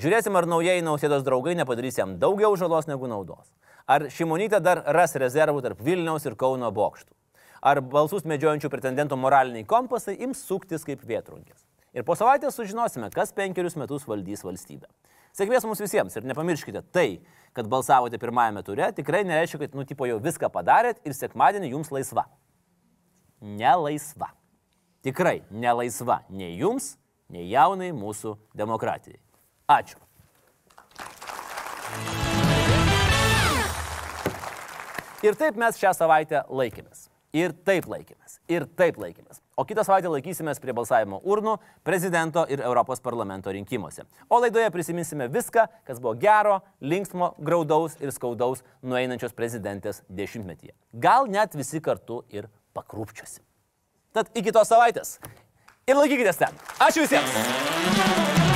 Žiūrėsim, 0.03 0.35
ar 0.35 0.49
naujieji 0.51 0.83
nausėdos 0.83 1.23
draugai 1.23 1.55
nepadarys 1.55 2.01
jam 2.01 2.17
daugiau 2.19 2.59
žalos 2.59 2.91
negu 2.91 3.07
naudos. 3.07 3.47
Ar 3.87 4.09
Šimonytė 4.11 4.59
dar 4.59 4.83
ras 4.99 5.15
rezervų 5.15 5.63
tarp 5.63 5.79
Vilniaus 5.79 6.27
ir 6.27 6.35
Kauno 6.35 6.73
bokštų. 6.75 7.15
Ar 7.63 7.79
balsus 7.79 8.27
medžiojančių 8.27 8.67
pretendentų 8.75 9.15
moraliniai 9.15 9.67
kompasai 9.67 10.19
ims 10.19 10.43
suktis 10.43 10.83
kaip 10.83 11.07
vietrungės. 11.07 11.68
Ir 11.89 12.05
po 12.05 12.13
savaitės 12.13 12.53
sužinosime, 12.53 13.09
kas 13.13 13.31
penkerius 13.33 13.73
metus 13.79 14.03
valdys 14.05 14.43
valstybę. 14.45 14.85
Sėkmės 15.33 15.65
mums 15.65 15.81
visiems 15.81 16.13
ir 16.17 16.25
nepamirškite, 16.29 16.83
tai, 16.93 17.21
kad 17.57 17.69
balsavote 17.69 18.19
pirmajame 18.21 18.61
ture, 18.65 18.91
tikrai 18.97 19.23
nereiškia, 19.25 19.63
kad 19.63 19.77
nutipo 19.77 20.05
jau 20.09 20.19
viską 20.21 20.51
padarėt 20.53 21.01
ir 21.05 21.17
sekmadienį 21.17 21.71
jums 21.73 21.89
laisva. 21.93 22.27
Nelaisva. 23.41 24.29
Tikrai 25.05 25.39
nelaisva 25.49 26.19
nei 26.29 26.57
jums, 26.59 26.91
nei 27.31 27.47
jaunai 27.49 27.89
mūsų 27.95 28.35
demokratijai. 28.57 29.21
Ačiū. 29.69 29.97
Ir 35.25 35.35
taip 35.39 35.57
mes 35.59 35.77
šią 35.79 35.95
savaitę 35.97 36.45
laikėmės. 36.47 37.07
Ir 37.35 37.53
taip 37.65 37.89
laikėmės. 37.89 38.39
Ir 38.49 38.65
taip 38.77 38.97
laikėmės. 39.01 39.41
O 39.59 39.65
kitą 39.67 39.83
savaitę 39.83 40.07
laikysimės 40.07 40.61
prie 40.63 40.71
balsavimo 40.71 41.17
urnų 41.27 41.57
prezidento 41.83 42.45
ir 42.47 42.61
Europos 42.63 43.01
parlamento 43.03 43.51
rinkimuose. 43.51 44.05
O 44.31 44.37
laidoje 44.39 44.69
prisiminsime 44.71 45.27
viską, 45.27 45.65
kas 45.83 45.99
buvo 45.99 46.13
gero, 46.21 46.61
linksmo, 46.79 47.33
graudaus 47.43 47.97
ir 47.99 48.13
skaudaus 48.15 48.63
nueinančios 48.79 49.35
prezidentės 49.35 49.99
dešimtmetyje. 50.07 50.71
Gal 50.93 51.27
net 51.27 51.59
visi 51.59 51.83
kartu 51.83 52.21
ir 52.31 52.47
pakrūpčiosim. 52.77 53.43
Tad 54.15 54.31
iki 54.31 54.55
tos 54.55 54.71
savaitės. 54.71 55.17
Ir 55.89 55.99
laikykitės 55.99 56.39
ten. 56.39 56.55
Ačiū 56.79 57.03
visiems. 57.03 58.55